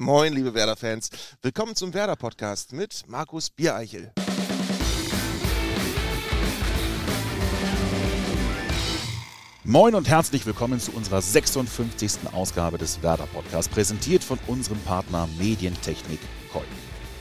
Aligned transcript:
Moin, 0.00 0.32
liebe 0.32 0.54
Werder-Fans. 0.54 1.10
Willkommen 1.42 1.76
zum 1.76 1.92
Werder-Podcast 1.92 2.72
mit 2.72 3.04
Markus 3.06 3.50
Biereichel. 3.50 4.10
Moin 9.62 9.94
und 9.94 10.08
herzlich 10.08 10.46
willkommen 10.46 10.80
zu 10.80 10.92
unserer 10.92 11.20
56. 11.20 12.32
Ausgabe 12.32 12.78
des 12.78 13.02
Werder-Podcasts, 13.02 13.70
präsentiert 13.70 14.24
von 14.24 14.38
unserem 14.46 14.78
Partner 14.78 15.28
Medientechnik 15.38 16.20
Koi. 16.50 16.64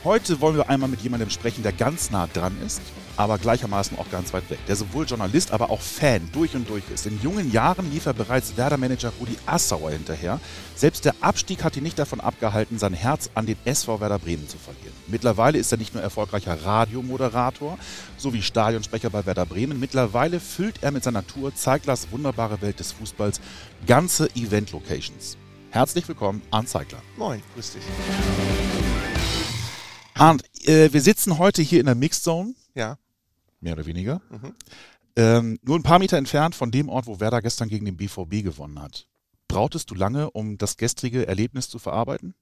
Heute 0.05 0.39
wollen 0.39 0.55
wir 0.55 0.69
einmal 0.69 0.87
mit 0.87 1.01
jemandem 1.01 1.29
sprechen, 1.29 1.61
der 1.61 1.73
ganz 1.73 2.09
nah 2.09 2.25
dran 2.27 2.55
ist, 2.65 2.81
aber 3.17 3.37
gleichermaßen 3.37 3.99
auch 3.99 4.09
ganz 4.09 4.31
weit 4.31 4.49
weg. 4.49 4.59
Der 4.69 4.77
sowohl 4.77 5.05
Journalist, 5.05 5.51
aber 5.51 5.69
auch 5.69 5.81
Fan 5.81 6.29
durch 6.31 6.55
und 6.55 6.69
durch 6.69 6.85
ist. 6.93 7.05
In 7.05 7.21
jungen 7.21 7.51
Jahren 7.51 7.91
lief 7.91 8.05
er 8.05 8.13
bereits 8.13 8.55
Werder-Manager 8.55 9.11
Rudi 9.19 9.37
Assauer 9.45 9.91
hinterher. 9.91 10.39
Selbst 10.73 11.03
der 11.03 11.15
Abstieg 11.19 11.65
hat 11.65 11.75
ihn 11.75 11.83
nicht 11.83 11.99
davon 11.99 12.21
abgehalten, 12.21 12.79
sein 12.79 12.93
Herz 12.93 13.29
an 13.33 13.45
den 13.45 13.57
SV 13.65 13.99
Werder 13.99 14.19
Bremen 14.19 14.47
zu 14.47 14.57
verlieren. 14.57 14.93
Mittlerweile 15.07 15.57
ist 15.57 15.69
er 15.73 15.77
nicht 15.77 15.93
nur 15.93 16.01
erfolgreicher 16.01 16.63
Radiomoderator 16.63 17.77
sowie 18.15 18.41
Stadionsprecher 18.41 19.09
bei 19.09 19.25
Werder 19.25 19.45
Bremen. 19.45 19.81
Mittlerweile 19.81 20.39
füllt 20.39 20.81
er 20.81 20.91
mit 20.91 21.03
seiner 21.03 21.27
Tour 21.27 21.53
Zeiglers 21.53 22.07
wunderbare 22.09 22.61
Welt 22.61 22.79
des 22.79 22.93
Fußballs 22.93 23.41
ganze 23.85 24.33
Event-Locations. 24.33 25.35
Herzlich 25.71 26.07
willkommen, 26.07 26.41
Arndt 26.51 26.69
Zeigler. 26.69 26.99
Moin, 27.17 27.41
grüß 27.53 27.73
dich. 27.73 27.83
Arndt, 30.19 30.43
äh, 30.67 30.91
wir 30.91 31.01
sitzen 31.01 31.37
heute 31.37 31.61
hier 31.61 31.79
in 31.79 31.85
der 31.85 31.95
Mixed 31.95 32.23
Zone. 32.23 32.53
Ja. 32.75 32.97
Mehr 33.61 33.73
oder 33.73 33.85
weniger. 33.85 34.21
Mhm. 34.29 34.53
Ähm, 35.15 35.59
nur 35.63 35.79
ein 35.79 35.83
paar 35.83 35.99
Meter 35.99 36.17
entfernt 36.17 36.55
von 36.55 36.71
dem 36.71 36.89
Ort, 36.89 37.07
wo 37.07 37.21
Werder 37.21 37.41
gestern 37.41 37.69
gegen 37.69 37.85
den 37.85 37.95
BVB 37.95 38.43
gewonnen 38.43 38.81
hat. 38.81 39.07
Brauchtest 39.47 39.89
du 39.89 39.95
lange, 39.95 40.29
um 40.31 40.57
das 40.57 40.75
gestrige 40.75 41.25
Erlebnis 41.25 41.69
zu 41.69 41.79
verarbeiten? 41.79 42.35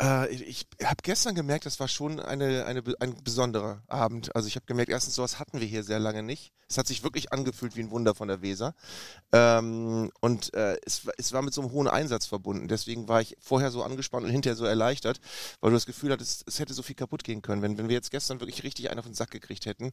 Äh, 0.00 0.32
ich 0.32 0.66
habe 0.82 1.02
gestern 1.02 1.34
gemerkt, 1.34 1.66
das 1.66 1.78
war 1.78 1.88
schon 1.88 2.20
eine, 2.20 2.64
eine, 2.64 2.82
ein 3.00 3.22
besonderer 3.22 3.82
Abend. 3.88 4.34
Also 4.34 4.48
ich 4.48 4.56
habe 4.56 4.66
gemerkt, 4.66 4.90
erstens, 4.90 5.14
sowas 5.14 5.38
hatten 5.38 5.60
wir 5.60 5.66
hier 5.66 5.84
sehr 5.84 5.98
lange 5.98 6.22
nicht. 6.22 6.52
Es 6.68 6.78
hat 6.78 6.86
sich 6.86 7.02
wirklich 7.02 7.32
angefühlt 7.32 7.76
wie 7.76 7.80
ein 7.80 7.90
Wunder 7.90 8.14
von 8.14 8.28
der 8.28 8.42
Weser. 8.42 8.74
Ähm, 9.32 10.10
und 10.20 10.54
äh, 10.54 10.78
es, 10.86 11.02
es 11.18 11.32
war 11.32 11.42
mit 11.42 11.52
so 11.52 11.60
einem 11.60 11.72
hohen 11.72 11.88
Einsatz 11.88 12.26
verbunden. 12.26 12.68
Deswegen 12.68 13.08
war 13.08 13.20
ich 13.20 13.36
vorher 13.40 13.70
so 13.70 13.82
angespannt 13.82 14.24
und 14.24 14.30
hinterher 14.30 14.56
so 14.56 14.64
erleichtert, 14.64 15.20
weil 15.60 15.70
du 15.70 15.76
das 15.76 15.86
Gefühl 15.86 16.12
hattest, 16.12 16.44
es 16.46 16.58
hätte 16.58 16.72
so 16.72 16.82
viel 16.82 16.94
kaputt 16.96 17.24
gehen 17.24 17.42
können. 17.42 17.60
Wenn, 17.60 17.76
wenn 17.76 17.88
wir 17.88 17.96
jetzt 17.96 18.10
gestern 18.10 18.40
wirklich 18.40 18.62
richtig 18.62 18.90
einen 18.90 19.00
auf 19.00 19.06
den 19.06 19.14
Sack 19.14 19.30
gekriegt 19.30 19.66
hätten, 19.66 19.92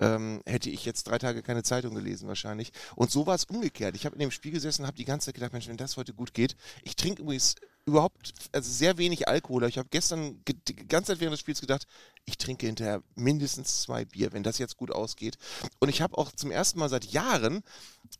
ähm, 0.00 0.42
hätte 0.46 0.70
ich 0.70 0.84
jetzt 0.84 1.04
drei 1.04 1.18
Tage 1.18 1.42
keine 1.42 1.62
Zeitung 1.62 1.94
gelesen 1.94 2.28
wahrscheinlich. 2.28 2.72
Und 2.94 3.10
so 3.10 3.26
war 3.26 3.34
es 3.34 3.44
umgekehrt. 3.44 3.96
Ich 3.96 4.06
habe 4.06 4.14
in 4.14 4.20
dem 4.20 4.30
Spiel 4.30 4.52
gesessen 4.52 4.82
und 4.82 4.86
habe 4.86 4.96
die 4.96 5.04
ganze 5.04 5.26
Zeit 5.26 5.34
gedacht, 5.34 5.52
Mensch, 5.52 5.68
wenn 5.68 5.76
das 5.76 5.96
heute 5.96 6.14
gut 6.14 6.34
geht. 6.34 6.56
Ich 6.84 6.96
trinke 6.96 7.22
übrigens 7.22 7.56
überhaupt, 7.84 8.32
also 8.52 8.70
sehr 8.70 8.98
wenig 8.98 9.28
Alkohol. 9.28 9.64
Ich 9.64 9.78
habe 9.78 9.88
gestern 9.90 10.40
die 10.46 10.76
ganze 10.76 11.12
Zeit 11.12 11.20
während 11.20 11.32
des 11.32 11.40
Spiels 11.40 11.60
gedacht, 11.60 11.86
ich 12.24 12.38
trinke 12.38 12.66
hinterher 12.66 13.02
mindestens 13.14 13.82
zwei 13.82 14.04
Bier, 14.04 14.32
wenn 14.32 14.42
das 14.42 14.58
jetzt 14.58 14.76
gut 14.76 14.92
ausgeht. 14.92 15.36
Und 15.80 15.88
ich 15.88 16.00
habe 16.00 16.16
auch 16.16 16.32
zum 16.32 16.50
ersten 16.50 16.78
Mal 16.78 16.88
seit 16.88 17.06
Jahren 17.06 17.62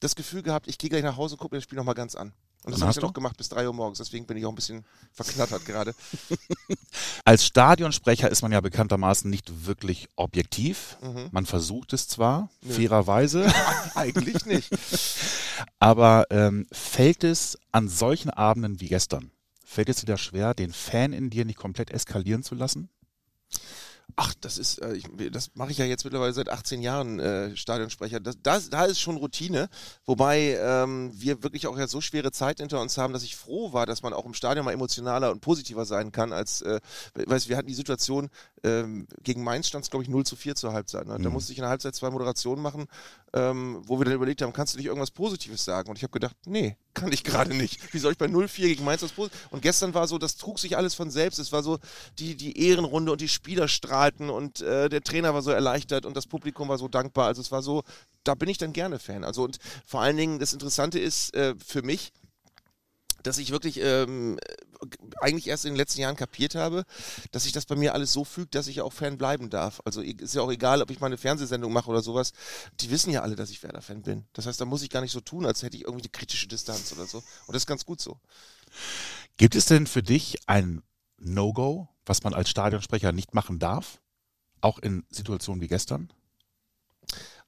das 0.01 0.17
Gefühl 0.17 0.43
gehabt, 0.43 0.67
ich 0.69 0.79
gehe 0.79 0.91
gleich 0.91 1.05
nach 1.05 1.17
Hause 1.17 1.35
und 1.35 1.39
gucke 1.39 1.55
mir 1.55 1.59
das 1.59 1.65
Spiel 1.65 1.79
nochmal 1.79 1.95
ganz 1.95 2.15
an. 2.15 2.33
Und 2.65 2.73
das 2.73 2.81
habe 2.81 2.93
ich 2.93 2.97
dann 2.97 3.11
auch 3.11 3.13
gemacht 3.13 3.37
bis 3.37 3.49
drei 3.49 3.67
Uhr 3.67 3.73
morgens. 3.73 3.99
Deswegen 3.99 4.25
bin 4.25 4.37
ich 4.37 4.47
auch 4.47 4.51
ein 4.51 4.55
bisschen 4.55 4.85
verknattert 5.11 5.65
gerade. 5.67 5.95
Als 7.25 7.45
Stadionsprecher 7.45 8.31
ist 8.31 8.43
man 8.43 8.53
ja 8.53 8.61
bekanntermaßen 8.61 9.29
nicht 9.29 9.67
wirklich 9.67 10.09
objektiv. 10.15 10.97
Mhm. 11.03 11.29
Man 11.33 11.45
versucht 11.45 11.93
es 11.93 12.07
zwar, 12.07 12.51
Nö. 12.63 12.75
fairerweise. 12.75 13.53
Eigentlich 13.97 14.47
nicht. 14.47 14.71
Aber 15.81 16.27
ähm, 16.31 16.67
fällt 16.71 17.25
es 17.25 17.59
an 17.73 17.89
solchen 17.89 18.31
Abenden 18.31 18.81
wie 18.81 18.89
gestern, 18.89 19.33
fällt 19.73 19.89
es 19.89 19.97
dir 19.97 20.07
da 20.07 20.19
schwer, 20.19 20.55
den 20.55 20.73
Fan 20.73 21.13
in 21.13 21.31
dir 21.31 21.45
nicht 21.45 21.59
komplett 21.59 21.91
eskalieren 21.91 22.43
zu 22.43 22.55
lassen? 22.55 22.91
Ach, 24.17 24.35
das 24.41 24.59
ist, 24.59 24.79
äh, 24.79 24.95
ich, 24.95 25.05
das 25.31 25.51
mache 25.55 25.71
ich 25.71 25.79
ja 25.79 25.85
jetzt 25.85 26.05
mittlerweile 26.05 26.33
seit 26.33 26.49
18 26.49 26.83
Jahren 26.83 27.19
äh, 27.19 27.57
Stadionsprecher. 27.57 28.21
Das, 28.21 28.37
das, 28.43 28.71
da 28.71 28.85
ist 28.85 29.01
schon 29.01 29.17
Routine, 29.17 29.69
wobei 30.05 30.59
ähm, 30.61 31.11
wir 31.15 31.43
wirklich 31.43 31.67
auch 31.67 31.79
ja 31.79 31.87
so 31.87 32.01
schwere 32.01 32.33
Zeit 32.33 32.59
hinter 32.59 32.81
uns 32.81 32.99
haben, 32.99 33.13
dass 33.13 33.23
ich 33.23 33.37
froh 33.37 33.73
war, 33.73 33.87
dass 33.87 34.03
man 34.03 34.13
auch 34.13 34.27
im 34.27 34.35
Stadion 34.35 34.65
mal 34.65 34.73
emotionaler 34.73 35.31
und 35.31 35.41
positiver 35.41 35.85
sein 35.85 36.13
kann, 36.13 36.33
als, 36.33 36.63
äh, 36.63 36.81
weißt, 37.15 37.49
wir 37.49 37.57
hatten 37.57 37.69
die 37.69 37.75
Situation, 37.75 38.29
ähm, 38.65 39.07
gegen 39.23 39.43
Mainz 39.43 39.69
stand 39.69 39.85
es, 39.85 39.91
glaube 39.91 40.05
ich, 40.05 40.09
0 40.09 40.25
zu 40.25 40.37
4 40.37 40.55
zur 40.55 40.73
Halbzeit. 40.73 41.07
Ne? 41.07 41.19
Mhm. 41.19 41.23
Da 41.23 41.31
musste 41.31 41.53
ich 41.53 41.59
in 41.59 41.63
der 41.63 41.71
Halbzeit 41.71 41.95
zwei 41.95 42.11
Moderationen 42.11 42.63
machen, 42.63 42.87
ähm, 43.33 43.83
wo 43.87 43.99
wir 43.99 44.05
dann 44.05 44.15
überlegt 44.15 44.43
haben, 44.43 44.53
kannst 44.53 44.75
du 44.75 44.79
nicht 44.79 44.87
irgendwas 44.87 45.11
Positives 45.11 45.65
sagen? 45.65 45.89
Und 45.89 45.97
ich 45.97 46.03
habe 46.03 46.13
gedacht, 46.13 46.37
nee, 46.47 46.77
kann 46.95 47.11
ich 47.13 47.25
gerade 47.25 47.55
nicht. 47.55 47.93
Wie 47.95 47.99
soll 47.99 48.13
ich 48.13 48.19
bei 48.19 48.27
0-4 48.27 48.63
gegen 48.63 48.85
Mainz 48.85 49.03
was 49.03 49.13
Positives? 49.13 49.47
Und 49.51 49.63
gestern 49.63 49.95
war 49.95 50.07
so, 50.07 50.19
das 50.19 50.37
trug 50.37 50.59
sich 50.59 50.77
alles 50.77 50.95
von 50.95 51.11
selbst. 51.11 51.39
Es 51.39 51.53
war 51.53 51.63
so 51.63 51.79
die, 52.19 52.37
die 52.37 52.59
Ehrenrunde 52.69 53.13
und 53.13 53.21
die 53.21 53.29
Spieler 53.29 53.69
strahlten 54.03 54.31
und 54.31 54.61
äh, 54.61 54.89
der 54.89 55.03
Trainer 55.03 55.35
war 55.35 55.43
so 55.43 55.51
erleichtert 55.51 56.07
und 56.07 56.17
das 56.17 56.27
Publikum 56.27 56.69
war 56.69 56.79
so 56.79 56.89
dankbar. 56.89 57.27
Also 57.27 57.41
es 57.41 57.53
war 57.53 57.63
so, 57.63 57.83
da 58.25 58.35
bin 58.35 58.49
ich 58.49 58.59
dann 58.59 58.73
gerne 58.73 58.99
Fan. 58.99 59.25
Also 59.25 59.45
und 59.45 59.59
vor 59.87 60.01
allen 60.01 60.17
Dingen, 60.17 60.39
das 60.39 60.53
Interessante 60.53 60.99
ist 60.99 61.35
äh, 61.35 61.55
für 61.65 61.83
mich, 61.83 62.13
dass 63.23 63.39
ich 63.39 63.53
wirklich 63.53 63.79
ähm, 63.81 64.39
eigentlich 65.21 65.47
erst 65.47 65.65
in 65.65 65.73
den 65.73 65.77
letzten 65.77 66.01
Jahren 66.01 66.17
kapiert 66.17 66.57
habe, 66.57 66.85
dass 67.31 67.45
sich 67.45 67.53
das 67.53 67.67
bei 67.67 67.77
mir 67.77 67.95
alles 67.95 68.13
so 68.13 68.25
fügt, 68.25 68.57
dass 68.57 68.67
ich 68.67 68.81
auch 68.81 68.93
Fan 68.93 69.17
bleiben 69.17 69.49
darf. 69.49 69.81
Also 69.85 70.01
ist 70.01 70.35
ja 70.35 70.43
auch 70.43 70.51
egal, 70.51 70.83
ob 70.83 70.91
ich 70.91 70.99
mal 70.99 71.07
eine 71.07 71.19
Fernsehsendung 71.19 71.73
mache 71.73 71.89
oder 71.89 72.03
sowas. 72.03 72.33
Die 72.81 72.91
wissen 72.91 73.13
ja 73.13 73.23
alle, 73.23 73.37
dass 73.37 73.51
ich 73.51 73.63
Werder-Fan 73.63 74.03
bin. 74.03 74.25
Das 74.33 74.47
heißt, 74.47 74.61
da 74.61 74.65
muss 74.65 74.83
ich 74.83 74.91
gar 74.91 75.03
nicht 75.03 75.13
so 75.13 75.21
tun, 75.21 75.47
als 75.47 75.63
hätte 75.63 75.77
ich 75.77 75.85
irgendwie 75.85 76.03
eine 76.03 76.11
kritische 76.11 76.49
Distanz 76.49 76.93
oder 76.93 77.07
so. 77.07 77.19
Und 77.19 77.55
das 77.55 77.63
ist 77.63 77.69
ganz 77.69 77.87
gut 77.87 78.01
so. 78.01 78.19
Gibt 79.37 79.55
es 79.55 79.67
denn 79.67 79.87
für 79.87 80.03
dich 80.03 80.39
ein 80.49 80.83
No-Go, 81.19 81.92
was 82.07 82.23
man 82.23 82.35
als 82.35 82.51
Stadionsprecher 82.51 83.13
nicht 83.13 83.35
machen 83.35 83.59
darf? 83.59 84.01
Auch 84.61 84.79
in 84.79 85.05
Situationen 85.11 85.61
wie 85.61 85.69
gestern? 85.69 86.13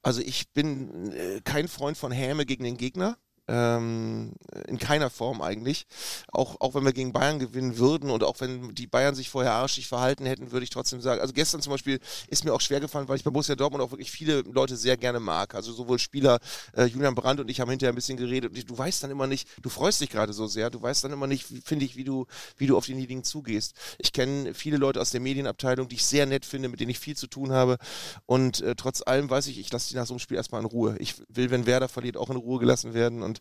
Also 0.01 0.21
ich 0.21 0.51
bin 0.51 1.11
äh, 1.13 1.41
kein 1.43 1.67
Freund 1.67 1.97
von 1.97 2.11
Häme 2.11 2.45
gegen 2.45 2.63
den 2.63 2.77
Gegner. 2.77 3.17
Ähm, 3.47 4.33
in 4.67 4.79
keiner 4.79 5.11
Form 5.11 5.41
eigentlich. 5.41 5.85
Auch, 6.31 6.59
auch 6.61 6.73
wenn 6.73 6.83
wir 6.83 6.93
gegen 6.93 7.13
Bayern 7.13 7.37
gewinnen 7.37 7.77
würden 7.77 8.09
und 8.09 8.23
auch 8.23 8.39
wenn 8.39 8.73
die 8.73 8.87
Bayern 8.87 9.13
sich 9.13 9.29
vorher 9.29 9.53
arschig 9.53 9.87
verhalten 9.87 10.25
hätten, 10.25 10.51
würde 10.51 10.63
ich 10.63 10.71
trotzdem 10.71 10.99
sagen, 10.99 11.21
also 11.21 11.33
gestern 11.33 11.61
zum 11.61 11.71
Beispiel 11.71 11.99
ist 12.27 12.43
mir 12.43 12.53
auch 12.53 12.61
schwer 12.61 12.79
gefallen, 12.79 13.07
weil 13.07 13.17
ich 13.17 13.23
bei 13.23 13.29
Borussia 13.29 13.55
Dortmund 13.55 13.83
auch 13.83 13.91
wirklich 13.91 14.09
viele 14.09 14.41
Leute 14.41 14.75
sehr 14.75 14.97
gerne 14.97 15.19
mag. 15.19 15.53
Also 15.53 15.73
sowohl 15.73 15.99
Spieler, 15.99 16.39
äh, 16.75 16.85
Julian 16.85 17.13
Brandt 17.13 17.39
und 17.39 17.49
ich 17.49 17.59
haben 17.59 17.69
hinterher 17.69 17.91
ein 17.91 17.95
bisschen 17.95 18.17
geredet 18.17 18.51
und 18.51 18.69
du 18.69 18.77
weißt 18.77 19.03
dann 19.03 19.11
immer 19.11 19.27
nicht, 19.27 19.47
du 19.61 19.69
freust 19.69 20.01
dich 20.01 20.09
gerade 20.09 20.33
so 20.33 20.47
sehr, 20.47 20.69
du 20.69 20.81
weißt 20.81 21.03
dann 21.03 21.11
immer 21.11 21.27
nicht, 21.27 21.45
finde 21.63 21.85
ich, 21.85 21.95
wie 21.95 22.03
du, 22.03 22.25
wie 22.57 22.65
du 22.67 22.75
auf 22.75 22.85
denjenigen 22.85 23.23
zugehst. 23.23 23.75
Ich 23.99 24.11
kenne 24.11 24.53
viele 24.53 24.77
Leute 24.77 24.99
aus 24.99 25.11
der 25.11 25.21
Medienabteilung, 25.21 25.87
die 25.87 25.95
ich 25.95 26.05
sehr 26.05 26.25
nett 26.25 26.45
finde, 26.45 26.69
mit 26.69 26.79
denen 26.79 26.89
ich 26.89 26.99
viel 26.99 27.15
zu 27.15 27.27
tun 27.27 27.51
habe 27.51 27.77
und 28.25 28.61
äh, 28.61 28.75
trotz 28.75 29.01
allem 29.05 29.29
weiß 29.29 29.47
ich, 29.47 29.59
ich 29.59 29.71
lasse 29.71 29.89
die 29.89 29.95
nach 29.95 30.07
so 30.07 30.13
einem 30.13 30.19
Spiel 30.19 30.37
erstmal 30.37 30.61
in 30.61 30.67
Ruhe. 30.67 30.95
Ich 30.99 31.15
will, 31.29 31.51
wenn 31.51 31.65
Werder 31.65 31.89
verliert, 31.89 32.17
auch 32.17 32.29
in 32.29 32.37
Ruhe 32.37 32.59
gelassen 32.59 32.93
werden 32.93 33.21
und 33.21 33.34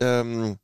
ähm, 0.00 0.58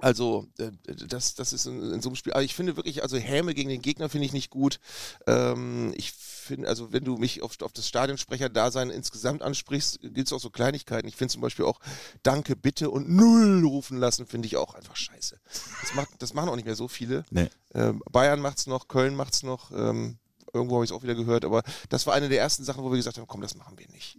also, 0.00 0.48
äh, 0.58 0.72
das, 1.06 1.36
das 1.36 1.52
ist 1.52 1.66
in, 1.66 1.92
in, 1.92 2.02
so 2.02 2.08
einem 2.08 2.16
Spiel. 2.16 2.32
Aber 2.32 2.42
ich 2.42 2.56
finde 2.56 2.76
wirklich, 2.76 3.02
also 3.02 3.16
Häme 3.16 3.54
gegen 3.54 3.68
den 3.68 3.82
Gegner 3.82 4.08
finde 4.08 4.26
ich 4.26 4.32
nicht 4.32 4.50
gut. 4.50 4.80
Ähm, 5.28 5.92
ich 5.96 6.12
finde, 6.12 6.68
also 6.68 6.92
wenn 6.92 7.04
du 7.04 7.18
mich 7.18 7.42
auf, 7.42 7.60
auf 7.62 7.72
das 7.72 7.86
Stadionsprecher-Dasein 7.86 8.90
insgesamt 8.90 9.42
ansprichst, 9.42 10.00
gilt 10.02 10.26
es 10.26 10.32
auch 10.32 10.40
so 10.40 10.50
Kleinigkeiten. 10.50 11.06
Ich 11.06 11.14
finde 11.14 11.32
zum 11.32 11.40
Beispiel 11.40 11.64
auch 11.64 11.78
Danke, 12.24 12.56
bitte 12.56 12.90
und 12.90 13.08
Null 13.08 13.64
rufen 13.64 13.98
lassen, 13.98 14.26
finde 14.26 14.46
ich 14.46 14.56
auch 14.56 14.74
einfach 14.74 14.96
scheiße. 14.96 15.38
Das, 15.82 15.94
macht, 15.94 16.08
das 16.18 16.34
machen 16.34 16.48
auch 16.48 16.56
nicht 16.56 16.64
mehr 16.66 16.74
so 16.74 16.88
viele. 16.88 17.24
Nee. 17.30 17.48
Ähm, 17.74 18.02
Bayern 18.10 18.40
macht 18.40 18.58
es 18.58 18.66
noch, 18.66 18.88
Köln 18.88 19.14
macht 19.14 19.34
es 19.34 19.44
noch. 19.44 19.70
Ähm, 19.70 20.18
irgendwo 20.52 20.76
habe 20.76 20.84
ich 20.84 20.90
es 20.90 20.96
auch 20.96 21.04
wieder 21.04 21.14
gehört. 21.14 21.44
Aber 21.44 21.62
das 21.90 22.06
war 22.06 22.14
eine 22.14 22.28
der 22.28 22.40
ersten 22.40 22.64
Sachen, 22.64 22.82
wo 22.82 22.90
wir 22.90 22.96
gesagt 22.96 23.18
haben, 23.18 23.28
komm, 23.28 23.40
das 23.40 23.54
machen 23.54 23.78
wir 23.78 23.88
nicht. 23.88 24.18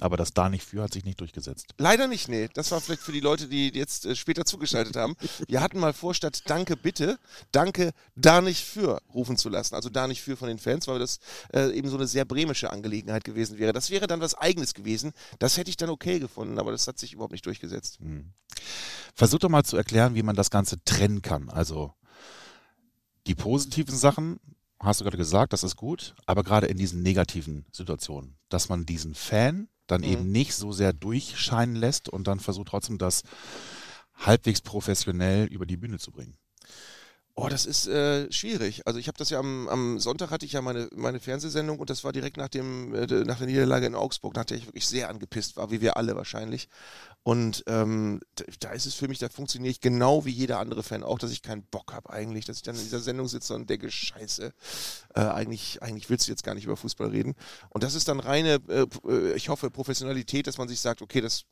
Aber 0.00 0.16
das 0.16 0.32
da 0.32 0.48
nicht 0.48 0.64
für 0.64 0.82
hat 0.82 0.92
sich 0.92 1.04
nicht 1.04 1.20
durchgesetzt. 1.20 1.74
Leider 1.78 2.06
nicht, 2.06 2.28
nee. 2.28 2.48
Das 2.54 2.70
war 2.70 2.80
vielleicht 2.80 3.02
für 3.02 3.12
die 3.12 3.20
Leute, 3.20 3.48
die 3.48 3.70
jetzt 3.74 4.06
äh, 4.06 4.14
später 4.14 4.44
zugeschaltet 4.44 4.96
haben. 4.96 5.16
Wir 5.48 5.60
hatten 5.60 5.78
mal 5.78 5.92
vor, 5.92 6.14
statt 6.14 6.42
Danke 6.46 6.76
bitte, 6.76 7.18
Danke 7.52 7.92
da 8.14 8.40
nicht 8.40 8.64
für 8.64 9.02
rufen 9.12 9.36
zu 9.36 9.48
lassen. 9.48 9.74
Also 9.74 9.88
da 9.88 10.06
nicht 10.06 10.22
für 10.22 10.36
von 10.36 10.48
den 10.48 10.58
Fans, 10.58 10.86
weil 10.86 10.98
das 10.98 11.18
äh, 11.52 11.70
eben 11.76 11.88
so 11.88 11.96
eine 11.96 12.06
sehr 12.06 12.24
bremische 12.24 12.70
Angelegenheit 12.70 13.24
gewesen 13.24 13.58
wäre. 13.58 13.72
Das 13.72 13.90
wäre 13.90 14.06
dann 14.06 14.20
was 14.20 14.34
Eigenes 14.34 14.74
gewesen. 14.74 15.12
Das 15.38 15.56
hätte 15.56 15.70
ich 15.70 15.76
dann 15.76 15.90
okay 15.90 16.20
gefunden, 16.20 16.58
aber 16.58 16.70
das 16.70 16.86
hat 16.86 16.98
sich 16.98 17.12
überhaupt 17.12 17.32
nicht 17.32 17.46
durchgesetzt. 17.46 17.98
Hm. 18.00 18.32
Versuch 19.14 19.38
doch 19.38 19.48
mal 19.48 19.64
zu 19.64 19.76
erklären, 19.76 20.14
wie 20.14 20.22
man 20.22 20.36
das 20.36 20.50
Ganze 20.50 20.82
trennen 20.84 21.22
kann. 21.22 21.50
Also 21.50 21.92
die 23.26 23.34
positiven 23.34 23.96
Sachen, 23.96 24.38
hast 24.80 25.00
du 25.00 25.04
gerade 25.04 25.16
gesagt, 25.16 25.52
das 25.52 25.64
ist 25.64 25.76
gut, 25.76 26.14
aber 26.26 26.44
gerade 26.44 26.66
in 26.66 26.78
diesen 26.78 27.02
negativen 27.02 27.66
Situationen, 27.72 28.36
dass 28.48 28.68
man 28.68 28.86
diesen 28.86 29.14
Fan 29.14 29.68
dann 29.88 30.02
mhm. 30.02 30.06
eben 30.06 30.32
nicht 30.32 30.54
so 30.54 30.72
sehr 30.72 30.92
durchscheinen 30.92 31.76
lässt 31.76 32.08
und 32.08 32.28
dann 32.28 32.38
versucht 32.38 32.68
trotzdem 32.68 32.98
das 32.98 33.22
halbwegs 34.14 34.60
professionell 34.60 35.46
über 35.46 35.66
die 35.66 35.76
Bühne 35.76 35.98
zu 35.98 36.12
bringen. 36.12 36.36
Oh, 37.40 37.48
das 37.48 37.66
ist 37.66 37.86
äh, 37.86 38.30
schwierig. 38.32 38.84
Also 38.84 38.98
ich 38.98 39.06
habe 39.06 39.16
das 39.16 39.30
ja 39.30 39.38
am, 39.38 39.68
am, 39.68 40.00
Sonntag 40.00 40.32
hatte 40.32 40.44
ich 40.44 40.54
ja 40.54 40.60
meine, 40.60 40.88
meine 40.96 41.20
Fernsehsendung 41.20 41.78
und 41.78 41.88
das 41.88 42.02
war 42.02 42.10
direkt 42.10 42.36
nach 42.36 42.48
dem 42.48 42.92
äh, 42.96 43.06
nach 43.06 43.38
der 43.38 43.46
Niederlage 43.46 43.86
in 43.86 43.94
Augsburg, 43.94 44.34
nach 44.34 44.44
der 44.44 44.56
ich 44.56 44.66
wirklich 44.66 44.88
sehr 44.88 45.08
angepisst 45.08 45.56
war, 45.56 45.70
wie 45.70 45.80
wir 45.80 45.96
alle 45.96 46.16
wahrscheinlich. 46.16 46.68
Und 47.28 47.62
ähm, 47.66 48.20
da, 48.60 48.70
ist 48.70 48.86
es 48.86 48.94
für 48.94 49.06
mich, 49.06 49.18
da 49.18 49.28
funktioniere 49.28 49.70
ich 49.70 49.82
genau 49.82 50.24
wie 50.24 50.30
jeder 50.30 50.60
andere 50.60 50.82
Fan 50.82 51.02
auch, 51.02 51.18
dass 51.18 51.30
ich 51.30 51.42
keinen 51.42 51.62
Bock 51.62 51.92
habe 51.92 52.08
eigentlich, 52.08 52.46
dass 52.46 52.56
ich 52.56 52.62
dann 52.62 52.74
in 52.74 52.80
dieser 52.80 53.00
Sendung 53.00 53.28
sitze 53.28 53.54
und 53.54 53.68
denke, 53.68 53.90
scheiße, 53.90 54.54
äh, 55.14 55.20
eigentlich, 55.20 55.82
eigentlich 55.82 56.08
willst 56.08 56.26
du 56.26 56.32
jetzt 56.32 56.42
gar 56.42 56.54
nicht 56.54 56.64
über 56.64 56.78
Fußball 56.78 57.08
reden. 57.08 57.34
Und 57.68 57.84
das 57.84 57.92
ist 57.92 58.08
dann 58.08 58.20
reine, 58.20 58.62
äh, 58.70 58.86
äh 59.06 59.34
ich 59.34 59.50
hoffe, 59.50 59.70
Professionalität, 59.70 60.46
dass 60.46 60.56
man 60.56 60.68
sich 60.68 60.80
sagt, 60.80 61.02
okay, 61.02 61.20
das 61.20 61.44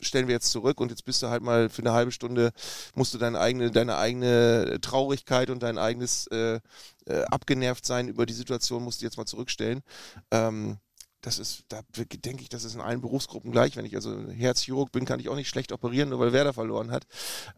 stellen 0.00 0.28
wir 0.28 0.34
jetzt 0.34 0.50
zurück 0.50 0.80
und 0.80 0.88
jetzt 0.88 1.04
bist 1.04 1.22
du 1.22 1.28
halt 1.28 1.42
mal 1.42 1.68
für 1.68 1.82
eine 1.82 1.92
halbe 1.92 2.10
Stunde, 2.10 2.52
musst 2.94 3.12
du 3.12 3.18
deine 3.18 3.38
eigene, 3.38 3.70
deine 3.70 3.98
eigene 3.98 4.78
Traurigkeit 4.80 5.50
und 5.50 5.62
dein 5.62 5.76
eigenes 5.76 6.26
äh, 6.28 6.58
äh, 7.04 7.24
abgenervt 7.24 7.84
sein 7.84 8.08
über 8.08 8.24
die 8.24 8.32
Situation, 8.32 8.82
musst 8.82 9.02
du 9.02 9.04
jetzt 9.04 9.18
mal 9.18 9.26
zurückstellen. 9.26 9.82
Ähm, 10.30 10.78
das 11.20 11.38
ist, 11.38 11.64
da 11.68 11.80
denke 11.96 12.42
ich, 12.42 12.48
das 12.48 12.62
ist 12.62 12.74
in 12.74 12.80
allen 12.80 13.00
Berufsgruppen 13.00 13.50
gleich. 13.50 13.76
Wenn 13.76 13.84
ich 13.84 13.96
also 13.96 14.28
Herzchirurg 14.28 14.92
bin, 14.92 15.04
kann 15.04 15.18
ich 15.18 15.28
auch 15.28 15.34
nicht 15.34 15.48
schlecht 15.48 15.72
operieren, 15.72 16.10
nur 16.10 16.20
weil 16.20 16.32
Werder 16.32 16.52
verloren 16.52 16.92
hat. 16.92 17.06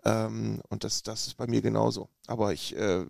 Ähm, 0.05 0.63
und 0.69 0.83
das, 0.83 1.03
das 1.03 1.27
ist 1.27 1.37
bei 1.37 1.47
mir 1.47 1.61
genauso. 1.61 2.09
Aber 2.27 2.53
ich, 2.55 2.75
äh, 2.77 3.05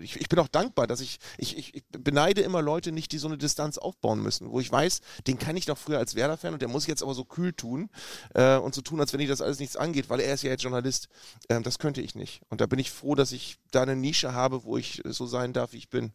ich, 0.00 0.20
ich, 0.20 0.28
bin 0.28 0.40
auch 0.40 0.48
dankbar, 0.48 0.88
dass 0.88 1.00
ich, 1.00 1.18
ich, 1.38 1.56
ich, 1.74 1.84
beneide 1.90 2.40
immer 2.40 2.62
Leute 2.62 2.90
nicht, 2.90 3.12
die 3.12 3.18
so 3.18 3.28
eine 3.28 3.38
Distanz 3.38 3.78
aufbauen 3.78 4.22
müssen, 4.22 4.50
wo 4.50 4.58
ich 4.58 4.70
weiß, 4.70 5.00
den 5.26 5.38
kann 5.38 5.56
ich 5.56 5.66
doch 5.66 5.78
früher 5.78 5.98
als 5.98 6.16
Werder-Fan 6.16 6.54
und 6.54 6.62
der 6.62 6.68
muss 6.68 6.86
jetzt 6.86 7.02
aber 7.02 7.14
so 7.14 7.24
kühl 7.24 7.52
tun 7.52 7.88
äh, 8.34 8.56
und 8.56 8.74
so 8.74 8.80
tun, 8.80 8.98
als 9.00 9.12
wenn 9.12 9.20
ich 9.20 9.28
das 9.28 9.40
alles 9.40 9.60
nichts 9.60 9.76
angeht, 9.76 10.10
weil 10.10 10.20
er 10.20 10.34
ist 10.34 10.42
ja 10.42 10.50
jetzt 10.50 10.62
Journalist. 10.62 11.08
Ähm, 11.48 11.62
das 11.62 11.78
könnte 11.78 12.02
ich 12.02 12.16
nicht. 12.16 12.42
Und 12.48 12.60
da 12.60 12.66
bin 12.66 12.80
ich 12.80 12.90
froh, 12.90 13.14
dass 13.14 13.30
ich 13.30 13.58
da 13.70 13.82
eine 13.82 13.94
Nische 13.94 14.32
habe, 14.32 14.64
wo 14.64 14.76
ich 14.76 15.02
so 15.04 15.26
sein 15.26 15.52
darf, 15.52 15.72
wie 15.72 15.78
ich 15.78 15.90
bin. 15.90 16.12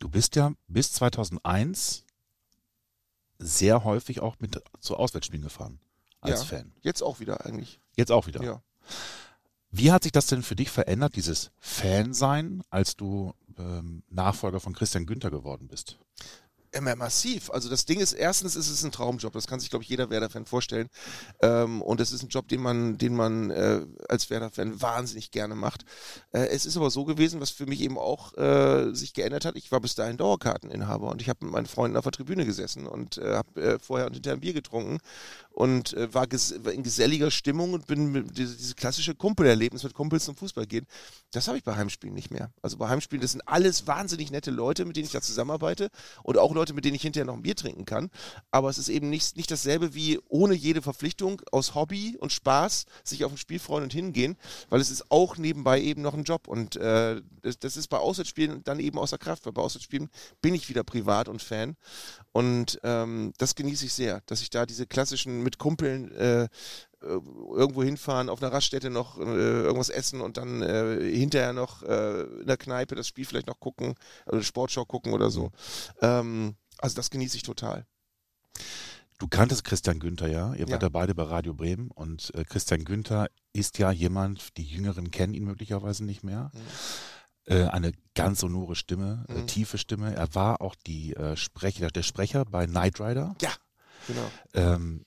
Du 0.00 0.08
bist 0.08 0.36
ja 0.36 0.52
bis 0.68 0.92
2001 0.92 2.03
sehr 3.44 3.84
häufig 3.84 4.20
auch 4.20 4.36
mit 4.40 4.62
zu 4.80 4.96
Auswärtsspielen 4.96 5.44
gefahren 5.44 5.78
als 6.20 6.40
ja, 6.40 6.58
Fan. 6.58 6.72
Jetzt 6.82 7.02
auch 7.02 7.20
wieder 7.20 7.44
eigentlich. 7.44 7.80
Jetzt 7.96 8.10
auch 8.10 8.26
wieder. 8.26 8.42
Ja. 8.42 8.62
Wie 9.70 9.92
hat 9.92 10.04
sich 10.04 10.12
das 10.12 10.26
denn 10.26 10.42
für 10.42 10.56
dich 10.56 10.70
verändert, 10.70 11.16
dieses 11.16 11.50
Fansein, 11.58 12.62
als 12.70 12.96
du 12.96 13.34
ähm, 13.58 14.04
Nachfolger 14.08 14.60
von 14.60 14.72
Christian 14.72 15.06
Günther 15.06 15.30
geworden 15.30 15.68
bist? 15.68 15.98
Immer 16.74 16.96
massiv. 16.96 17.50
Also 17.50 17.68
das 17.68 17.84
Ding 17.84 18.00
ist, 18.00 18.14
erstens 18.14 18.56
ist 18.56 18.68
es 18.68 18.82
ein 18.82 18.90
Traumjob, 18.90 19.32
das 19.32 19.46
kann 19.46 19.60
sich, 19.60 19.70
glaube 19.70 19.84
ich, 19.84 19.88
jeder 19.88 20.10
Werder-Fan 20.10 20.44
vorstellen. 20.44 20.88
Ähm, 21.40 21.80
und 21.80 22.00
es 22.00 22.10
ist 22.10 22.24
ein 22.24 22.30
Job, 22.30 22.48
den 22.48 22.60
man, 22.60 22.98
den 22.98 23.14
man 23.14 23.50
äh, 23.50 23.86
als 24.08 24.28
Werder-Fan 24.28 24.82
wahnsinnig 24.82 25.30
gerne 25.30 25.54
macht. 25.54 25.84
Äh, 26.32 26.46
es 26.46 26.66
ist 26.66 26.76
aber 26.76 26.90
so 26.90 27.04
gewesen, 27.04 27.40
was 27.40 27.50
für 27.50 27.66
mich 27.66 27.80
eben 27.80 27.96
auch 27.96 28.36
äh, 28.36 28.92
sich 28.92 29.14
geändert 29.14 29.44
hat. 29.44 29.54
Ich 29.56 29.70
war 29.70 29.80
bis 29.80 29.94
dahin 29.94 30.16
Dauerkarteninhaber 30.16 31.10
und 31.10 31.22
ich 31.22 31.28
habe 31.28 31.44
mit 31.44 31.52
meinen 31.52 31.66
Freunden 31.66 31.96
auf 31.96 32.04
der 32.04 32.12
Tribüne 32.12 32.44
gesessen 32.44 32.88
und 32.88 33.18
äh, 33.18 33.34
habe 33.34 33.62
äh, 33.62 33.78
vorher 33.78 34.06
und 34.06 34.14
hinterher 34.14 34.36
ein 34.36 34.40
Bier 34.40 34.52
getrunken 34.52 34.98
und 35.50 35.92
äh, 35.92 36.12
war, 36.12 36.26
war, 36.26 36.72
in 36.72 36.82
geselliger 36.82 37.30
Stimmung 37.30 37.72
und 37.72 37.86
bin 37.86 38.26
diese, 38.32 38.56
diese 38.56 38.74
klassische 38.74 39.14
Kumpelerlebnis 39.14 39.84
mit 39.84 39.94
Kumpels 39.94 40.24
zum 40.24 40.34
Fußball 40.34 40.66
gehen. 40.66 40.86
Das 41.30 41.46
habe 41.46 41.56
ich 41.56 41.62
bei 41.62 41.76
Heimspielen 41.76 42.14
nicht 42.14 42.32
mehr. 42.32 42.50
Also 42.62 42.76
bei 42.78 42.88
Heimspielen, 42.88 43.22
das 43.22 43.32
sind 43.32 43.42
alles 43.46 43.86
wahnsinnig 43.86 44.32
nette 44.32 44.50
Leute, 44.50 44.84
mit 44.84 44.96
denen 44.96 45.06
ich 45.06 45.12
da 45.12 45.20
zusammenarbeite 45.20 45.90
und 46.24 46.38
auch 46.38 46.52
Leute, 46.52 46.63
mit 46.72 46.84
denen 46.84 46.94
ich 46.94 47.02
hinterher 47.02 47.26
noch 47.26 47.34
ein 47.34 47.42
Bier 47.42 47.56
trinken 47.56 47.84
kann. 47.84 48.10
Aber 48.50 48.70
es 48.70 48.78
ist 48.78 48.88
eben 48.88 49.10
nicht, 49.10 49.36
nicht 49.36 49.50
dasselbe 49.50 49.94
wie 49.94 50.18
ohne 50.28 50.54
jede 50.54 50.80
Verpflichtung 50.80 51.42
aus 51.52 51.74
Hobby 51.74 52.16
und 52.18 52.32
Spaß 52.32 52.86
sich 53.02 53.24
auf 53.24 53.32
ein 53.32 53.36
Spiel 53.36 53.58
freuen 53.58 53.84
und 53.84 53.92
hingehen, 53.92 54.36
weil 54.70 54.80
es 54.80 54.90
ist 54.90 55.10
auch 55.10 55.36
nebenbei 55.36 55.80
eben 55.80 56.02
noch 56.02 56.14
ein 56.14 56.24
Job 56.24 56.48
und 56.48 56.76
äh, 56.76 57.20
das, 57.42 57.58
das 57.58 57.76
ist 57.76 57.88
bei 57.88 57.98
Auswärtsspielen 57.98 58.62
dann 58.64 58.80
eben 58.80 58.98
außer 58.98 59.18
Kraft, 59.18 59.44
weil 59.44 59.52
bei 59.52 59.62
Auswärtsspielen 59.62 60.08
bin 60.40 60.54
ich 60.54 60.68
wieder 60.68 60.84
privat 60.84 61.28
und 61.28 61.42
Fan 61.42 61.76
und 62.32 62.80
ähm, 62.82 63.32
das 63.38 63.54
genieße 63.54 63.86
ich 63.86 63.92
sehr, 63.92 64.22
dass 64.26 64.40
ich 64.40 64.50
da 64.50 64.64
diese 64.64 64.86
klassischen 64.86 65.42
mit 65.42 65.58
Kumpeln 65.58 66.10
äh, 66.12 66.48
irgendwo 67.04 67.82
hinfahren, 67.82 68.28
auf 68.28 68.42
einer 68.42 68.52
Raststätte 68.52 68.90
noch 68.90 69.18
äh, 69.18 69.22
irgendwas 69.22 69.88
essen 69.88 70.20
und 70.20 70.36
dann 70.36 70.62
äh, 70.62 71.00
hinterher 71.16 71.52
noch 71.52 71.82
äh, 71.82 72.22
in 72.22 72.46
der 72.46 72.56
Kneipe 72.56 72.94
das 72.94 73.08
Spiel 73.08 73.24
vielleicht 73.24 73.46
noch 73.46 73.60
gucken, 73.60 73.94
oder 74.26 74.42
Sportschau 74.42 74.84
gucken 74.84 75.12
oder 75.12 75.30
so. 75.30 75.44
Mhm. 75.44 75.50
Ähm, 76.02 76.54
also 76.78 76.96
das 76.96 77.10
genieße 77.10 77.36
ich 77.36 77.42
total. 77.42 77.86
Du 79.18 79.28
kanntest 79.28 79.64
Christian 79.64 80.00
Günther 80.00 80.28
ja, 80.28 80.54
ihr 80.54 80.68
wart 80.68 80.82
ja 80.82 80.88
beide 80.88 81.14
bei 81.14 81.22
Radio 81.22 81.54
Bremen 81.54 81.90
und 81.90 82.34
äh, 82.34 82.44
Christian 82.44 82.84
Günther 82.84 83.28
ist 83.52 83.78
ja 83.78 83.92
jemand, 83.92 84.56
die 84.56 84.64
Jüngeren 84.64 85.10
kennen 85.10 85.34
ihn 85.34 85.44
möglicherweise 85.44 86.04
nicht 86.04 86.24
mehr. 86.24 86.50
Mhm. 86.52 86.60
Äh, 87.46 87.64
eine 87.64 87.92
ganz 88.14 88.40
sonore 88.40 88.74
Stimme, 88.74 89.24
äh, 89.28 89.34
mhm. 89.34 89.46
tiefe 89.46 89.78
Stimme. 89.78 90.14
Er 90.14 90.34
war 90.34 90.60
auch 90.60 90.74
die 90.74 91.14
äh, 91.14 91.36
Sprecher, 91.36 91.88
der 91.88 92.02
Sprecher 92.02 92.44
bei 92.44 92.66
Knight 92.66 93.00
Rider. 93.00 93.36
Ja, 93.40 93.50
genau. 94.06 94.30
Ähm, 94.54 95.04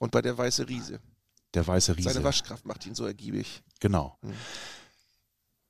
und 0.00 0.10
bei 0.10 0.22
der 0.22 0.36
Weiße 0.36 0.68
Riese. 0.68 0.98
Der 1.54 1.66
Weiße 1.66 1.96
Riese. 1.96 2.10
Seine 2.10 2.24
Waschkraft 2.24 2.64
macht 2.64 2.86
ihn 2.86 2.94
so 2.94 3.06
ergiebig. 3.06 3.62
Genau. 3.78 4.18
Mhm. 4.22 4.32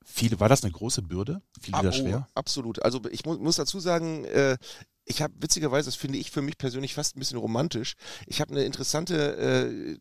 Viele, 0.03 0.39
war 0.39 0.49
das 0.49 0.63
eine 0.63 0.71
große 0.71 1.03
Bürde? 1.03 1.41
Fiel 1.59 1.73
dir 1.73 1.83
das 1.83 1.99
oh, 1.99 2.01
schwer? 2.01 2.27
Absolut. 2.33 2.81
Also 2.81 3.01
ich 3.11 3.25
mu 3.25 3.37
muss 3.37 3.57
dazu 3.57 3.79
sagen, 3.79 4.25
äh, 4.25 4.57
ich 5.05 5.21
habe 5.21 5.33
witzigerweise, 5.39 5.87
das 5.87 5.95
finde 5.95 6.17
ich 6.17 6.31
für 6.31 6.41
mich 6.41 6.57
persönlich 6.57 6.93
fast 6.93 7.15
ein 7.15 7.19
bisschen 7.19 7.37
romantisch. 7.37 7.95
Ich 8.25 8.41
habe 8.41 8.51
eine 8.51 8.63
interessante 8.63 9.37
äh, 9.37 9.97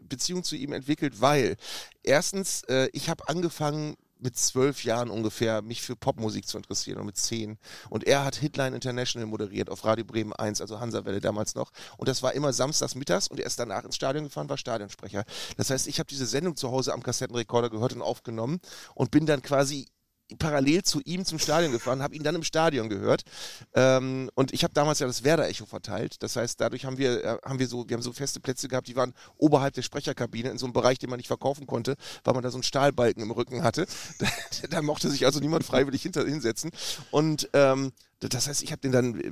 Beziehung 0.00 0.44
zu 0.44 0.56
ihm 0.56 0.72
entwickelt, 0.72 1.20
weil 1.20 1.56
erstens, 2.02 2.62
äh, 2.64 2.88
ich 2.92 3.08
habe 3.08 3.28
angefangen 3.28 3.96
mit 4.18 4.36
zwölf 4.36 4.84
Jahren 4.84 5.10
ungefähr 5.10 5.62
mich 5.62 5.82
für 5.82 5.96
Popmusik 5.96 6.46
zu 6.46 6.56
interessieren 6.56 6.98
und 6.98 7.06
mit 7.06 7.16
zehn. 7.16 7.58
Und 7.90 8.04
er 8.04 8.24
hat 8.24 8.36
Hitline 8.36 8.74
International 8.74 9.26
moderiert 9.26 9.70
auf 9.70 9.84
Radio 9.84 10.04
Bremen 10.04 10.32
1, 10.32 10.60
also 10.60 10.80
Hansawelle 10.80 11.20
damals 11.20 11.54
noch. 11.54 11.70
Und 11.96 12.08
das 12.08 12.22
war 12.22 12.32
immer 12.34 12.52
samstags 12.52 12.94
mittags 12.94 13.28
und 13.28 13.40
er 13.40 13.46
ist 13.46 13.58
danach 13.58 13.84
ins 13.84 13.96
Stadion 13.96 14.24
gefahren, 14.24 14.48
war 14.48 14.58
Stadionsprecher. 14.58 15.24
Das 15.56 15.70
heißt, 15.70 15.86
ich 15.86 15.98
habe 15.98 16.08
diese 16.08 16.26
Sendung 16.26 16.56
zu 16.56 16.70
Hause 16.70 16.92
am 16.92 17.02
Kassettenrekorder 17.02 17.70
gehört 17.70 17.92
und 17.92 18.02
aufgenommen 18.02 18.60
und 18.94 19.10
bin 19.10 19.26
dann 19.26 19.42
quasi 19.42 19.86
parallel 20.38 20.82
zu 20.82 21.00
ihm 21.04 21.24
zum 21.24 21.38
Stadion 21.38 21.72
gefahren, 21.72 22.02
habe 22.02 22.14
ihn 22.14 22.22
dann 22.22 22.34
im 22.34 22.42
Stadion 22.42 22.88
gehört. 22.88 23.22
Ähm, 23.74 24.30
und 24.34 24.52
ich 24.52 24.64
habe 24.64 24.74
damals 24.74 24.98
ja 24.98 25.06
das 25.06 25.22
Werder-Echo 25.22 25.66
verteilt. 25.66 26.22
Das 26.22 26.36
heißt, 26.36 26.60
dadurch 26.60 26.84
haben 26.84 26.98
wir, 26.98 27.24
äh, 27.24 27.38
haben 27.44 27.58
wir 27.58 27.68
so, 27.68 27.88
wir 27.88 27.94
haben 27.94 28.02
so 28.02 28.12
feste 28.12 28.40
Plätze 28.40 28.68
gehabt, 28.68 28.88
die 28.88 28.96
waren 28.96 29.14
oberhalb 29.36 29.74
der 29.74 29.82
Sprecherkabine, 29.82 30.50
in 30.50 30.58
so 30.58 30.66
einem 30.66 30.72
Bereich, 30.72 30.98
den 30.98 31.10
man 31.10 31.18
nicht 31.18 31.28
verkaufen 31.28 31.66
konnte, 31.66 31.96
weil 32.24 32.34
man 32.34 32.42
da 32.42 32.50
so 32.50 32.56
einen 32.56 32.64
Stahlbalken 32.64 33.22
im 33.22 33.30
Rücken 33.30 33.62
hatte. 33.62 33.86
da, 34.18 34.26
da 34.68 34.82
mochte 34.82 35.10
sich 35.10 35.24
also 35.24 35.40
niemand 35.40 35.64
freiwillig 35.64 36.02
hinter, 36.02 36.24
hinsetzen. 36.24 36.70
Und 37.10 37.48
ähm, 37.52 37.92
das 38.20 38.48
heißt, 38.48 38.62
ich 38.62 38.72
habe 38.72 38.80
den 38.80 38.92
dann 38.92 39.20
äh, 39.20 39.30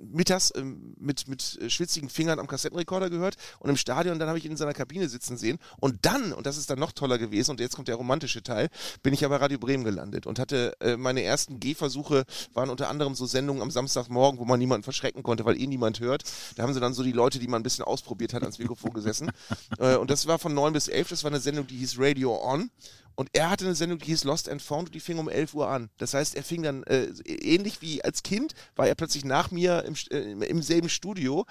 mittags 0.00 0.50
äh, 0.52 0.62
mit, 0.62 1.28
mit 1.28 1.58
schwitzigen 1.68 2.08
Fingern 2.08 2.38
am 2.38 2.46
Kassettenrekorder 2.46 3.10
gehört 3.10 3.36
und 3.58 3.68
im 3.68 3.76
Stadion, 3.76 4.18
dann 4.18 4.28
habe 4.28 4.38
ich 4.38 4.44
ihn 4.44 4.52
in 4.52 4.56
seiner 4.56 4.72
Kabine 4.72 5.08
sitzen 5.08 5.36
sehen. 5.36 5.58
Und 5.78 6.06
dann, 6.06 6.32
und 6.32 6.46
das 6.46 6.56
ist 6.56 6.70
dann 6.70 6.78
noch 6.78 6.92
toller 6.92 7.18
gewesen, 7.18 7.50
und 7.50 7.60
jetzt 7.60 7.76
kommt 7.76 7.88
der 7.88 7.96
romantische 7.96 8.42
Teil, 8.42 8.68
bin 9.02 9.12
ich 9.12 9.24
aber 9.24 9.40
Radio 9.40 9.58
Bremen 9.58 9.84
gelandet 9.84 10.26
und 10.26 10.38
hatte 10.38 10.74
äh, 10.80 10.96
meine 10.96 11.22
ersten 11.22 11.60
Gehversuche, 11.60 12.24
waren 12.54 12.70
unter 12.70 12.88
anderem 12.88 13.14
so 13.14 13.26
Sendungen 13.26 13.62
am 13.62 13.70
Samstagmorgen, 13.70 14.40
wo 14.40 14.44
man 14.44 14.58
niemanden 14.58 14.84
verschrecken 14.84 15.22
konnte, 15.22 15.44
weil 15.44 15.60
eh 15.60 15.66
niemand 15.66 16.00
hört. 16.00 16.24
Da 16.56 16.62
haben 16.62 16.72
sie 16.72 16.80
dann 16.80 16.94
so 16.94 17.02
die 17.02 17.12
Leute, 17.12 17.38
die 17.38 17.48
man 17.48 17.60
ein 17.60 17.64
bisschen 17.64 17.84
ausprobiert 17.84 18.32
hat, 18.32 18.42
ans 18.42 18.58
Mikrofon 18.58 18.92
gesessen. 18.94 19.30
äh, 19.78 19.96
und 19.96 20.10
das 20.10 20.26
war 20.26 20.38
von 20.38 20.54
9 20.54 20.72
bis 20.72 20.88
11, 20.88 21.08
das 21.10 21.24
war 21.24 21.30
eine 21.30 21.40
Sendung, 21.40 21.66
die 21.66 21.76
hieß 21.76 21.96
Radio 21.98 22.42
On. 22.42 22.70
Und 23.18 23.30
er 23.32 23.50
hatte 23.50 23.64
eine 23.64 23.74
Sendung, 23.74 23.98
die 23.98 24.04
hieß 24.04 24.22
Lost 24.22 24.48
and 24.48 24.62
Found 24.62 24.90
und 24.90 24.94
die 24.94 25.00
fing 25.00 25.18
um 25.18 25.28
11 25.28 25.52
Uhr 25.52 25.68
an. 25.68 25.90
Das 25.98 26.14
heißt, 26.14 26.36
er 26.36 26.44
fing 26.44 26.62
dann 26.62 26.84
äh, 26.84 27.06
ähnlich 27.26 27.82
wie 27.82 28.04
als 28.04 28.22
Kind, 28.22 28.54
war 28.76 28.86
er 28.86 28.94
plötzlich 28.94 29.24
nach 29.24 29.50
mir 29.50 29.82
im, 29.82 29.96
äh, 30.12 30.46
im 30.46 30.62
selben 30.62 30.88
Studio. 30.88 31.44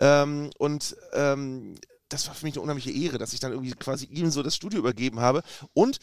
Ähm, 0.00 0.50
und 0.58 0.94
ähm, 1.14 1.76
das 2.10 2.28
war 2.28 2.34
für 2.34 2.44
mich 2.44 2.56
eine 2.56 2.60
unheimliche 2.60 2.90
Ehre, 2.90 3.16
dass 3.16 3.32
ich 3.32 3.40
dann 3.40 3.52
irgendwie 3.52 3.72
quasi 3.72 4.04
ihm 4.04 4.30
so 4.30 4.42
das 4.42 4.54
Studio 4.54 4.78
übergeben 4.78 5.20
habe. 5.20 5.42
Und 5.72 5.96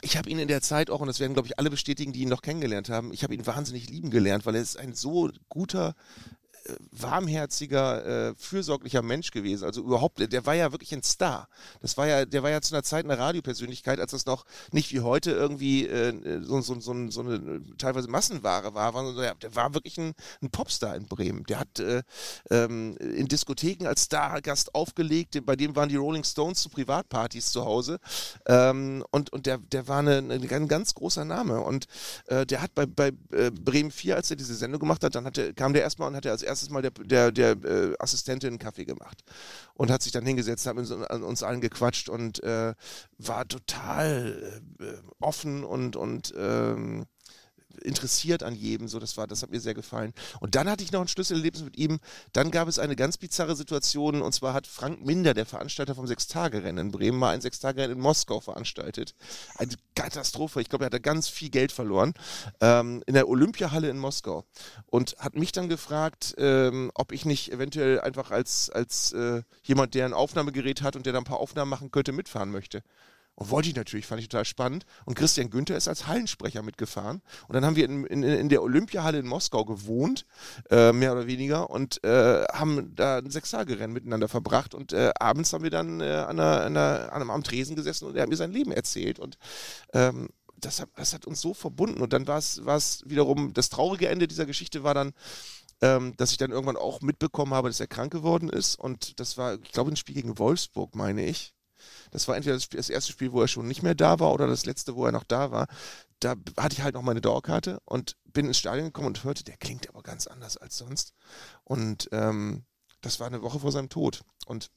ich 0.00 0.16
habe 0.16 0.28
ihn 0.28 0.40
in 0.40 0.48
der 0.48 0.62
Zeit 0.62 0.90
auch, 0.90 1.00
und 1.00 1.06
das 1.06 1.20
werden, 1.20 1.34
glaube 1.34 1.46
ich, 1.46 1.60
alle 1.60 1.70
bestätigen, 1.70 2.12
die 2.12 2.22
ihn 2.22 2.28
noch 2.28 2.42
kennengelernt 2.42 2.88
haben, 2.88 3.12
ich 3.12 3.22
habe 3.22 3.36
ihn 3.36 3.46
wahnsinnig 3.46 3.88
lieben 3.88 4.10
gelernt, 4.10 4.46
weil 4.46 4.56
er 4.56 4.62
ist 4.62 4.76
ein 4.76 4.94
so 4.94 5.30
guter 5.48 5.94
warmherziger, 6.90 8.30
äh, 8.30 8.34
fürsorglicher 8.36 9.02
Mensch 9.02 9.30
gewesen. 9.30 9.64
Also 9.64 9.82
überhaupt, 9.82 10.20
der 10.32 10.46
war 10.46 10.54
ja 10.54 10.72
wirklich 10.72 10.92
ein 10.92 11.02
Star. 11.02 11.48
Das 11.82 11.96
war 11.96 12.06
ja, 12.06 12.24
der 12.24 12.42
war 12.42 12.50
ja 12.50 12.60
zu 12.60 12.74
einer 12.74 12.82
Zeit 12.82 13.04
eine 13.04 13.18
Radiopersönlichkeit, 13.18 14.00
als 14.00 14.12
das 14.12 14.26
noch 14.26 14.44
nicht 14.72 14.92
wie 14.92 15.00
heute 15.00 15.32
irgendwie 15.32 15.86
äh, 15.86 16.42
so, 16.42 16.60
so, 16.60 16.80
so, 16.80 17.10
so, 17.10 17.20
eine 17.20 17.60
teilweise 17.76 18.08
Massenware 18.08 18.74
war. 18.74 18.94
ja, 19.22 19.34
der 19.34 19.54
war 19.54 19.74
wirklich 19.74 19.98
ein, 19.98 20.14
ein, 20.42 20.50
Popstar 20.50 20.96
in 20.96 21.06
Bremen. 21.06 21.44
Der 21.44 21.60
hat 21.60 21.78
äh, 21.80 22.02
ähm, 22.50 22.96
in 22.96 23.28
Diskotheken 23.28 23.86
als 23.86 24.04
Stargast 24.04 24.74
aufgelegt. 24.74 25.38
Bei 25.44 25.56
dem 25.56 25.76
waren 25.76 25.88
die 25.88 25.96
Rolling 25.96 26.24
Stones 26.24 26.62
zu 26.62 26.68
Privatpartys 26.70 27.50
zu 27.50 27.64
Hause. 27.64 27.98
Ähm, 28.46 29.04
und 29.10 29.32
und 29.32 29.46
der, 29.46 29.58
der 29.58 29.88
war 29.88 29.98
eine, 29.98 30.18
ein 30.18 30.68
ganz 30.68 30.94
großer 30.94 31.24
Name. 31.24 31.60
Und 31.60 31.86
äh, 32.26 32.46
der 32.46 32.62
hat 32.62 32.74
bei, 32.74 32.86
bei 32.86 33.08
äh, 33.32 33.50
Bremen 33.50 33.90
4, 33.90 34.16
als 34.16 34.30
er 34.30 34.36
diese 34.36 34.54
Sendung 34.54 34.80
gemacht 34.80 35.04
hat, 35.04 35.14
dann 35.14 35.26
hatte, 35.26 35.52
kam 35.54 35.72
der 35.72 35.82
erstmal 35.82 36.08
und 36.08 36.16
hatte 36.16 36.30
als 36.30 36.42
erstes 36.42 36.53
Mal 36.70 36.82
der, 36.82 36.90
der, 36.90 37.32
der 37.32 37.50
äh, 37.64 37.94
Assistentin 37.98 38.50
einen 38.50 38.58
Kaffee 38.58 38.84
gemacht 38.84 39.22
und 39.74 39.90
hat 39.90 40.02
sich 40.02 40.12
dann 40.12 40.26
hingesetzt, 40.26 40.66
hat 40.66 40.76
mit 40.76 40.90
uns, 40.90 41.10
uns 41.10 41.42
allen 41.42 41.60
gequatscht 41.60 42.08
und 42.08 42.42
äh, 42.42 42.74
war 43.18 43.46
total 43.48 44.62
äh, 44.80 44.84
offen 45.20 45.64
und, 45.64 45.96
und 45.96 46.34
ähm, 46.36 47.06
interessiert 47.82 48.42
an 48.42 48.54
jedem. 48.54 48.88
So, 48.88 48.98
das 48.98 49.16
war, 49.16 49.26
das 49.26 49.42
hat 49.42 49.50
mir 49.50 49.60
sehr 49.60 49.74
gefallen. 49.74 50.12
Und 50.40 50.54
dann 50.54 50.68
hatte 50.68 50.84
ich 50.84 50.92
noch 50.92 51.00
ein 51.00 51.08
Schlüsselerlebnis 51.08 51.64
mit 51.64 51.76
ihm. 51.76 52.00
Dann 52.32 52.50
gab 52.50 52.68
es 52.68 52.78
eine 52.78 52.96
ganz 52.96 53.16
bizarre 53.16 53.56
Situation 53.56 54.22
und 54.22 54.32
zwar 54.32 54.54
hat 54.54 54.66
Frank 54.66 55.04
Minder, 55.04 55.34
der 55.34 55.46
Veranstalter 55.46 55.94
vom 55.94 56.06
Sechstagerennen 56.06 56.86
in 56.86 56.92
Bremen, 56.92 57.18
mal 57.18 57.30
ein 57.30 57.40
Sechstagerennen 57.40 57.96
in 57.96 58.02
Moskau 58.02 58.40
veranstaltet. 58.40 59.14
Eine 59.56 59.72
Katastrophe. 59.94 60.60
Ich 60.60 60.68
glaube, 60.68 60.84
er 60.84 60.86
hat 60.86 60.94
da 60.94 60.98
ganz 60.98 61.28
viel 61.28 61.50
Geld 61.50 61.72
verloren 61.72 62.14
ähm, 62.60 63.02
in 63.06 63.14
der 63.14 63.28
Olympiahalle 63.28 63.88
in 63.88 63.98
Moskau 63.98 64.44
und 64.86 65.16
hat 65.18 65.34
mich 65.36 65.52
dann 65.52 65.68
gefragt, 65.68 66.34
ähm, 66.38 66.90
ob 66.94 67.12
ich 67.12 67.24
nicht 67.24 67.52
eventuell 67.52 68.00
einfach 68.00 68.30
als 68.30 68.70
als 68.70 69.12
äh, 69.12 69.42
jemand, 69.62 69.94
der 69.94 70.06
ein 70.06 70.12
Aufnahmegerät 70.12 70.82
hat 70.82 70.96
und 70.96 71.06
der 71.06 71.12
da 71.12 71.18
ein 71.18 71.24
paar 71.24 71.40
Aufnahmen 71.40 71.70
machen 71.70 71.90
könnte, 71.90 72.12
mitfahren 72.12 72.50
möchte. 72.50 72.82
Und 73.36 73.50
wollte 73.50 73.68
ich 73.68 73.74
natürlich, 73.74 74.06
fand 74.06 74.20
ich 74.20 74.28
total 74.28 74.44
spannend. 74.44 74.86
Und 75.04 75.14
Christian 75.14 75.50
Günther 75.50 75.76
ist 75.76 75.88
als 75.88 76.06
Hallensprecher 76.06 76.62
mitgefahren. 76.62 77.20
Und 77.48 77.54
dann 77.54 77.64
haben 77.64 77.74
wir 77.74 77.84
in, 77.84 78.04
in, 78.04 78.22
in 78.22 78.48
der 78.48 78.62
Olympiahalle 78.62 79.18
in 79.18 79.26
Moskau 79.26 79.64
gewohnt, 79.64 80.24
äh, 80.70 80.92
mehr 80.92 81.12
oder 81.12 81.26
weniger, 81.26 81.68
und 81.70 82.02
äh, 82.04 82.44
haben 82.52 82.94
da 82.94 83.18
ein 83.18 83.30
Sechstagerennen 83.30 83.92
miteinander 83.92 84.28
verbracht. 84.28 84.74
Und 84.74 84.92
äh, 84.92 85.10
abends 85.18 85.52
haben 85.52 85.64
wir 85.64 85.70
dann 85.70 86.00
äh, 86.00 86.04
an, 86.04 86.38
einer, 86.38 86.60
an, 86.60 86.76
einer, 86.76 87.12
an 87.12 87.22
einem 87.22 87.30
am 87.30 87.42
Tresen 87.42 87.74
gesessen 87.74 88.06
und 88.06 88.16
er 88.16 88.22
hat 88.22 88.28
mir 88.28 88.36
sein 88.36 88.52
Leben 88.52 88.70
erzählt. 88.70 89.18
Und 89.18 89.36
ähm, 89.92 90.28
das, 90.56 90.80
hat, 90.80 90.90
das 90.94 91.12
hat 91.12 91.26
uns 91.26 91.40
so 91.40 91.54
verbunden. 91.54 92.02
Und 92.02 92.12
dann 92.12 92.26
war 92.28 92.38
es 92.38 93.02
wiederum, 93.06 93.52
das 93.52 93.68
traurige 93.68 94.08
Ende 94.08 94.28
dieser 94.28 94.46
Geschichte 94.46 94.84
war 94.84 94.94
dann, 94.94 95.12
ähm, 95.80 96.16
dass 96.16 96.30
ich 96.30 96.38
dann 96.38 96.52
irgendwann 96.52 96.76
auch 96.76 97.00
mitbekommen 97.00 97.52
habe, 97.52 97.68
dass 97.68 97.80
er 97.80 97.88
krank 97.88 98.12
geworden 98.12 98.48
ist. 98.48 98.78
Und 98.78 99.18
das 99.18 99.36
war, 99.36 99.54
ich 99.54 99.72
glaube, 99.72 99.90
ein 99.90 99.96
Spiel 99.96 100.14
gegen 100.14 100.38
Wolfsburg, 100.38 100.94
meine 100.94 101.24
ich. 101.24 101.52
Das 102.14 102.28
war 102.28 102.36
entweder 102.36 102.56
das, 102.56 102.88
erste 102.90 103.10
Spiel, 103.10 103.32
wo 103.32 103.40
er 103.40 103.48
schon 103.48 103.66
nicht 103.66 103.82
mehr 103.82 103.96
da 103.96 104.20
war 104.20 104.32
oder 104.32 104.46
das 104.46 104.66
letzte, 104.66 104.94
wo 104.94 105.04
er 105.04 105.10
noch 105.10 105.24
da 105.24 105.50
war. 105.50 105.66
Da 106.20 106.36
hatte 106.56 106.76
ich 106.76 106.82
halt 106.82 106.94
noch 106.94 107.02
meine 107.02 107.20
Dauerkarte 107.20 107.80
und 107.86 108.16
bin 108.24 108.46
ins 108.46 108.58
Stadion 108.58 108.86
gekommen 108.86 109.08
und 109.08 109.24
hörte, 109.24 109.42
der 109.42 109.56
klingt 109.56 109.88
aber 109.88 110.00
ganz 110.04 110.28
anders 110.28 110.56
als 110.56 110.78
sonst. 110.78 111.12
Und 111.64 112.08
ähm, 112.12 112.64
das 113.00 113.18
war 113.18 113.26
eine 113.26 113.42
Woche 113.42 113.58
vor 113.58 113.72
seinem 113.72 113.88
Tod. 113.88 114.20
Und 114.46 114.70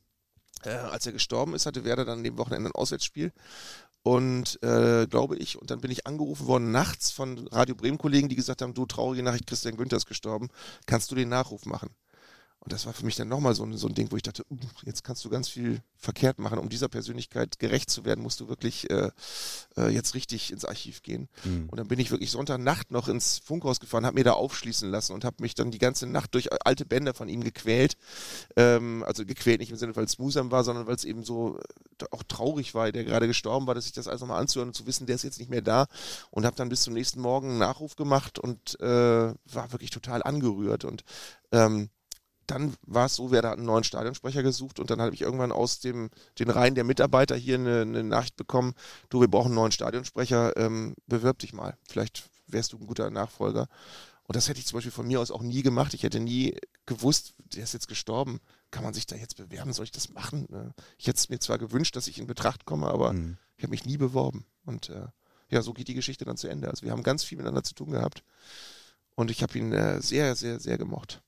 äh, 0.63 0.71
als 0.71 1.05
er 1.05 1.11
gestorben 1.11 1.53
ist, 1.53 1.67
hatte 1.67 1.85
Werder 1.85 2.05
dann 2.05 2.17
an 2.17 2.23
dem 2.23 2.39
Wochenende 2.39 2.69
ein 2.69 2.75
Auswärtsspiel. 2.75 3.31
Und 4.01 4.57
äh, 4.63 5.05
glaube 5.05 5.37
ich, 5.37 5.61
und 5.61 5.69
dann 5.69 5.79
bin 5.79 5.91
ich 5.91 6.07
angerufen 6.07 6.47
worden 6.47 6.71
nachts 6.71 7.11
von 7.11 7.47
Radio 7.49 7.75
Bremen-Kollegen, 7.75 8.29
die 8.29 8.35
gesagt 8.35 8.63
haben: 8.63 8.73
Du, 8.73 8.87
traurige 8.87 9.21
Nachricht, 9.21 9.45
Christian 9.45 9.77
Günther 9.77 9.97
ist 9.97 10.07
gestorben. 10.07 10.49
Kannst 10.87 11.11
du 11.11 11.15
den 11.15 11.29
Nachruf 11.29 11.65
machen? 11.65 11.91
Und 12.67 12.73
das 12.73 12.85
war 12.85 12.91
für 12.91 13.05
mich 13.05 13.15
dann 13.15 13.29
nochmal 13.29 13.55
so, 13.55 13.63
ein, 13.63 13.77
so 13.77 13.87
ein 13.87 13.93
Ding, 13.93 14.11
wo 14.11 14.17
ich 14.17 14.23
dachte, 14.23 14.43
uh, 14.51 14.57
jetzt 14.83 15.01
kannst 15.01 15.23
du 15.23 15.29
ganz 15.29 15.47
viel 15.47 15.81
verkehrt 15.95 16.37
machen. 16.37 16.59
Um 16.59 16.67
dieser 16.67 16.89
Persönlichkeit 16.89 17.59
gerecht 17.59 17.89
zu 17.89 18.03
werden, 18.03 18.21
musst 18.21 18.41
du 18.41 18.49
wirklich 18.49 18.89
äh, 18.89 19.09
äh, 19.77 19.87
jetzt 19.87 20.15
richtig 20.15 20.51
ins 20.51 20.65
Archiv 20.65 21.01
gehen. 21.01 21.29
Mhm. 21.45 21.69
Und 21.69 21.77
dann 21.77 21.87
bin 21.87 21.97
ich 21.97 22.11
wirklich 22.11 22.29
Sonntagnacht 22.29 22.91
noch 22.91 23.07
ins 23.07 23.37
Funkhaus 23.37 23.79
gefahren, 23.79 24.05
habe 24.05 24.15
mir 24.15 24.25
da 24.25 24.33
aufschließen 24.33 24.91
lassen 24.91 25.13
und 25.13 25.23
habe 25.23 25.37
mich 25.39 25.55
dann 25.55 25.71
die 25.71 25.77
ganze 25.77 26.07
Nacht 26.07 26.33
durch 26.33 26.49
alte 26.65 26.83
Bänder 26.83 27.13
von 27.13 27.29
ihm 27.29 27.41
gequält. 27.41 27.95
Ähm, 28.57 29.01
also 29.07 29.25
gequält 29.25 29.61
nicht 29.61 29.71
im 29.71 29.77
Sinne, 29.77 29.95
weil 29.95 30.03
es 30.03 30.19
musam 30.19 30.51
war, 30.51 30.65
sondern 30.65 30.87
weil 30.87 30.95
es 30.95 31.05
eben 31.05 31.23
so 31.23 31.57
äh, 32.01 32.05
auch 32.11 32.23
traurig 32.23 32.75
war, 32.75 32.91
der 32.91 33.05
gerade 33.05 33.27
gestorben 33.27 33.65
war, 33.65 33.75
dass 33.75 33.85
ich 33.85 33.93
das 33.93 34.09
alles 34.09 34.19
nochmal 34.19 34.41
anzuhören 34.41 34.71
und 34.71 34.75
zu 34.75 34.85
wissen, 34.85 35.07
der 35.07 35.15
ist 35.15 35.23
jetzt 35.23 35.39
nicht 35.39 35.49
mehr 35.49 35.61
da. 35.61 35.87
Und 36.31 36.45
habe 36.45 36.57
dann 36.57 36.67
bis 36.67 36.81
zum 36.81 36.93
nächsten 36.93 37.21
Morgen 37.21 37.51
einen 37.51 37.59
Nachruf 37.59 37.95
gemacht 37.95 38.39
und 38.39 38.77
äh, 38.81 38.85
war 38.87 39.71
wirklich 39.71 39.91
total 39.91 40.21
angerührt. 40.21 40.83
Und 40.83 41.05
ähm, 41.53 41.89
dann 42.47 42.75
war 42.85 43.05
es 43.05 43.15
so, 43.15 43.31
wer 43.31 43.41
da 43.41 43.51
einen 43.51 43.65
neuen 43.65 43.83
Stadionsprecher 43.83 44.41
gesucht 44.41 44.79
und 44.79 44.89
dann 44.89 45.01
habe 45.01 45.13
ich 45.13 45.21
irgendwann 45.21 45.51
aus 45.51 45.79
dem, 45.79 46.09
den 46.39 46.49
Reihen 46.49 46.75
der 46.75 46.83
Mitarbeiter 46.83 47.35
hier 47.35 47.55
eine, 47.55 47.81
eine 47.81 48.03
Nachricht 48.03 48.37
bekommen, 48.37 48.73
du, 49.09 49.21
wir 49.21 49.27
brauchen 49.27 49.47
einen 49.47 49.55
neuen 49.55 49.71
Stadionsprecher, 49.71 50.55
ähm, 50.57 50.95
bewirb 51.07 51.39
dich 51.39 51.53
mal, 51.53 51.77
vielleicht 51.87 52.29
wärst 52.47 52.73
du 52.73 52.77
ein 52.77 52.87
guter 52.87 53.09
Nachfolger. 53.09 53.67
Und 54.23 54.35
das 54.35 54.49
hätte 54.49 54.59
ich 54.59 54.65
zum 54.65 54.77
Beispiel 54.77 54.91
von 54.91 55.07
mir 55.07 55.21
aus 55.21 55.31
auch 55.31 55.41
nie 55.41 55.63
gemacht. 55.63 55.93
Ich 55.93 56.03
hätte 56.03 56.19
nie 56.19 56.57
gewusst, 56.85 57.33
der 57.37 57.63
ist 57.63 57.73
jetzt 57.73 57.87
gestorben. 57.87 58.41
Kann 58.71 58.83
man 58.83 58.93
sich 58.93 59.05
da 59.05 59.15
jetzt 59.15 59.37
bewerben? 59.37 59.71
Soll 59.71 59.85
ich 59.85 59.91
das 59.91 60.09
machen? 60.09 60.47
Ne? 60.49 60.73
Ich 60.97 61.07
hätte 61.07 61.17
es 61.17 61.29
mir 61.29 61.39
zwar 61.39 61.57
gewünscht, 61.57 61.95
dass 61.95 62.09
ich 62.09 62.19
in 62.19 62.27
Betracht 62.27 62.65
komme, 62.65 62.87
aber 62.87 63.13
mhm. 63.13 63.37
ich 63.55 63.63
habe 63.63 63.71
mich 63.71 63.85
nie 63.85 63.95
beworben. 63.95 64.45
Und 64.65 64.89
äh, 64.89 65.07
ja, 65.49 65.61
so 65.61 65.71
geht 65.71 65.87
die 65.87 65.93
Geschichte 65.93 66.25
dann 66.25 66.35
zu 66.35 66.49
Ende. 66.49 66.69
Also 66.69 66.85
wir 66.85 66.91
haben 66.91 67.03
ganz 67.03 67.23
viel 67.23 67.37
miteinander 67.37 67.63
zu 67.63 67.73
tun 67.73 67.91
gehabt. 67.91 68.21
Und 69.15 69.31
ich 69.31 69.41
habe 69.43 69.57
ihn 69.57 69.71
äh, 69.71 70.01
sehr, 70.01 70.35
sehr, 70.35 70.59
sehr 70.59 70.77
gemocht. 70.77 71.21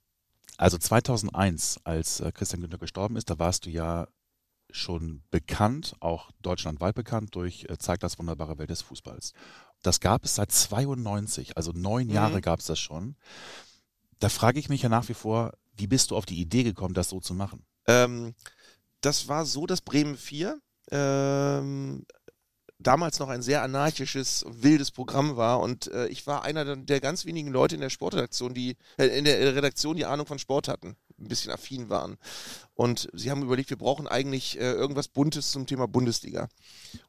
Also 0.59 0.77
2001, 0.77 1.79
als 1.85 2.19
äh, 2.19 2.33
Christian 2.33 2.59
Günther 2.59 2.79
gestorben 2.79 3.15
ist, 3.15 3.29
da 3.29 3.39
warst 3.39 3.65
du 3.65 3.69
ja 3.69 4.09
schon 4.69 5.23
bekannt, 5.31 5.93
auch 6.01 6.31
deutschlandweit 6.41 6.95
bekannt 6.95 7.33
durch 7.33 7.65
äh, 7.69 7.77
Zeigt 7.77 8.03
das 8.03 8.19
wunderbare 8.19 8.57
Welt 8.57 8.69
des 8.69 8.81
Fußballs. 8.81 9.31
Das 9.83 10.01
gab 10.01 10.25
es 10.25 10.35
seit 10.35 10.51
92, 10.51 11.55
also 11.55 11.71
neun 11.71 12.07
mhm. 12.07 12.13
Jahre 12.13 12.41
gab 12.41 12.59
es 12.59 12.65
das 12.65 12.77
schon. 12.77 13.15
Da 14.19 14.27
frage 14.27 14.59
ich 14.59 14.67
mich 14.67 14.81
ja 14.81 14.89
nach 14.89 15.07
wie 15.07 15.13
vor, 15.13 15.53
wie 15.77 15.87
bist 15.87 16.11
du 16.11 16.17
auf 16.17 16.25
die 16.25 16.41
Idee 16.41 16.63
gekommen, 16.63 16.93
das 16.93 17.07
so 17.07 17.21
zu 17.21 17.33
machen? 17.33 17.65
Ähm, 17.87 18.35
das 18.99 19.29
war 19.29 19.45
so, 19.45 19.65
dass 19.65 19.79
Bremen 19.79 20.17
4 20.17 20.59
ähm, 20.91 22.05
damals 22.79 23.19
noch 23.19 23.29
ein 23.29 23.41
sehr 23.41 23.61
anarchisches, 23.61 24.45
wildes 24.49 24.91
Programm 24.91 25.37
war. 25.37 25.59
Und 25.59 25.87
äh, 25.91 26.07
ich 26.07 26.25
war 26.27 26.43
einer 26.43 26.75
der 26.75 26.99
ganz 27.01 27.25
wenigen 27.25 27.51
Leute 27.51 27.75
in 27.75 27.81
der 27.81 27.89
Sportredaktion, 27.89 28.53
die 28.53 28.77
äh, 28.97 29.05
in 29.05 29.25
der 29.25 29.55
Redaktion 29.55 29.97
die 29.97 30.05
Ahnung 30.05 30.25
von 30.25 30.39
Sport 30.39 30.67
hatten 30.67 30.95
ein 31.19 31.27
bisschen 31.27 31.51
affin 31.51 31.89
waren. 31.89 32.17
Und 32.79 33.09
sie 33.11 33.29
haben 33.29 33.43
überlegt, 33.43 33.69
wir 33.71 33.77
brauchen 33.77 34.07
eigentlich 34.07 34.57
äh, 34.57 34.71
irgendwas 34.71 35.09
Buntes 35.09 35.51
zum 35.51 35.65
Thema 35.65 35.85
Bundesliga. 35.85 36.47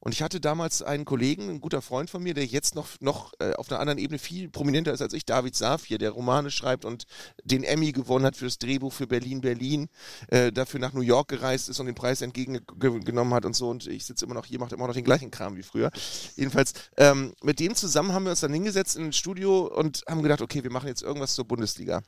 Und 0.01 0.13
ich 0.13 0.21
hatte 0.21 0.41
damals 0.41 0.83
einen 0.83 1.05
Kollegen, 1.05 1.49
ein 1.49 1.61
guter 1.61 1.81
Freund 1.81 2.11
von 2.11 2.25
mir, 2.25 2.35
der 2.35 2.45
jetzt 2.45 2.75
noch, 2.75 2.89
noch 2.99 3.33
äh, 3.39 3.53
auf 3.53 3.71
einer 3.71 3.79
anderen 3.79 4.01
Ebene 4.01 4.19
viel 4.19 4.49
prominenter 4.49 4.93
ist 4.93 5.01
als 5.01 5.13
ich, 5.13 5.25
David 5.25 5.55
Safir, 5.55 5.99
der 5.99 6.11
Romane 6.11 6.51
schreibt 6.51 6.85
und 6.85 7.05
den 7.45 7.63
Emmy 7.63 7.93
gewonnen 7.93 8.25
hat 8.25 8.35
für 8.35 8.47
das 8.47 8.59
Drehbuch 8.59 8.93
für 8.93 9.07
Berlin, 9.07 9.43
Berlin, 9.43 9.89
äh, 10.27 10.51
dafür 10.51 10.81
nach 10.81 10.93
New 10.93 11.03
York 11.03 11.29
gereist 11.29 11.69
ist 11.69 11.79
und 11.79 11.87
den 11.87 11.95
Preis 11.95 12.21
entgegengenommen 12.21 13.33
hat 13.33 13.45
und 13.45 13.55
so. 13.55 13.69
Und 13.71 13.87
ich 13.87 14.05
sitze 14.05 14.25
immer 14.25 14.35
noch 14.35 14.47
hier, 14.47 14.59
mache 14.59 14.75
immer 14.75 14.89
noch 14.89 14.95
den 14.95 15.05
gleichen 15.05 15.31
Kram 15.31 15.57
wie 15.57 15.63
früher. 15.63 15.93
Jedenfalls, 16.35 16.73
ähm, 16.97 17.33
mit 17.45 17.61
dem 17.61 17.77
zusammen 17.77 18.13
haben 18.13 18.25
wir 18.25 18.31
uns 18.31 18.41
dann 18.41 18.53
hingesetzt 18.53 18.97
in 18.97 19.05
ein 19.05 19.13
Studio 19.13 19.69
und 19.69 20.03
haben 20.09 20.25
gedacht, 20.25 20.43
okay, 20.43 20.65
wir 20.65 20.73
machen 20.73 20.89
jetzt 20.89 21.03
irgendwas 21.03 21.37
zur 21.37 21.45
Bundesliga. 21.45 22.03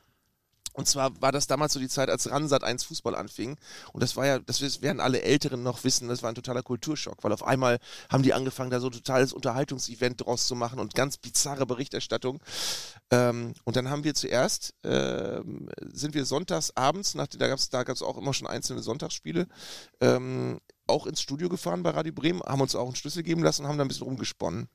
Und 0.73 0.87
zwar 0.87 1.21
war 1.21 1.31
das 1.31 1.47
damals 1.47 1.73
so 1.73 1.79
die 1.79 1.87
Zeit, 1.87 2.09
als 2.09 2.29
Ransat 2.29 2.63
1 2.63 2.83
Fußball 2.83 3.15
anfing. 3.15 3.57
Und 3.93 4.03
das 4.03 4.15
war 4.15 4.25
ja, 4.25 4.39
das 4.39 4.81
werden 4.81 4.99
alle 4.99 5.21
Älteren 5.21 5.63
noch 5.63 5.83
wissen, 5.83 6.07
das 6.09 6.23
war 6.23 6.29
ein 6.29 6.35
totaler 6.35 6.63
Kulturschock, 6.63 7.23
weil 7.23 7.31
auf 7.31 7.45
einmal 7.45 7.79
haben 8.09 8.23
die 8.23 8.33
angefangen, 8.33 8.71
da 8.71 8.79
so 8.79 8.87
ein 8.87 8.93
totales 8.93 9.33
Unterhaltungsevent 9.33 10.25
draus 10.25 10.47
zu 10.47 10.55
machen 10.55 10.79
und 10.79 10.95
ganz 10.95 11.17
bizarre 11.17 11.65
Berichterstattung. 11.65 12.41
Ähm, 13.11 13.53
und 13.63 13.75
dann 13.75 13.89
haben 13.89 14.03
wir 14.03 14.15
zuerst, 14.15 14.73
äh, 14.83 15.41
sind 15.93 16.15
wir 16.15 16.25
sonntags 16.25 16.75
abends, 16.75 17.15
nach, 17.15 17.27
da 17.27 17.47
gab 17.47 17.59
es 17.59 17.69
da 17.69 17.83
gab's 17.83 18.01
auch 18.01 18.17
immer 18.17 18.33
schon 18.33 18.47
einzelne 18.47 18.81
Sonntagsspiele, 18.81 19.47
ähm, 20.01 20.59
auch 20.87 21.05
ins 21.07 21.21
Studio 21.21 21.49
gefahren 21.49 21.83
bei 21.83 21.91
Radio 21.91 22.13
Bremen, 22.13 22.41
haben 22.41 22.61
uns 22.61 22.75
auch 22.75 22.87
einen 22.87 22.95
Schlüssel 22.95 23.23
geben 23.23 23.43
lassen 23.43 23.63
und 23.63 23.69
haben 23.69 23.77
da 23.77 23.85
ein 23.85 23.87
bisschen 23.87 24.07
rumgesponnen. 24.07 24.67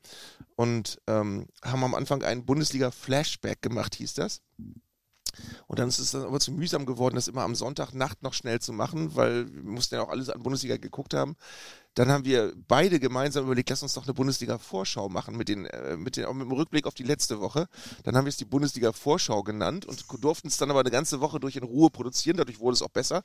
Und 0.56 0.98
ähm, 1.06 1.46
haben 1.62 1.84
am 1.84 1.94
Anfang 1.94 2.22
einen 2.22 2.46
Bundesliga-Flashback 2.46 3.60
gemacht, 3.60 3.94
hieß 3.96 4.14
das. 4.14 4.40
Und 5.66 5.78
dann 5.78 5.88
ist 5.88 5.99
es 5.99 6.12
dann 6.12 6.23
aber 6.23 6.40
zu 6.40 6.52
mühsam 6.52 6.87
geworden, 6.87 7.14
das 7.14 7.28
immer 7.28 7.42
am 7.42 7.54
Sonntagnacht 7.54 8.23
noch 8.23 8.35
schnell 8.35 8.61
zu 8.61 8.73
machen, 8.73 9.14
weil 9.16 9.52
wir 9.52 9.62
mussten 9.62 9.97
ja 9.97 10.02
auch 10.02 10.09
alles 10.09 10.30
an 10.30 10.42
Bundesliga 10.42 10.76
geguckt 10.76 11.14
haben. 11.14 11.37
Dann 11.99 12.11
haben 12.11 12.25
wir 12.25 12.52
beide 12.68 13.00
gemeinsam 13.00 13.47
überlegt, 13.47 13.71
lass 13.71 13.83
uns 13.83 13.95
doch 13.95 14.04
eine 14.04 14.14
Bundesliga-Vorschau 14.14 15.09
machen, 15.09 15.37
mit, 15.37 15.49
den, 15.49 15.66
äh, 15.66 15.97
mit, 15.97 16.16
den, 16.16 16.26
auch 16.26 16.33
mit 16.33 16.47
dem 16.47 16.52
Rückblick 16.52 16.87
auf 16.87 16.95
die 16.95 17.02
letzte 17.02 17.40
Woche. 17.40 17.66
Dann 18.04 18.16
haben 18.16 18.25
wir 18.25 18.28
es 18.28 18.37
die 18.37 18.45
Bundesliga-Vorschau 18.45 19.42
genannt 19.42 19.85
und 19.85 20.04
durften 20.23 20.47
es 20.47 20.59
dann 20.59 20.71
aber 20.71 20.80
eine 20.80 20.92
ganze 20.92 21.21
Woche 21.21 21.40
durch 21.40 21.57
in 21.57 21.64
Ruhe 21.64 21.90
produzieren, 21.90 22.37
dadurch 22.37 22.61
wurde 22.61 22.75
es 22.75 22.83
auch 22.83 22.90
besser. 22.90 23.25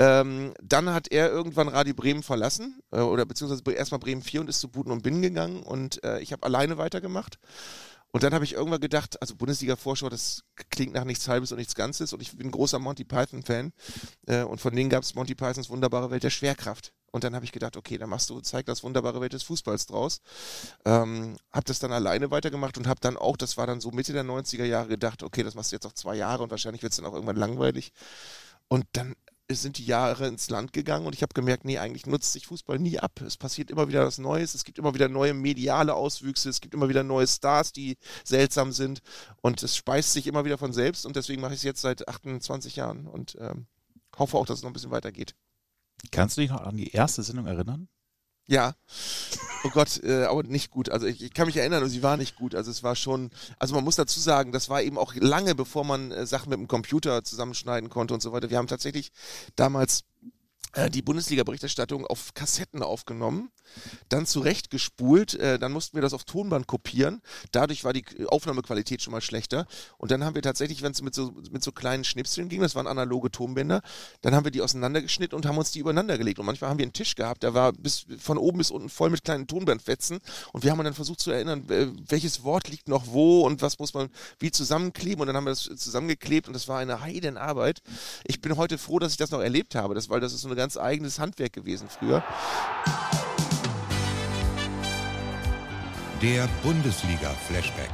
Ähm, 0.00 0.52
dann 0.60 0.92
hat 0.92 1.12
er 1.12 1.30
irgendwann 1.30 1.68
Radio 1.68 1.94
Bremen 1.94 2.24
verlassen, 2.24 2.80
äh, 2.90 2.98
oder 3.00 3.24
beziehungsweise 3.24 3.62
erstmal 3.70 4.00
Bremen 4.00 4.22
4 4.22 4.40
und 4.40 4.48
ist 4.48 4.58
zu 4.58 4.68
Buten 4.68 4.90
und 4.90 5.04
Binnen 5.04 5.22
gegangen 5.22 5.62
und 5.62 6.02
äh, 6.02 6.18
ich 6.20 6.32
habe 6.32 6.44
alleine 6.44 6.78
weitergemacht. 6.78 7.38
Und 8.12 8.22
dann 8.22 8.34
habe 8.34 8.44
ich 8.44 8.52
irgendwann 8.52 8.80
gedacht, 8.80 9.20
also 9.22 9.34
Bundesliga-Vorschau, 9.34 10.10
das 10.10 10.44
klingt 10.70 10.92
nach 10.92 11.04
nichts 11.04 11.26
Halbes 11.28 11.50
und 11.50 11.58
nichts 11.58 11.74
Ganzes. 11.74 12.12
Und 12.12 12.20
ich 12.20 12.36
bin 12.36 12.50
großer 12.50 12.78
Monty 12.78 13.04
Python-Fan. 13.04 13.72
Äh, 14.26 14.42
und 14.42 14.60
von 14.60 14.76
denen 14.76 14.90
gab 14.90 15.02
es 15.02 15.14
Monty 15.14 15.34
Pythons 15.34 15.70
wunderbare 15.70 16.10
Welt 16.10 16.22
der 16.22 16.30
Schwerkraft. 16.30 16.92
Und 17.10 17.24
dann 17.24 17.34
habe 17.34 17.44
ich 17.44 17.52
gedacht, 17.52 17.76
okay, 17.76 17.98
dann 17.98 18.10
machst 18.10 18.28
du, 18.30 18.40
zeig 18.40 18.66
das 18.66 18.82
wunderbare 18.82 19.20
Welt 19.20 19.32
des 19.32 19.42
Fußballs 19.44 19.86
draus. 19.86 20.20
Ähm, 20.84 21.36
habe 21.50 21.64
das 21.64 21.78
dann 21.78 21.92
alleine 21.92 22.30
weitergemacht 22.30 22.76
und 22.78 22.86
habe 22.86 23.00
dann 23.00 23.16
auch, 23.16 23.36
das 23.36 23.56
war 23.56 23.66
dann 23.66 23.80
so 23.80 23.90
Mitte 23.90 24.12
der 24.12 24.24
90er 24.24 24.64
Jahre, 24.64 24.88
gedacht, 24.88 25.22
okay, 25.22 25.42
das 25.42 25.54
machst 25.54 25.72
du 25.72 25.76
jetzt 25.76 25.84
noch 25.84 25.92
zwei 25.92 26.14
Jahre 26.16 26.42
und 26.42 26.50
wahrscheinlich 26.50 26.82
wird 26.82 26.92
es 26.92 26.96
dann 26.96 27.06
auch 27.06 27.14
irgendwann 27.14 27.36
langweilig. 27.36 27.92
Und 28.68 28.86
dann 28.92 29.14
sind 29.54 29.78
die 29.78 29.84
Jahre 29.84 30.26
ins 30.28 30.50
Land 30.50 30.72
gegangen 30.72 31.06
und 31.06 31.14
ich 31.14 31.22
habe 31.22 31.34
gemerkt, 31.34 31.64
nee, 31.64 31.78
eigentlich 31.78 32.06
nutzt 32.06 32.32
sich 32.32 32.46
Fußball 32.46 32.78
nie 32.78 32.98
ab. 32.98 33.20
Es 33.20 33.36
passiert 33.36 33.70
immer 33.70 33.88
wieder 33.88 34.04
was 34.06 34.18
Neues, 34.18 34.54
es 34.54 34.64
gibt 34.64 34.78
immer 34.78 34.94
wieder 34.94 35.08
neue 35.08 35.34
mediale 35.34 35.94
Auswüchse, 35.94 36.48
es 36.48 36.60
gibt 36.60 36.74
immer 36.74 36.88
wieder 36.88 37.02
neue 37.02 37.26
Stars, 37.26 37.72
die 37.72 37.96
seltsam 38.24 38.72
sind 38.72 39.00
und 39.40 39.62
es 39.62 39.76
speist 39.76 40.12
sich 40.12 40.26
immer 40.26 40.44
wieder 40.44 40.58
von 40.58 40.72
selbst 40.72 41.06
und 41.06 41.16
deswegen 41.16 41.40
mache 41.40 41.54
ich 41.54 41.60
es 41.60 41.64
jetzt 41.64 41.80
seit 41.80 42.08
28 42.08 42.76
Jahren 42.76 43.06
und 43.06 43.36
ähm, 43.40 43.66
hoffe 44.16 44.36
auch, 44.36 44.46
dass 44.46 44.58
es 44.58 44.62
noch 44.62 44.70
ein 44.70 44.74
bisschen 44.74 44.90
weitergeht. 44.90 45.34
Kannst 46.10 46.36
du 46.36 46.40
dich 46.40 46.50
noch 46.50 46.62
an 46.62 46.76
die 46.76 46.90
erste 46.90 47.22
Sendung 47.22 47.46
erinnern? 47.46 47.88
Ja. 48.46 48.74
Oh 49.64 49.70
Gott, 49.70 50.02
äh, 50.02 50.24
aber 50.24 50.42
nicht 50.42 50.70
gut. 50.70 50.88
Also 50.88 51.06
ich, 51.06 51.22
ich, 51.22 51.32
kann 51.32 51.46
mich 51.46 51.56
erinnern, 51.56 51.88
sie 51.88 52.02
war 52.02 52.16
nicht 52.16 52.36
gut. 52.36 52.54
Also 52.54 52.70
es 52.70 52.82
war 52.82 52.96
schon, 52.96 53.30
also 53.58 53.74
man 53.74 53.84
muss 53.84 53.96
dazu 53.96 54.18
sagen, 54.18 54.52
das 54.52 54.68
war 54.68 54.82
eben 54.82 54.98
auch 54.98 55.14
lange, 55.14 55.54
bevor 55.54 55.84
man 55.84 56.10
äh, 56.10 56.26
Sachen 56.26 56.50
mit 56.50 56.58
dem 56.58 56.68
Computer 56.68 57.22
zusammenschneiden 57.22 57.88
konnte 57.88 58.14
und 58.14 58.22
so 58.22 58.32
weiter. 58.32 58.50
Wir 58.50 58.58
haben 58.58 58.66
tatsächlich 58.66 59.12
damals 59.54 60.04
äh, 60.74 60.90
die 60.90 61.02
Bundesliga-Berichterstattung 61.02 62.06
auf 62.06 62.34
Kassetten 62.34 62.82
aufgenommen, 62.82 63.50
dann 64.08 64.26
zurechtgespult, 64.26 65.34
äh, 65.34 65.58
dann 65.58 65.72
mussten 65.72 65.96
wir 65.96 66.02
das 66.02 66.12
auf 66.12 66.24
Tonband 66.24 66.66
kopieren. 66.66 67.22
Dadurch 67.50 67.84
war 67.84 67.92
die 67.92 68.04
Aufnahmequalität 68.26 69.02
schon 69.02 69.12
mal 69.12 69.20
schlechter. 69.20 69.66
Und 69.98 70.10
dann 70.10 70.24
haben 70.24 70.34
wir 70.34 70.42
tatsächlich, 70.42 70.82
wenn 70.82 70.92
es 70.92 71.02
mit 71.02 71.14
so, 71.14 71.32
mit 71.50 71.62
so 71.62 71.72
kleinen 71.72 72.04
Schnipseln 72.04 72.48
ging, 72.48 72.60
das 72.60 72.74
waren 72.74 72.86
analoge 72.86 73.30
Tonbänder, 73.30 73.82
dann 74.20 74.34
haben 74.34 74.44
wir 74.44 74.50
die 74.50 74.60
auseinandergeschnitten 74.60 75.36
und 75.36 75.46
haben 75.46 75.58
uns 75.58 75.70
die 75.70 75.80
übereinander 75.80 76.18
gelegt. 76.18 76.38
Und 76.38 76.46
manchmal 76.46 76.70
haben 76.70 76.78
wir 76.78 76.84
einen 76.84 76.92
Tisch 76.92 77.14
gehabt, 77.14 77.42
der 77.42 77.54
war 77.54 77.72
bis, 77.72 78.06
von 78.18 78.38
oben 78.38 78.58
bis 78.58 78.70
unten 78.70 78.88
voll 78.88 79.10
mit 79.10 79.24
kleinen 79.24 79.46
Tonbandfetzen. 79.46 80.20
Und 80.52 80.64
wir 80.64 80.70
haben 80.70 80.82
dann 80.82 80.94
versucht 80.94 81.20
zu 81.20 81.30
erinnern, 81.30 81.68
äh, 81.70 81.88
welches 82.08 82.44
Wort 82.44 82.68
liegt 82.68 82.88
noch 82.88 83.06
wo 83.08 83.46
und 83.46 83.62
was 83.62 83.78
muss 83.78 83.94
man 83.94 84.08
wie 84.38 84.50
zusammenkleben. 84.50 85.20
Und 85.20 85.26
dann 85.28 85.36
haben 85.36 85.44
wir 85.44 85.50
das 85.50 85.62
zusammengeklebt 85.62 86.48
und 86.48 86.54
das 86.54 86.68
war 86.68 86.78
eine 86.78 87.00
Heidenarbeit. 87.00 87.82
Ich 88.24 88.40
bin 88.40 88.56
heute 88.56 88.78
froh, 88.78 88.98
dass 88.98 89.12
ich 89.12 89.18
das 89.18 89.30
noch 89.30 89.40
erlebt 89.40 89.74
habe, 89.74 89.94
das, 89.94 90.08
weil 90.08 90.20
das 90.20 90.32
ist 90.32 90.42
so 90.42 90.48
eine 90.48 90.56
ganz 90.56 90.76
eigenes 90.76 91.18
Handwerk 91.18 91.52
gewesen 91.52 91.88
früher. 91.88 92.22
Der 96.22 96.48
Bundesliga-Flashback 96.62 97.90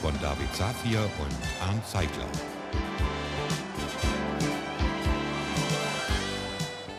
von 0.00 0.12
David 0.20 0.52
Safir 0.52 0.98
und 0.98 1.68
Arndt 1.68 1.86
Zeigler. 1.86 2.26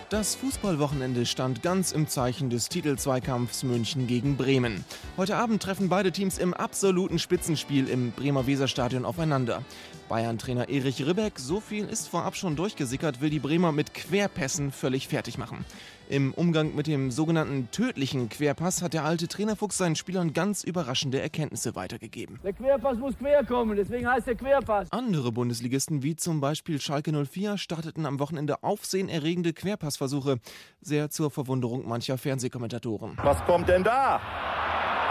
Das 0.09 0.35
Fußballwochenende 0.35 1.25
stand 1.25 1.61
ganz 1.61 1.91
im 1.91 2.07
Zeichen 2.07 2.49
des 2.49 2.69
Titelzweikampfs 2.69 3.63
München 3.63 4.07
gegen 4.07 4.37
Bremen. 4.37 4.85
Heute 5.15 5.35
Abend 5.35 5.61
treffen 5.61 5.89
beide 5.89 6.11
Teams 6.11 6.39
im 6.39 6.55
absoluten 6.55 7.19
Spitzenspiel 7.19 7.87
im 7.87 8.13
Bremer 8.13 8.47
Weserstadion 8.47 9.05
aufeinander. 9.05 9.61
Bayern-Trainer 10.09 10.69
Erich 10.69 11.05
Ribbeck, 11.05 11.37
so 11.37 11.59
viel 11.59 11.85
ist 11.85 12.07
vorab 12.07 12.35
schon 12.35 12.55
durchgesickert, 12.55 13.21
will 13.21 13.29
die 13.29 13.37
Bremer 13.37 13.71
mit 13.71 13.93
Querpässen 13.93 14.71
völlig 14.71 15.07
fertig 15.07 15.37
machen. 15.37 15.65
Im 16.09 16.33
Umgang 16.33 16.73
mit 16.73 16.87
dem 16.87 17.11
sogenannten 17.11 17.69
tödlichen 17.69 18.27
Querpass 18.27 18.81
hat 18.81 18.95
der 18.95 19.05
alte 19.05 19.27
Trainerfuchs 19.27 19.77
seinen 19.77 19.95
Spielern 19.95 20.33
ganz 20.33 20.63
überraschende 20.63 21.21
Erkenntnisse 21.21 21.75
weitergegeben. 21.75 22.39
Der 22.43 22.53
Querpass 22.53 22.97
muss 22.97 23.15
quer 23.15 23.45
kommen, 23.45 23.75
deswegen 23.75 24.09
heißt 24.09 24.25
der 24.25 24.35
Querpass. 24.35 24.91
Andere 24.91 25.31
Bundesligisten 25.31 26.01
wie 26.01 26.15
zum 26.15 26.41
Beispiel 26.41 26.81
Schalke 26.81 27.11
04 27.11 27.59
starteten 27.59 28.07
am 28.07 28.19
Wochenende 28.19 28.63
aufsehenerregende 28.63 29.53
Querpassversuche, 29.53 30.39
sehr 30.81 31.11
zur 31.11 31.29
Verwunderung 31.29 31.87
mancher 31.87 32.17
Fernsehkommentatoren. 32.17 33.15
Was 33.21 33.45
kommt 33.45 33.69
denn 33.69 33.83
da? 33.83 34.19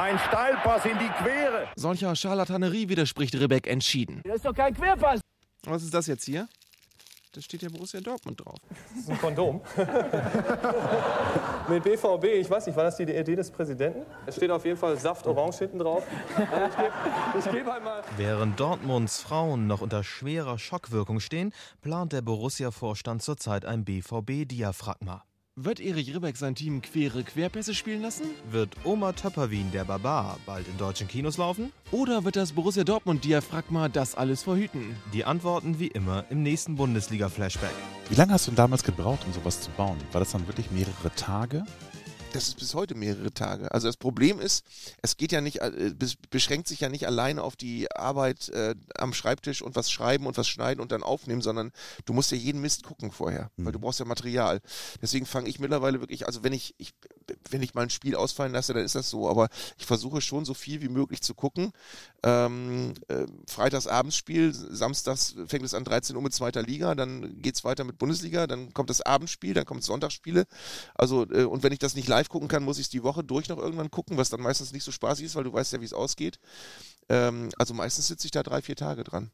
Ein 0.02 0.18
Steilpass 0.18 0.84
in 0.84 0.98
die 0.98 1.08
Quere. 1.22 1.68
Solcher 1.76 2.16
Scharlatanerie 2.16 2.88
widerspricht 2.88 3.36
Ribbeck 3.36 3.68
entschieden. 3.68 4.20
Das 4.24 4.38
ist 4.38 4.44
doch 4.44 4.52
kein 4.52 4.74
Querpass. 4.74 5.20
Was 5.62 5.84
ist 5.84 5.94
das 5.94 6.08
jetzt 6.08 6.24
hier? 6.24 6.48
Da 7.30 7.40
steht 7.40 7.62
ja 7.62 7.68
Borussia 7.68 8.00
Dortmund 8.00 8.44
drauf. 8.44 8.58
Das 8.68 8.98
ist 8.98 9.10
ein 9.10 9.18
Kondom. 9.20 9.60
Mit 11.68 11.84
BVB, 11.84 12.24
ich 12.24 12.50
weiß 12.50 12.66
nicht, 12.66 12.74
war 12.74 12.82
das 12.82 12.96
die 12.96 13.04
Idee 13.04 13.36
des 13.36 13.52
Präsidenten? 13.52 14.04
Es 14.26 14.34
steht 14.34 14.50
auf 14.50 14.64
jeden 14.64 14.76
Fall 14.76 14.98
Saft 14.98 15.24
Orange 15.28 15.58
hinten 15.60 15.78
drauf. 15.78 16.04
Ich 17.38 17.44
gebe 17.44 17.58
geb 17.58 17.66
halt 17.68 17.84
mal. 17.84 18.02
Während 18.16 18.58
Dortmunds 18.58 19.20
Frauen 19.20 19.68
noch 19.68 19.82
unter 19.82 20.02
schwerer 20.02 20.58
Schockwirkung 20.58 21.20
stehen, 21.20 21.52
plant 21.80 22.12
der 22.12 22.22
Borussia-Vorstand 22.22 23.22
zurzeit 23.22 23.64
ein 23.64 23.84
BVB-Diaphragma. 23.84 25.22
Wird 25.56 25.80
Erich 25.80 26.14
Ribbeck 26.14 26.38
sein 26.38 26.54
Team 26.54 26.80
quere 26.80 27.22
Querpässe 27.24 27.74
spielen 27.74 28.00
lassen? 28.00 28.24
Wird 28.50 28.74
Oma 28.84 29.12
Töpperwien, 29.12 29.70
der 29.70 29.84
Barbar, 29.84 30.38
bald 30.46 30.66
in 30.66 30.78
deutschen 30.78 31.08
Kinos 31.08 31.36
laufen? 31.36 31.72
Oder 31.90 32.24
wird 32.24 32.36
das 32.36 32.52
Borussia 32.52 32.84
Dortmund 32.84 33.22
Diaphragma 33.22 33.90
das 33.90 34.14
alles 34.14 34.42
verhüten? 34.42 34.96
Die 35.12 35.26
Antworten 35.26 35.78
wie 35.78 35.88
immer 35.88 36.24
im 36.30 36.42
nächsten 36.42 36.76
Bundesliga-Flashback. 36.76 37.74
Wie 38.08 38.14
lange 38.14 38.32
hast 38.32 38.46
du 38.46 38.52
denn 38.52 38.56
damals 38.56 38.82
gebraucht, 38.82 39.26
um 39.26 39.32
sowas 39.34 39.60
zu 39.60 39.70
bauen? 39.72 39.98
War 40.12 40.20
das 40.20 40.30
dann 40.30 40.46
wirklich 40.46 40.70
mehrere 40.70 41.14
Tage? 41.16 41.64
Das 42.32 42.48
ist 42.48 42.58
bis 42.58 42.74
heute 42.74 42.94
mehrere 42.94 43.32
Tage. 43.32 43.70
Also 43.72 43.86
das 43.86 43.96
Problem 43.96 44.40
ist, 44.40 44.64
es 45.02 45.16
geht 45.16 45.32
ja 45.32 45.40
nicht, 45.40 45.60
äh, 45.60 45.94
beschränkt 46.30 46.68
sich 46.68 46.80
ja 46.80 46.88
nicht 46.88 47.06
alleine 47.06 47.42
auf 47.42 47.56
die 47.56 47.90
Arbeit 47.92 48.48
äh, 48.48 48.74
am 48.96 49.12
Schreibtisch 49.12 49.62
und 49.62 49.76
was 49.76 49.90
schreiben 49.90 50.26
und 50.26 50.36
was 50.36 50.48
schneiden 50.48 50.80
und 50.80 50.92
dann 50.92 51.02
aufnehmen, 51.02 51.42
sondern 51.42 51.72
du 52.04 52.12
musst 52.12 52.30
ja 52.30 52.36
jeden 52.36 52.60
Mist 52.60 52.84
gucken 52.84 53.10
vorher, 53.10 53.50
mhm. 53.56 53.66
weil 53.66 53.72
du 53.72 53.78
brauchst 53.78 54.00
ja 54.00 54.06
Material. 54.06 54.60
Deswegen 55.00 55.26
fange 55.26 55.48
ich 55.48 55.60
mittlerweile 55.60 56.00
wirklich, 56.00 56.26
also 56.26 56.42
wenn 56.42 56.52
ich, 56.52 56.74
ich, 56.78 56.94
wenn 57.50 57.62
ich 57.62 57.74
mal 57.74 57.82
ein 57.82 57.90
Spiel 57.90 58.16
ausfallen 58.16 58.52
lasse, 58.52 58.72
dann 58.72 58.84
ist 58.84 58.94
das 58.94 59.10
so, 59.10 59.28
aber 59.28 59.48
ich 59.76 59.84
versuche 59.84 60.22
schon 60.22 60.46
so 60.46 60.54
viel 60.54 60.80
wie 60.80 60.88
möglich 60.88 61.20
zu 61.20 61.34
gucken. 61.34 61.72
Ähm, 62.22 62.94
äh, 63.08 63.26
Freitags 63.46 63.86
Abendsspiel, 63.86 64.54
samstags 64.54 65.34
fängt 65.46 65.64
es 65.64 65.74
an 65.74 65.84
13 65.84 66.16
Uhr 66.16 66.22
mit 66.22 66.32
zweiter 66.32 66.62
Liga, 66.62 66.94
dann 66.94 67.42
geht 67.42 67.56
es 67.56 67.64
weiter 67.64 67.84
mit 67.84 67.98
Bundesliga, 67.98 68.46
dann 68.46 68.72
kommt 68.72 68.88
das 68.88 69.02
Abendspiel, 69.02 69.52
dann 69.52 69.66
kommt 69.66 69.84
Sonntagsspiele. 69.84 70.46
Also, 70.94 71.30
äh, 71.30 71.44
und 71.44 71.62
wenn 71.62 71.72
ich 71.72 71.78
das 71.78 71.94
nicht 71.94 72.08
live 72.08 72.22
live 72.22 72.28
gucken 72.28 72.48
kann, 72.48 72.62
muss 72.62 72.78
ich 72.78 72.86
es 72.86 72.90
die 72.90 73.02
Woche 73.02 73.24
durch 73.24 73.48
noch 73.48 73.58
irgendwann 73.58 73.90
gucken, 73.90 74.16
was 74.16 74.30
dann 74.30 74.40
meistens 74.40 74.72
nicht 74.72 74.84
so 74.84 74.92
spaßig 74.92 75.26
ist, 75.26 75.34
weil 75.34 75.44
du 75.44 75.52
weißt 75.52 75.72
ja, 75.72 75.80
wie 75.80 75.84
es 75.84 75.92
ausgeht. 75.92 76.38
Ähm, 77.08 77.50
also 77.58 77.74
meistens 77.74 78.06
sitze 78.06 78.26
ich 78.26 78.30
da 78.30 78.42
drei, 78.42 78.62
vier 78.62 78.76
Tage 78.76 79.02
dran. 79.02 79.30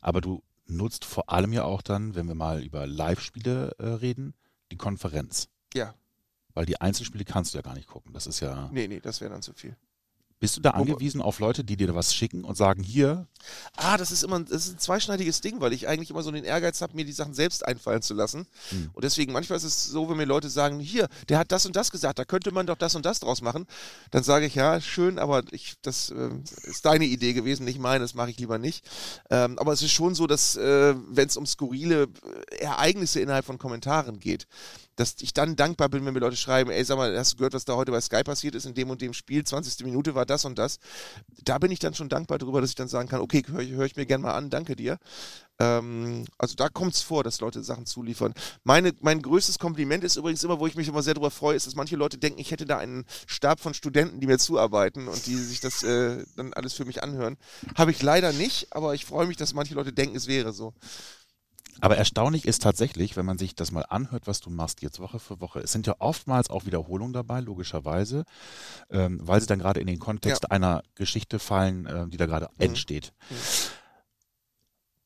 Aber 0.00 0.20
du 0.20 0.42
nutzt 0.66 1.04
vor 1.04 1.30
allem 1.30 1.52
ja 1.52 1.64
auch 1.64 1.82
dann, 1.82 2.14
wenn 2.14 2.26
wir 2.26 2.34
mal 2.34 2.62
über 2.62 2.86
Live-Spiele 2.86 3.76
äh, 3.78 3.86
reden, 3.86 4.34
die 4.72 4.76
Konferenz. 4.76 5.48
Ja. 5.74 5.94
Weil 6.58 6.66
die 6.66 6.80
Einzelspiele 6.80 7.24
kannst 7.24 7.54
du 7.54 7.58
ja 7.58 7.62
gar 7.62 7.74
nicht 7.74 7.86
gucken. 7.86 8.12
Das 8.12 8.26
ist 8.26 8.40
ja. 8.40 8.68
Nee, 8.72 8.88
nee, 8.88 8.98
das 8.98 9.20
wäre 9.20 9.30
dann 9.30 9.42
zu 9.42 9.52
viel. 9.52 9.76
Bist 10.40 10.56
du 10.56 10.60
da 10.60 10.70
angewiesen 10.70 11.22
auf 11.22 11.38
Leute, 11.38 11.62
die 11.62 11.76
dir 11.76 11.94
was 11.94 12.12
schicken 12.12 12.42
und 12.42 12.56
sagen, 12.56 12.82
hier? 12.82 13.28
Ah, 13.76 13.96
das 13.96 14.10
ist 14.10 14.24
immer 14.24 14.40
das 14.40 14.66
ist 14.66 14.72
ein 14.74 14.78
zweischneidiges 14.80 15.40
Ding, 15.40 15.60
weil 15.60 15.72
ich 15.72 15.86
eigentlich 15.86 16.10
immer 16.10 16.24
so 16.24 16.32
den 16.32 16.42
Ehrgeiz 16.42 16.80
habe, 16.80 16.96
mir 16.96 17.04
die 17.04 17.12
Sachen 17.12 17.32
selbst 17.32 17.64
einfallen 17.64 18.02
zu 18.02 18.12
lassen. 18.12 18.48
Hm. 18.70 18.90
Und 18.92 19.04
deswegen, 19.04 19.32
manchmal 19.32 19.58
ist 19.58 19.64
es 19.64 19.84
so, 19.84 20.10
wenn 20.10 20.16
mir 20.16 20.24
Leute 20.24 20.50
sagen, 20.50 20.80
hier, 20.80 21.06
der 21.28 21.38
hat 21.38 21.52
das 21.52 21.64
und 21.64 21.76
das 21.76 21.92
gesagt, 21.92 22.18
da 22.18 22.24
könnte 22.24 22.50
man 22.50 22.66
doch 22.66 22.76
das 22.76 22.96
und 22.96 23.06
das 23.06 23.20
draus 23.20 23.40
machen, 23.40 23.66
dann 24.10 24.24
sage 24.24 24.46
ich, 24.46 24.56
ja, 24.56 24.80
schön, 24.80 25.20
aber 25.20 25.44
ich, 25.52 25.74
das 25.82 26.10
äh, 26.10 26.30
ist 26.64 26.84
deine 26.84 27.04
Idee 27.04 27.34
gewesen, 27.34 27.64
nicht 27.64 27.78
meine, 27.78 28.02
das 28.02 28.14
mache 28.14 28.30
ich 28.30 28.38
lieber 28.40 28.58
nicht. 28.58 28.84
Ähm, 29.30 29.60
aber 29.60 29.72
es 29.72 29.82
ist 29.82 29.92
schon 29.92 30.16
so, 30.16 30.26
dass, 30.26 30.56
äh, 30.56 30.96
wenn 31.08 31.28
es 31.28 31.36
um 31.36 31.46
skurrile 31.46 32.08
äh, 32.50 32.56
Ereignisse 32.56 33.20
innerhalb 33.20 33.44
von 33.44 33.58
Kommentaren 33.58 34.18
geht, 34.18 34.48
dass 34.98 35.14
ich 35.20 35.32
dann 35.32 35.54
dankbar 35.54 35.88
bin, 35.88 36.04
wenn 36.04 36.12
mir 36.12 36.18
Leute 36.18 36.36
schreiben, 36.36 36.70
ey, 36.70 36.82
sag 36.84 36.96
mal, 36.96 37.16
hast 37.16 37.34
du 37.34 37.36
gehört, 37.36 37.54
was 37.54 37.64
da 37.64 37.76
heute 37.76 37.92
bei 37.92 38.00
Sky 38.00 38.24
passiert 38.24 38.56
ist, 38.56 38.66
in 38.66 38.74
dem 38.74 38.90
und 38.90 39.00
dem 39.00 39.14
Spiel, 39.14 39.44
20. 39.44 39.84
Minute 39.84 40.16
war 40.16 40.26
das 40.26 40.44
und 40.44 40.58
das. 40.58 40.80
Da 41.44 41.58
bin 41.58 41.70
ich 41.70 41.78
dann 41.78 41.94
schon 41.94 42.08
dankbar 42.08 42.38
darüber, 42.38 42.60
dass 42.60 42.70
ich 42.70 42.76
dann 42.76 42.88
sagen 42.88 43.08
kann, 43.08 43.20
okay, 43.20 43.44
höre 43.46 43.64
hör 43.64 43.86
ich 43.86 43.94
mir 43.94 44.06
gerne 44.06 44.22
mal 44.22 44.34
an, 44.34 44.50
danke 44.50 44.74
dir. 44.74 44.98
Ähm, 45.60 46.24
also 46.36 46.56
da 46.56 46.68
kommt 46.68 46.94
es 46.94 47.02
vor, 47.02 47.22
dass 47.22 47.40
Leute 47.40 47.62
Sachen 47.62 47.86
zuliefern. 47.86 48.34
Meine, 48.64 48.92
mein 49.00 49.22
größtes 49.22 49.60
Kompliment 49.60 50.02
ist 50.02 50.16
übrigens 50.16 50.42
immer, 50.42 50.58
wo 50.58 50.66
ich 50.66 50.74
mich 50.74 50.88
immer 50.88 51.04
sehr 51.04 51.14
darüber 51.14 51.30
freue, 51.30 51.54
ist, 51.54 51.68
dass 51.68 51.76
manche 51.76 51.94
Leute 51.94 52.18
denken, 52.18 52.40
ich 52.40 52.50
hätte 52.50 52.66
da 52.66 52.78
einen 52.78 53.04
Stab 53.28 53.60
von 53.60 53.74
Studenten, 53.74 54.18
die 54.18 54.26
mir 54.26 54.38
zuarbeiten 54.38 55.06
und 55.06 55.26
die 55.26 55.36
sich 55.36 55.60
das 55.60 55.84
äh, 55.84 56.24
dann 56.34 56.52
alles 56.54 56.74
für 56.74 56.84
mich 56.84 57.04
anhören. 57.04 57.36
Habe 57.76 57.92
ich 57.92 58.02
leider 58.02 58.32
nicht, 58.32 58.72
aber 58.72 58.94
ich 58.94 59.04
freue 59.04 59.28
mich, 59.28 59.36
dass 59.36 59.54
manche 59.54 59.74
Leute 59.74 59.92
denken, 59.92 60.16
es 60.16 60.26
wäre 60.26 60.52
so. 60.52 60.74
Aber 61.80 61.96
erstaunlich 61.96 62.44
ist 62.44 62.62
tatsächlich, 62.62 63.16
wenn 63.16 63.26
man 63.26 63.38
sich 63.38 63.54
das 63.54 63.70
mal 63.70 63.84
anhört, 63.88 64.26
was 64.26 64.40
du 64.40 64.50
machst 64.50 64.82
jetzt 64.82 65.00
Woche 65.00 65.18
für 65.18 65.40
Woche, 65.40 65.60
es 65.60 65.72
sind 65.72 65.86
ja 65.86 65.94
oftmals 65.98 66.50
auch 66.50 66.66
Wiederholungen 66.66 67.12
dabei, 67.12 67.40
logischerweise, 67.40 68.24
ähm, 68.90 69.20
weil 69.22 69.40
sie 69.40 69.46
dann 69.46 69.60
gerade 69.60 69.80
in 69.80 69.86
den 69.86 69.98
Kontext 69.98 70.44
ja. 70.44 70.50
einer 70.50 70.82
Geschichte 70.94 71.38
fallen, 71.38 71.86
äh, 71.86 72.08
die 72.08 72.16
da 72.16 72.26
gerade 72.26 72.48
mhm. 72.56 72.64
entsteht. 72.64 73.12
Mhm. 73.30 73.34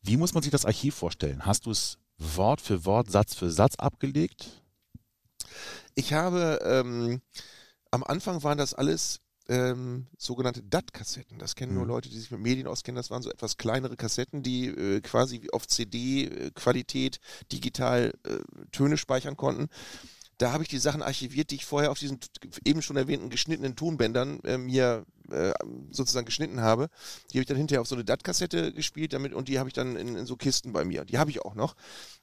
Wie 0.03 0.17
muss 0.17 0.35
man 0.35 0.43
sich 0.43 0.53
das 0.53 0.67
Archiv 0.67 0.95
vorstellen? 0.95 1.47
Hast 1.47 1.67
du 1.67 1.71
es 1.71 1.99
Wort 2.19 2.61
für 2.61 2.85
Wort, 2.85 3.11
Satz 3.11 3.35
für 3.35 3.51
Satz 3.51 3.77
abgelegt? 3.77 4.63
Ich 5.95 6.13
habe, 6.13 6.59
ähm, 6.65 7.21
am 7.91 8.03
Anfang 8.03 8.43
waren 8.43 8.59
das 8.59 8.75
alles 8.75 9.21
ähm, 9.53 10.07
sogenannte 10.17 10.63
DAT-Kassetten. 10.63 11.39
Das 11.39 11.55
kennen 11.55 11.73
mhm. 11.73 11.79
nur 11.79 11.87
Leute, 11.87 12.09
die 12.09 12.19
sich 12.19 12.31
mit 12.31 12.41
Medien 12.41 12.67
auskennen. 12.67 12.97
Das 12.97 13.11
waren 13.11 13.23
so 13.23 13.31
etwas 13.31 13.59
kleinere 13.59 13.97
Kassetten, 13.97 14.43
die 14.43 14.69
äh, 14.69 15.01
quasi 15.03 15.47
auf 15.53 15.67
CD-Qualität 15.67 17.21
digital 17.53 18.15
äh, 18.25 18.39
Töne 18.73 18.97
speichern 18.97 19.37
konnten. 19.37 19.69
Da 20.39 20.53
habe 20.53 20.63
ich 20.63 20.71
die 20.71 20.79
Sachen 20.79 21.03
archiviert, 21.03 21.51
die 21.51 21.57
ich 21.57 21.67
vorher 21.67 21.91
auf 21.91 21.99
diesen 21.99 22.19
eben 22.65 22.81
schon 22.81 22.97
erwähnten 22.97 23.29
geschnittenen 23.29 23.77
Tonbändern 23.77 24.41
äh, 24.45 24.57
mir 24.57 25.05
äh, 25.31 25.53
sozusagen 25.91 26.25
geschnitten 26.25 26.63
habe, 26.63 26.89
die 27.31 27.39
habe 27.39 27.43
ich 27.43 27.47
dann 27.47 27.59
hinterher 27.59 27.83
auf 27.83 27.87
so 27.87 27.95
eine 27.95 28.05
DAT-Kassette 28.05 28.73
gespielt 28.73 29.13
damit 29.13 29.35
und 29.35 29.49
die 29.49 29.59
habe 29.59 29.69
ich 29.69 29.75
dann 29.75 29.97
in, 29.97 30.17
in, 30.17 30.27
so 30.27 30.37
Kisten 30.37 30.73
bei 30.73 30.85
mir. 30.85 31.05
Die 31.05 31.19
habe 31.19 31.31
ich 31.31 31.43
auch 31.43 31.55
noch. 31.55 31.77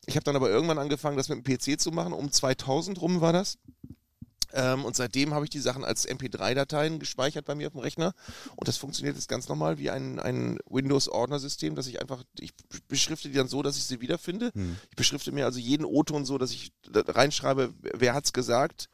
Ich 0.07 0.15
habe 0.15 0.23
dann 0.23 0.35
aber 0.35 0.49
irgendwann 0.49 0.79
angefangen, 0.79 1.15
das 1.15 1.29
mit 1.29 1.45
dem 1.45 1.57
PC 1.57 1.79
zu 1.79 1.91
machen. 1.91 2.11
Um 2.11 2.31
2000 2.31 2.99
rum 2.99 3.21
war 3.21 3.33
das. 3.33 3.59
Ähm, 4.53 4.85
und 4.85 4.95
seitdem 4.95 5.33
habe 5.33 5.45
ich 5.45 5.49
die 5.49 5.59
Sachen 5.59 5.83
als 5.83 6.07
MP3-Dateien 6.07 6.99
gespeichert 6.99 7.45
bei 7.45 7.55
mir 7.55 7.67
auf 7.67 7.73
dem 7.73 7.81
Rechner. 7.81 8.13
Und 8.55 8.67
das 8.67 8.77
funktioniert 8.77 9.15
jetzt 9.15 9.29
ganz 9.29 9.47
normal 9.47 9.77
wie 9.77 9.89
ein, 9.89 10.19
ein 10.19 10.59
Windows-Ordner-System, 10.69 11.75
dass 11.75 11.87
ich 11.87 12.01
einfach, 12.01 12.23
ich 12.39 12.53
beschrifte 12.87 13.29
die 13.29 13.35
dann 13.35 13.47
so, 13.47 13.61
dass 13.61 13.77
ich 13.77 13.85
sie 13.85 14.01
wiederfinde. 14.01 14.51
Hm. 14.53 14.77
Ich 14.89 14.95
beschrifte 14.95 15.31
mir 15.31 15.45
also 15.45 15.59
jeden 15.59 15.85
O-Ton 15.85 16.25
so, 16.25 16.37
dass 16.37 16.51
ich 16.51 16.71
reinschreibe, 16.93 17.73
wer 17.81 18.13
hat 18.13 18.25
es 18.25 18.33
gesagt, 18.33 18.89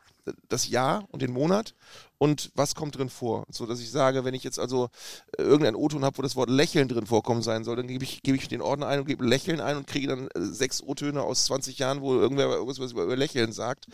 das 0.47 0.67
Jahr 0.67 1.05
und 1.11 1.21
den 1.21 1.31
Monat 1.31 1.75
und 2.17 2.51
was 2.55 2.75
kommt 2.75 2.97
drin 2.97 3.09
vor. 3.09 3.45
So 3.49 3.65
dass 3.65 3.79
ich 3.79 3.91
sage, 3.91 4.23
wenn 4.25 4.33
ich 4.33 4.43
jetzt 4.43 4.59
also 4.59 4.89
äh, 5.37 5.43
irgendein 5.43 5.75
O-Ton 5.75 6.03
habe, 6.05 6.17
wo 6.17 6.21
das 6.21 6.35
Wort 6.35 6.49
Lächeln 6.49 6.87
drin 6.87 7.05
vorkommen 7.05 7.41
sein 7.41 7.63
soll, 7.63 7.75
dann 7.75 7.87
gebe 7.87 8.03
ich, 8.03 8.23
gebe 8.23 8.37
ich 8.37 8.47
den 8.47 8.61
Ordner 8.61 8.87
ein 8.87 8.99
und 8.99 9.05
gebe 9.05 9.25
Lächeln 9.25 9.59
ein 9.59 9.77
und 9.77 9.87
kriege 9.87 10.07
dann 10.07 10.27
äh, 10.29 10.41
sechs 10.41 10.81
O-Töne 10.81 11.21
aus 11.21 11.45
20 11.45 11.77
Jahren, 11.77 12.01
wo 12.01 12.15
irgendwer 12.15 12.47
irgendwas 12.47 12.91
über 12.91 13.15
Lächeln 13.15 13.51
sagt. 13.51 13.87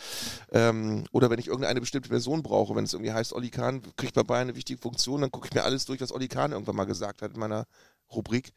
Ähm, 0.52 1.06
oder 1.12 1.30
wenn 1.30 1.40
ich 1.40 1.48
irgendeine 1.48 1.82
bestimmte 1.82 2.10
Person 2.10 2.44
brauche, 2.44 2.76
wenn 2.76 2.86
es 2.86 2.94
irgendwie 2.94 3.12
heißt, 3.12 3.34
Olli 3.34 3.50
Kahn 3.50 3.82
kriegt 3.96 4.14
bei 4.14 4.24
Bayern 4.24 4.50
eine 4.50 4.56
wichtige 4.56 4.80
Funktion, 4.80 5.22
dann 5.22 5.32
gucke 5.32 5.48
ich 5.48 5.54
mir 5.54 5.64
alles 5.64 5.86
durch, 5.86 6.02
was 6.02 6.12
Olli 6.12 6.28
Kahn 6.28 6.52
irgendwann 6.52 6.76
mal 6.76 6.86
gesagt 6.86 7.22
hat 7.22 7.34
in 7.34 7.40
meiner 7.40 7.66
Rubrik. 8.14 8.52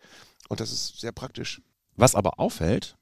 Und 0.48 0.60
das 0.60 0.72
ist 0.72 1.00
sehr 1.00 1.12
praktisch. 1.12 1.62
Was 1.96 2.14
aber 2.14 2.38
auffällt, 2.38 2.96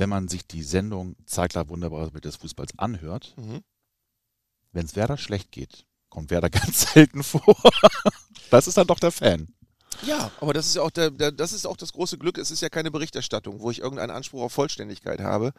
wenn 0.00 0.08
man 0.08 0.28
sich 0.28 0.46
die 0.46 0.62
Sendung 0.62 1.14
Zeitler 1.26 1.68
wunderbares 1.68 2.10
Bild 2.10 2.24
des 2.24 2.36
Fußballs 2.36 2.76
anhört, 2.78 3.34
mhm. 3.36 3.60
wenn 4.72 4.86
es 4.86 4.96
Werder 4.96 5.18
schlecht 5.18 5.52
geht, 5.52 5.84
kommt 6.08 6.30
Werder 6.30 6.50
ganz 6.50 6.92
selten 6.92 7.22
vor. 7.22 7.56
das 8.50 8.66
ist 8.66 8.76
dann 8.76 8.88
doch 8.88 8.98
der 8.98 9.12
Fan. 9.12 9.54
Ja, 10.02 10.30
aber 10.40 10.54
das 10.54 10.66
ist 10.66 10.76
ja 10.76 10.82
auch 10.82 10.90
der, 10.90 11.10
der, 11.10 11.30
das 11.30 11.52
ist 11.52 11.66
auch 11.66 11.76
das 11.76 11.92
große 11.92 12.16
Glück. 12.16 12.38
Es 12.38 12.50
ist 12.50 12.62
ja 12.62 12.70
keine 12.70 12.90
Berichterstattung, 12.90 13.60
wo 13.60 13.70
ich 13.70 13.80
irgendeinen 13.80 14.12
Anspruch 14.12 14.42
auf 14.42 14.52
Vollständigkeit 14.54 15.20
habe. 15.20 15.52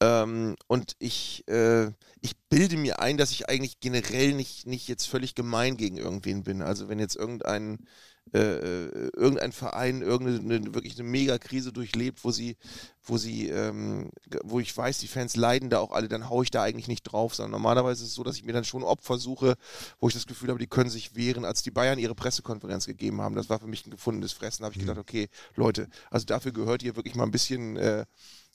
Ähm, 0.00 0.56
und 0.66 0.96
ich, 0.98 1.46
äh, 1.48 1.88
ich 2.22 2.36
bilde 2.48 2.78
mir 2.78 3.00
ein, 3.00 3.18
dass 3.18 3.32
ich 3.32 3.50
eigentlich 3.50 3.80
generell 3.80 4.32
nicht, 4.32 4.66
nicht 4.66 4.88
jetzt 4.88 5.06
völlig 5.06 5.34
gemein 5.34 5.76
gegen 5.76 5.98
irgendwen 5.98 6.42
bin. 6.42 6.62
Also 6.62 6.88
wenn 6.88 6.98
jetzt 6.98 7.16
irgendein 7.16 7.86
äh, 8.34 8.38
äh, 8.38 9.10
irgendein 9.14 9.52
Verein 9.52 10.00
irgendeine 10.00 10.74
wirklich 10.74 10.98
eine 10.98 11.06
Megakrise 11.06 11.70
durchlebt, 11.70 12.24
wo 12.24 12.30
sie, 12.30 12.56
wo 13.04 13.18
sie, 13.18 13.48
ähm, 13.50 14.10
wo 14.42 14.58
ich 14.58 14.74
weiß, 14.74 14.98
die 14.98 15.08
Fans 15.08 15.36
leiden 15.36 15.68
da 15.68 15.80
auch 15.80 15.92
alle, 15.92 16.08
dann 16.08 16.30
haue 16.30 16.42
ich 16.42 16.50
da 16.50 16.62
eigentlich 16.62 16.88
nicht 16.88 17.02
drauf, 17.02 17.34
sondern 17.34 17.50
normalerweise 17.50 18.02
ist 18.02 18.10
es 18.10 18.14
so, 18.14 18.24
dass 18.24 18.36
ich 18.36 18.44
mir 18.44 18.54
dann 18.54 18.64
schon 18.64 18.84
Opfer 18.84 19.18
suche, 19.18 19.56
wo 20.00 20.08
ich 20.08 20.14
das 20.14 20.26
Gefühl 20.26 20.48
habe, 20.48 20.58
die 20.58 20.66
können 20.66 20.88
sich 20.88 21.14
wehren. 21.14 21.44
Als 21.44 21.62
die 21.62 21.70
Bayern 21.70 21.98
ihre 21.98 22.14
Pressekonferenz 22.14 22.86
gegeben 22.86 23.20
haben, 23.20 23.34
das 23.34 23.50
war 23.50 23.58
für 23.58 23.66
mich 23.66 23.86
ein 23.86 23.90
gefundenes 23.90 24.32
Fressen, 24.32 24.64
habe 24.64 24.72
ich 24.72 24.78
mhm. 24.78 24.86
gedacht, 24.86 24.98
okay, 24.98 25.28
Leute, 25.54 25.88
also 26.10 26.24
dafür 26.24 26.52
gehört 26.52 26.82
ihr 26.82 26.96
wirklich 26.96 27.14
mal 27.14 27.24
ein 27.24 27.32
bisschen 27.32 27.76
äh, 27.76 28.06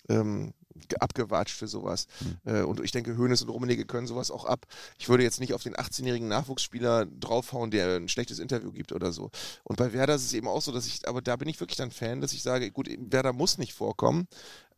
ähm, 0.09 0.53
abgewatscht 0.99 1.55
für 1.55 1.67
sowas. 1.67 2.07
Mhm. 2.19 2.51
Äh, 2.51 2.61
und 2.61 2.79
ich 2.81 2.91
denke, 2.91 3.17
Hönes 3.17 3.41
und 3.41 3.49
Rummenigge 3.49 3.85
können 3.85 4.07
sowas 4.07 4.31
auch 4.31 4.45
ab. 4.45 4.65
Ich 4.97 5.09
würde 5.09 5.23
jetzt 5.23 5.39
nicht 5.39 5.53
auf 5.53 5.63
den 5.63 5.75
18-jährigen 5.75 6.27
Nachwuchsspieler 6.27 7.05
draufhauen, 7.05 7.71
der 7.71 7.95
ein 7.95 8.09
schlechtes 8.09 8.39
Interview 8.39 8.71
gibt 8.71 8.91
oder 8.91 9.11
so. 9.11 9.31
Und 9.63 9.77
bei 9.77 9.93
Werder 9.93 10.15
ist 10.15 10.25
es 10.25 10.33
eben 10.33 10.47
auch 10.47 10.61
so, 10.61 10.71
dass 10.71 10.87
ich, 10.87 11.07
aber 11.07 11.21
da 11.21 11.35
bin 11.35 11.49
ich 11.49 11.59
wirklich 11.59 11.77
dann 11.77 11.91
Fan, 11.91 12.21
dass 12.21 12.33
ich 12.33 12.43
sage, 12.43 12.71
gut, 12.71 12.89
Werder 12.99 13.33
muss 13.33 13.57
nicht 13.57 13.73
vorkommen. 13.73 14.27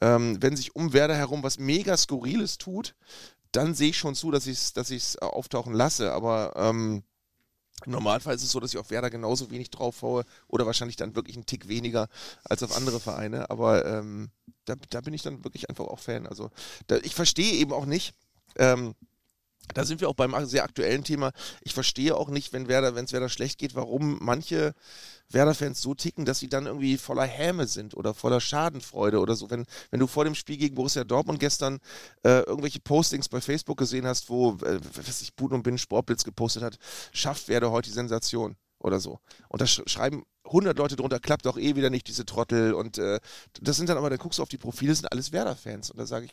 Ähm, 0.02 0.38
wenn 0.42 0.56
sich 0.56 0.76
um 0.76 0.94
Werder 0.94 1.16
herum 1.16 1.44
was 1.44 1.60
mega 1.60 1.98
Skurriles 1.98 2.58
tut, 2.58 2.96
dann 3.52 3.74
sehe 3.74 3.90
ich 3.90 3.98
schon 3.98 4.16
zu, 4.16 4.32
dass 4.32 4.48
ich 4.48 4.58
es 4.58 4.74
dass 4.74 5.18
auftauchen 5.18 5.74
lasse. 5.74 6.12
Aber 6.14 6.54
ähm, 6.56 7.04
Normalfall 7.86 8.36
ist 8.36 8.44
es 8.44 8.52
so, 8.52 8.60
dass 8.60 8.74
ich 8.74 8.80
auf 8.80 8.92
Werder 8.92 9.10
genauso 9.10 9.52
wenig 9.52 9.70
drauf 9.70 10.02
haue 10.02 10.26
oder 10.48 10.66
wahrscheinlich 10.66 10.96
dann 10.96 11.16
wirklich 11.16 11.36
einen 11.36 11.46
Tick 11.46 11.68
weniger 11.68 12.08
als 12.44 12.64
auf 12.64 12.76
andere 12.76 13.00
Vereine. 13.00 13.50
Aber 13.50 13.86
ähm, 13.86 14.30
da, 14.66 14.76
da, 14.90 15.02
bin 15.02 15.14
ich 15.14 15.22
dann 15.22 15.44
wirklich 15.44 15.70
einfach 15.70 15.86
auch 15.86 16.00
Fan. 16.00 16.28
Also 16.28 16.52
da, 16.88 16.98
ich 16.98 17.16
verstehe 17.16 17.54
eben 17.54 17.74
auch 17.74 17.86
nicht. 17.86 18.14
Ähm, 18.58 18.96
da 19.74 19.86
sind 19.86 20.02
wir 20.02 20.10
auch 20.10 20.16
beim 20.16 20.34
sehr 20.46 20.64
aktuellen 20.64 21.04
Thema. 21.04 21.32
Ich 21.62 21.74
verstehe 21.74 22.16
auch 22.16 22.30
nicht, 22.30 22.54
wenn 22.54 22.68
Werder, 22.68 22.96
wenn 22.96 23.06
es 23.06 23.14
Werder 23.14 23.30
schlecht 23.30 23.60
geht, 23.60 23.76
warum 23.76 24.18
manche 24.22 24.74
Werder-Fans 25.32 25.82
so 25.82 25.94
ticken, 25.94 26.26
dass 26.26 26.40
sie 26.40 26.50
dann 26.50 26.66
irgendwie 26.66 26.98
voller 26.98 27.24
Häme 27.24 27.68
sind 27.68 27.96
oder 27.96 28.14
voller 28.14 28.42
Schadenfreude 28.42 29.20
oder 29.20 29.36
so. 29.36 29.50
Wenn, 29.50 29.66
wenn 29.92 30.00
du 30.00 30.08
vor 30.08 30.24
dem 30.24 30.36
Spiel 30.36 30.58
gegen 30.58 30.76
Borussia 30.76 31.04
Dortmund 31.04 31.40
gestern 31.40 31.80
äh, 32.24 32.42
irgendwelche 32.42 32.80
Postings 32.80 33.30
bei 33.30 33.42
Facebook 33.42 33.78
gesehen 33.78 34.08
hast, 34.08 34.30
wo, 34.30 34.54
äh, 34.64 34.80
was 34.96 35.22
ich, 35.22 35.36
Buden 35.36 35.56
und 35.56 35.64
Bin 35.64 35.78
Sportblitz 35.78 36.24
gepostet 36.24 36.64
hat, 36.64 36.78
schafft 37.12 37.48
Werder 37.48 37.72
heute 37.72 37.90
die 37.90 37.94
Sensation 37.94 38.56
oder 38.80 39.00
so. 39.00 39.20
Und 39.50 39.62
da 39.62 39.68
sch 39.68 39.82
schreiben 39.86 40.24
100 40.46 40.78
Leute 40.78 40.96
drunter, 40.96 41.20
klappt 41.20 41.46
doch 41.46 41.58
eh 41.58 41.76
wieder 41.76 41.90
nicht, 41.90 42.08
diese 42.08 42.26
Trottel. 42.26 42.74
Und 42.74 42.98
äh, 42.98 43.20
das 43.62 43.78
sind 43.78 43.90
dann 43.90 43.98
aber, 43.98 44.10
dann 44.10 44.20
guckst 44.20 44.40
du 44.40 44.44
auf 44.44 44.50
die 44.50 44.58
Profile, 44.58 44.96
sind 44.96 45.12
alles 45.12 45.32
Werder-Fans. 45.32 45.92
Und 45.92 46.00
da 46.00 46.06
sage 46.06 46.26
ich, 46.26 46.32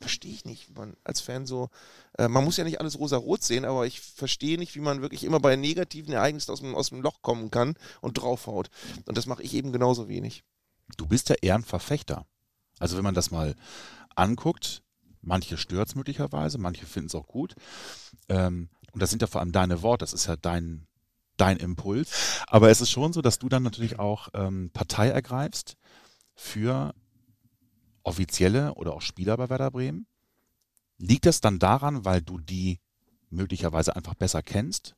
verstehe 0.00 0.32
ich 0.32 0.44
nicht, 0.44 0.68
wie 0.68 0.72
man 0.74 0.96
als 1.04 1.20
Fan 1.20 1.46
so, 1.46 1.70
äh, 2.18 2.28
man 2.28 2.44
muss 2.44 2.56
ja 2.56 2.64
nicht 2.64 2.80
alles 2.80 2.98
rosa-rot 2.98 3.42
sehen, 3.42 3.64
aber 3.64 3.86
ich 3.86 4.00
verstehe 4.00 4.58
nicht, 4.58 4.74
wie 4.74 4.80
man 4.80 5.02
wirklich 5.02 5.24
immer 5.24 5.40
bei 5.40 5.56
negativen 5.56 6.12
Ereignissen 6.12 6.50
aus 6.50 6.60
dem, 6.60 6.74
aus 6.74 6.90
dem 6.90 7.00
Loch 7.00 7.22
kommen 7.22 7.50
kann 7.50 7.74
und 8.00 8.14
draufhaut. 8.14 8.70
Und 9.06 9.16
das 9.16 9.26
mache 9.26 9.42
ich 9.42 9.54
eben 9.54 9.72
genauso 9.72 10.08
wenig. 10.08 10.44
Du 10.96 11.06
bist 11.06 11.28
ja 11.28 11.36
eher 11.40 11.54
ein 11.54 11.64
Verfechter. 11.64 12.26
Also 12.78 12.96
wenn 12.96 13.04
man 13.04 13.14
das 13.14 13.30
mal 13.30 13.54
anguckt, 14.14 14.82
manche 15.20 15.56
stört 15.56 15.88
es 15.88 15.94
möglicherweise, 15.94 16.58
manche 16.58 16.86
finden 16.86 17.08
es 17.08 17.14
auch 17.14 17.26
gut. 17.26 17.54
Ähm, 18.28 18.68
und 18.92 19.02
das 19.02 19.10
sind 19.10 19.22
ja 19.22 19.28
vor 19.28 19.40
allem 19.40 19.52
deine 19.52 19.82
Worte, 19.82 20.04
das 20.04 20.12
ist 20.12 20.26
ja 20.26 20.36
dein, 20.36 20.86
dein 21.36 21.58
Impuls. 21.58 22.42
Aber 22.46 22.70
es 22.70 22.80
ist 22.80 22.90
schon 22.90 23.12
so, 23.12 23.22
dass 23.22 23.38
du 23.38 23.48
dann 23.48 23.62
natürlich 23.62 23.98
auch 23.98 24.28
ähm, 24.34 24.70
Partei 24.72 25.08
ergreifst 25.08 25.76
für 26.34 26.94
Offizielle 28.08 28.74
oder 28.74 28.94
auch 28.94 29.02
Spieler 29.02 29.36
bei 29.36 29.48
Werder 29.48 29.70
Bremen? 29.70 30.06
Liegt 30.98 31.26
das 31.26 31.40
dann 31.40 31.58
daran, 31.58 32.04
weil 32.04 32.22
du 32.22 32.38
die 32.38 32.80
möglicherweise 33.30 33.94
einfach 33.94 34.14
besser 34.14 34.42
kennst? 34.42 34.96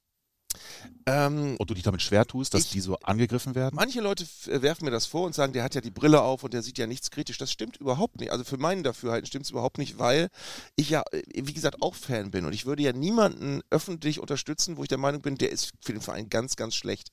Ähm, 1.11 1.57
und 1.59 1.71
du 1.71 1.75
dich 1.75 1.83
damit 1.83 2.03
schwer 2.03 2.25
tust, 2.25 2.55
dass 2.55 2.63
ich, 2.63 2.71
die 2.71 2.81
so 2.81 2.97
angegriffen 2.99 3.55
werden? 3.55 3.75
Manche 3.75 4.01
Leute 4.01 4.25
äh, 4.47 4.63
werfen 4.63 4.85
mir 4.85 4.91
das 4.91 5.07
vor 5.07 5.27
und 5.27 5.35
sagen, 5.35 5.53
der 5.53 5.65
hat 5.65 5.75
ja 5.75 5.81
die 5.81 5.91
Brille 5.91 6.23
auf 6.23 6.45
und 6.45 6.55
der 6.55 6.63
sieht 6.63 6.79
ja 6.79 6.87
nichts 6.87 7.11
kritisch. 7.11 7.39
Das 7.39 7.51
stimmt 7.51 7.77
überhaupt 7.79 8.21
nicht. 8.21 8.31
Also 8.31 8.45
für 8.45 8.59
meinen 8.59 8.83
Dafürhalten 8.83 9.27
stimmt 9.27 9.45
es 9.45 9.51
überhaupt 9.51 9.79
nicht, 9.79 9.99
weil 9.99 10.29
ich 10.77 10.91
ja, 10.91 11.03
äh, 11.11 11.23
wie 11.35 11.53
gesagt, 11.53 11.83
auch 11.83 11.95
Fan 11.95 12.31
bin 12.31 12.45
und 12.45 12.53
ich 12.53 12.67
würde 12.67 12.83
ja 12.83 12.93
niemanden 12.93 13.61
öffentlich 13.71 14.21
unterstützen, 14.21 14.77
wo 14.77 14.83
ich 14.83 14.89
der 14.89 14.99
Meinung 14.99 15.23
bin, 15.23 15.37
der 15.37 15.51
ist 15.51 15.73
für 15.81 15.93
den 15.93 16.03
Verein 16.03 16.29
ganz, 16.29 16.57
ganz 16.57 16.75
schlecht. 16.75 17.11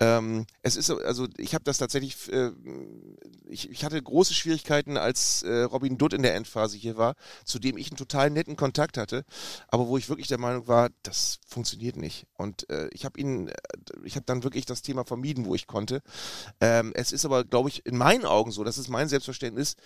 Ähm, 0.00 0.46
es 0.62 0.76
ist 0.76 0.90
also, 0.90 1.26
ich 1.36 1.54
habe 1.54 1.64
das 1.64 1.78
tatsächlich, 1.78 2.30
äh, 2.32 2.50
ich, 3.48 3.70
ich, 3.70 3.84
hatte 3.84 4.02
große 4.02 4.34
Schwierigkeiten, 4.34 4.96
als 4.96 5.42
äh, 5.42 5.62
Robin 5.62 5.98
Dutt 5.98 6.12
in 6.12 6.22
der 6.22 6.34
Endphase 6.34 6.76
hier 6.76 6.96
war, 6.96 7.14
zu 7.44 7.58
dem 7.58 7.76
ich 7.76 7.90
einen 7.90 7.96
total 7.96 8.30
netten 8.30 8.56
Kontakt 8.56 8.96
hatte, 8.96 9.24
aber 9.68 9.88
wo 9.88 9.96
ich 9.96 10.08
wirklich 10.08 10.28
der 10.28 10.38
Meinung 10.38 10.68
war, 10.68 10.90
das 11.02 11.38
funktioniert 11.46 11.96
nicht. 11.96 12.26
Und 12.34 12.68
äh, 12.70 12.88
ich 12.92 13.04
habe 13.04 13.18
ihn, 13.20 13.29
äh, 13.48 13.54
ich 14.04 14.16
habe 14.16 14.26
dann 14.26 14.42
wirklich 14.42 14.66
das 14.66 14.82
Thema 14.82 15.04
vermieden, 15.04 15.46
wo 15.46 15.54
ich 15.54 15.66
konnte. 15.66 16.02
Ähm, 16.60 16.92
es 16.94 17.12
ist 17.12 17.24
aber, 17.24 17.44
glaube 17.44 17.68
ich, 17.68 17.84
in 17.86 17.96
meinen 17.96 18.24
Augen 18.24 18.50
so, 18.50 18.64
das 18.64 18.78
ist 18.78 18.88
mein 18.88 19.08
Selbstverständnis, 19.08 19.76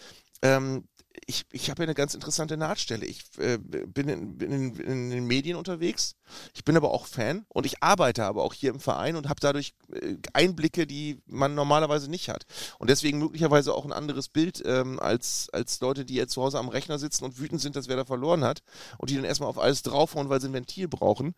ähm, 0.43 0.85
ich, 1.27 1.47
ich 1.53 1.71
habe 1.71 1.83
ja 1.83 1.85
eine 1.85 1.95
ganz 1.95 2.15
interessante 2.15 2.57
Nahtstelle. 2.57 3.07
Ich 3.07 3.23
äh, 3.39 3.59
bin, 3.59 4.09
in, 4.09 4.37
bin 4.37 4.53
in, 4.53 4.77
in, 4.77 5.11
den 5.11 5.27
Medien 5.27 5.57
unterwegs, 5.57 6.17
ich 6.55 6.65
bin 6.65 6.77
aber 6.77 6.91
auch 6.91 7.07
Fan 7.07 7.47
und 7.49 7.67
ich 7.67 7.83
arbeite 7.83 8.25
aber 8.25 8.43
auch 8.43 8.53
hier 8.53 8.71
im 8.71 8.81
Verein 8.81 9.17
und 9.17 9.29
habe 9.29 9.41
dadurch 9.41 9.75
äh, 9.93 10.17
Einblicke, 10.33 10.87
die 10.87 11.23
man 11.27 11.55
normalerweise 11.55 12.11
nicht 12.11 12.29
hat. 12.29 12.45
Und 12.79 12.91
deswegen 12.91 13.19
möglicherweise 13.19 13.75
auch 13.75 13.85
ein 13.85 13.93
anderes 13.93 14.29
Bild 14.29 14.63
ähm, 14.67 14.99
als, 14.99 15.49
als 15.53 15.81
Leute, 15.81 16.05
die 16.05 16.15
jetzt 16.15 16.33
zu 16.33 16.43
Hause 16.43 16.59
am 16.59 16.69
Rechner 16.69 16.99
sitzen 16.99 17.25
und 17.25 17.39
wütend 17.39 17.61
sind, 17.61 17.77
dass 17.77 17.89
wer 17.89 17.97
da 17.97 18.05
verloren 18.05 18.45
hat 18.45 18.63
und 18.99 19.11
die 19.11 19.17
dann 19.17 19.25
erstmal 19.25 19.49
auf 19.49 19.59
alles 19.59 19.83
draufhauen, 19.83 20.29
weil 20.29 20.41
sie 20.41 20.49
ein 20.49 20.53
Ventil 20.53 20.89
brauchen. 20.89 21.35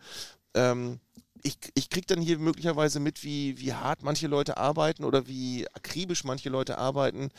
Ähm, 0.54 1.00
ich, 1.46 1.58
ich 1.74 1.90
kriege 1.90 2.06
dann 2.06 2.20
hier 2.20 2.38
möglicherweise 2.38 2.98
mit, 2.98 3.22
wie, 3.22 3.58
wie 3.60 3.72
hart 3.72 4.02
manche 4.02 4.26
Leute 4.26 4.56
arbeiten 4.56 5.04
oder 5.04 5.28
wie 5.28 5.66
akribisch 5.72 6.24
manche 6.24 6.48
Leute 6.48 6.76
arbeiten 6.76 7.30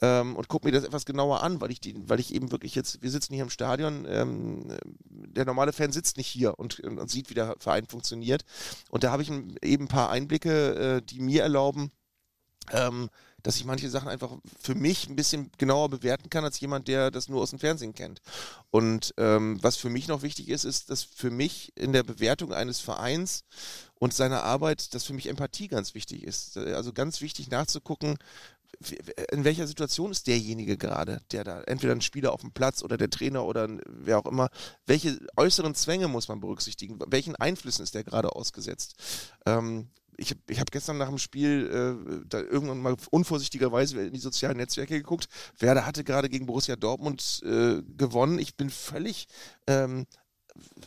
ähm, 0.00 0.34
und 0.34 0.48
gucke 0.48 0.66
mir 0.66 0.72
das 0.72 0.82
etwas 0.82 1.04
genauer 1.04 1.42
an, 1.42 1.60
weil 1.60 1.70
ich, 1.70 1.80
die, 1.80 1.94
weil 2.08 2.18
ich 2.18 2.34
eben 2.34 2.50
wirklich 2.50 2.74
jetzt, 2.74 3.02
wir 3.02 3.10
sitzen 3.10 3.34
hier 3.34 3.44
im 3.44 3.50
Stadion, 3.50 4.04
ähm, 4.08 4.76
der 5.04 5.44
normale 5.44 5.72
Fan 5.72 5.92
sitzt 5.92 6.16
nicht 6.16 6.26
hier 6.26 6.58
und, 6.58 6.80
und 6.80 7.08
sieht, 7.08 7.30
wie 7.30 7.34
der 7.34 7.54
Verein 7.60 7.86
funktioniert. 7.86 8.44
Und 8.90 9.04
da 9.04 9.12
habe 9.12 9.22
ich 9.22 9.30
eben 9.30 9.84
ein 9.84 9.88
paar 9.88 10.10
Einblicke, 10.10 10.96
äh, 10.96 11.02
die 11.02 11.20
mir 11.20 11.42
erlauben, 11.42 11.92
ähm, 12.72 13.10
dass 13.42 13.56
ich 13.56 13.64
manche 13.64 13.90
Sachen 13.90 14.08
einfach 14.08 14.36
für 14.60 14.74
mich 14.74 15.08
ein 15.08 15.16
bisschen 15.16 15.50
genauer 15.58 15.88
bewerten 15.88 16.30
kann 16.30 16.44
als 16.44 16.60
jemand, 16.60 16.88
der 16.88 17.10
das 17.10 17.28
nur 17.28 17.40
aus 17.40 17.50
dem 17.50 17.58
Fernsehen 17.58 17.94
kennt. 17.94 18.20
Und 18.70 19.14
ähm, 19.16 19.58
was 19.62 19.76
für 19.76 19.90
mich 19.90 20.08
noch 20.08 20.22
wichtig 20.22 20.48
ist, 20.48 20.64
ist, 20.64 20.90
dass 20.90 21.02
für 21.02 21.30
mich 21.30 21.72
in 21.76 21.92
der 21.92 22.02
Bewertung 22.02 22.52
eines 22.52 22.80
Vereins 22.80 23.44
und 23.94 24.14
seiner 24.14 24.42
Arbeit, 24.42 24.94
dass 24.94 25.04
für 25.04 25.12
mich 25.12 25.28
Empathie 25.28 25.68
ganz 25.68 25.94
wichtig 25.94 26.24
ist. 26.24 26.56
Also 26.56 26.92
ganz 26.92 27.20
wichtig 27.20 27.50
nachzugucken, 27.50 28.18
in 29.30 29.44
welcher 29.44 29.66
Situation 29.66 30.10
ist 30.10 30.26
derjenige 30.26 30.76
gerade, 30.76 31.20
der 31.30 31.44
da, 31.44 31.60
entweder 31.62 31.92
ein 31.92 32.00
Spieler 32.00 32.32
auf 32.32 32.40
dem 32.40 32.52
Platz 32.52 32.82
oder 32.82 32.96
der 32.96 33.10
Trainer 33.10 33.44
oder 33.44 33.68
wer 33.86 34.18
auch 34.18 34.26
immer, 34.26 34.48
welche 34.86 35.18
äußeren 35.36 35.74
Zwänge 35.74 36.08
muss 36.08 36.28
man 36.28 36.40
berücksichtigen, 36.40 36.98
welchen 37.06 37.36
Einflüssen 37.36 37.82
ist 37.82 37.94
der 37.94 38.04
gerade 38.04 38.34
ausgesetzt? 38.34 38.94
Ähm, 39.46 39.88
ich 40.16 40.30
habe 40.30 40.40
ich 40.48 40.60
hab 40.60 40.70
gestern 40.70 40.98
nach 40.98 41.08
dem 41.08 41.18
Spiel 41.18 42.20
äh, 42.20 42.26
da 42.28 42.40
irgendwann 42.40 42.80
mal 42.80 42.96
unvorsichtigerweise 43.10 44.00
in 44.02 44.12
die 44.12 44.20
sozialen 44.20 44.56
Netzwerke 44.56 44.94
geguckt. 44.94 45.28
Werder 45.58 45.86
hatte 45.86 46.04
gerade 46.04 46.28
gegen 46.28 46.46
Borussia 46.46 46.76
Dortmund 46.76 47.40
äh, 47.44 47.82
gewonnen. 47.96 48.38
Ich 48.38 48.56
bin 48.56 48.70
völlig 48.70 49.26
ähm, 49.66 50.06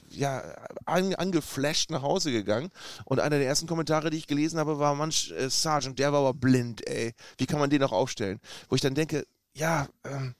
ja, 0.10 0.42
an, 0.86 1.16
angeflasht 1.16 1.90
nach 1.90 2.02
Hause 2.02 2.32
gegangen. 2.32 2.70
Und 3.06 3.20
einer 3.20 3.38
der 3.38 3.48
ersten 3.48 3.68
Kommentare, 3.68 4.10
die 4.10 4.18
ich 4.18 4.28
gelesen 4.28 4.60
habe, 4.60 4.80
war, 4.80 4.96
manch, 4.96 5.32
äh, 5.32 5.50
Sergeant, 5.50 6.00
der 6.00 6.14
war 6.14 6.20
aber 6.20 6.34
blind, 6.34 6.88
ey. 6.88 7.14
Wie 7.38 7.46
kann 7.46 7.60
man 7.60 7.70
den 7.70 7.82
noch 7.82 7.92
aufstellen? 7.92 8.40
Wo 8.70 8.76
ich 8.76 8.82
dann 8.82 8.96
denke, 8.96 9.26
ja, 9.54 9.88
ähm, 10.04 10.36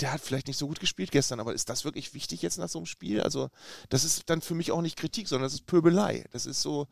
der 0.00 0.12
hat 0.12 0.20
vielleicht 0.20 0.46
nicht 0.46 0.56
so 0.56 0.66
gut 0.66 0.80
gespielt 0.80 1.10
gestern, 1.10 1.40
aber 1.40 1.52
ist 1.52 1.68
das 1.68 1.84
wirklich 1.84 2.14
wichtig 2.14 2.40
jetzt 2.40 2.58
nach 2.58 2.68
so 2.68 2.78
einem 2.78 2.86
Spiel? 2.86 3.20
Also, 3.20 3.50
das 3.90 4.04
ist 4.04 4.30
dann 4.30 4.40
für 4.40 4.54
mich 4.54 4.72
auch 4.72 4.80
nicht 4.80 4.96
Kritik, 4.96 5.28
sondern 5.28 5.46
das 5.46 5.54
ist 5.54 5.66
Pöbelei. 5.66 6.24
Das 6.32 6.46
ist 6.46 6.62
so, 6.62 6.86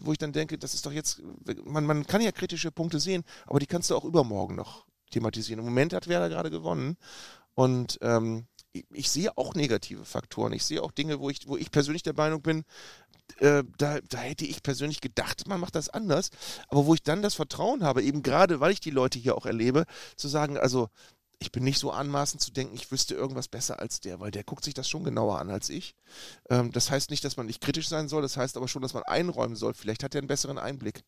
wo 0.00 0.12
ich 0.12 0.18
dann 0.18 0.32
denke, 0.32 0.58
das 0.58 0.74
ist 0.74 0.86
doch 0.86 0.92
jetzt, 0.92 1.22
man, 1.64 1.84
man 1.86 2.06
kann 2.06 2.20
ja 2.20 2.32
kritische 2.32 2.70
Punkte 2.70 3.00
sehen, 3.00 3.24
aber 3.46 3.58
die 3.58 3.66
kannst 3.66 3.90
du 3.90 3.96
auch 3.96 4.04
übermorgen 4.04 4.54
noch 4.54 4.86
thematisieren. 5.10 5.60
Im 5.60 5.66
Moment 5.66 5.92
hat 5.92 6.08
Werder 6.08 6.28
gerade 6.28 6.50
gewonnen 6.50 6.96
und 7.54 7.98
ähm, 8.02 8.46
ich, 8.72 8.84
ich, 8.92 9.10
sehe 9.10 9.36
auch 9.36 9.54
negative 9.54 10.04
Faktoren. 10.04 10.52
Ich 10.52 10.64
sehe 10.64 10.82
auch 10.82 10.92
Dinge, 10.92 11.20
wo 11.20 11.30
ich, 11.30 11.48
wo 11.48 11.56
ich 11.56 11.70
persönlich 11.70 12.02
der 12.02 12.14
Meinung 12.14 12.42
bin, 12.42 12.64
äh, 13.38 13.64
da, 13.78 13.98
da 14.00 14.18
hätte 14.18 14.44
ich 14.44 14.62
persönlich 14.62 15.00
gedacht, 15.00 15.48
man 15.48 15.60
macht 15.60 15.74
das 15.74 15.88
anders, 15.88 16.30
aber 16.68 16.86
wo 16.86 16.94
ich 16.94 17.02
dann 17.02 17.22
das 17.22 17.34
Vertrauen 17.34 17.82
habe, 17.82 18.02
eben 18.02 18.22
gerade 18.22 18.60
weil 18.60 18.72
ich 18.72 18.80
die 18.80 18.90
Leute 18.90 19.18
hier 19.18 19.36
auch 19.36 19.46
erlebe, 19.46 19.84
zu 20.16 20.28
sagen, 20.28 20.58
also 20.58 20.88
ich 21.38 21.52
bin 21.52 21.64
nicht 21.64 21.78
so 21.78 21.90
anmaßend 21.90 22.40
zu 22.40 22.50
denken, 22.50 22.74
ich 22.74 22.90
wüsste 22.90 23.14
irgendwas 23.14 23.48
besser 23.48 23.78
als 23.78 24.00
der, 24.00 24.20
weil 24.20 24.30
der 24.30 24.44
guckt 24.44 24.64
sich 24.64 24.74
das 24.74 24.88
schon 24.88 25.04
genauer 25.04 25.38
an 25.38 25.50
als 25.50 25.68
ich. 25.68 25.94
Ähm, 26.48 26.72
das 26.72 26.90
heißt 26.90 27.10
nicht, 27.10 27.24
dass 27.24 27.36
man 27.36 27.46
nicht 27.46 27.60
kritisch 27.60 27.88
sein 27.88 28.08
soll, 28.08 28.22
das 28.22 28.36
heißt 28.36 28.56
aber 28.56 28.68
schon, 28.68 28.82
dass 28.82 28.94
man 28.94 29.02
einräumen 29.02 29.56
soll. 29.56 29.74
Vielleicht 29.74 30.02
hat 30.02 30.14
er 30.14 30.20
einen 30.20 30.28
besseren 30.28 30.58
Einblick. 30.58 31.04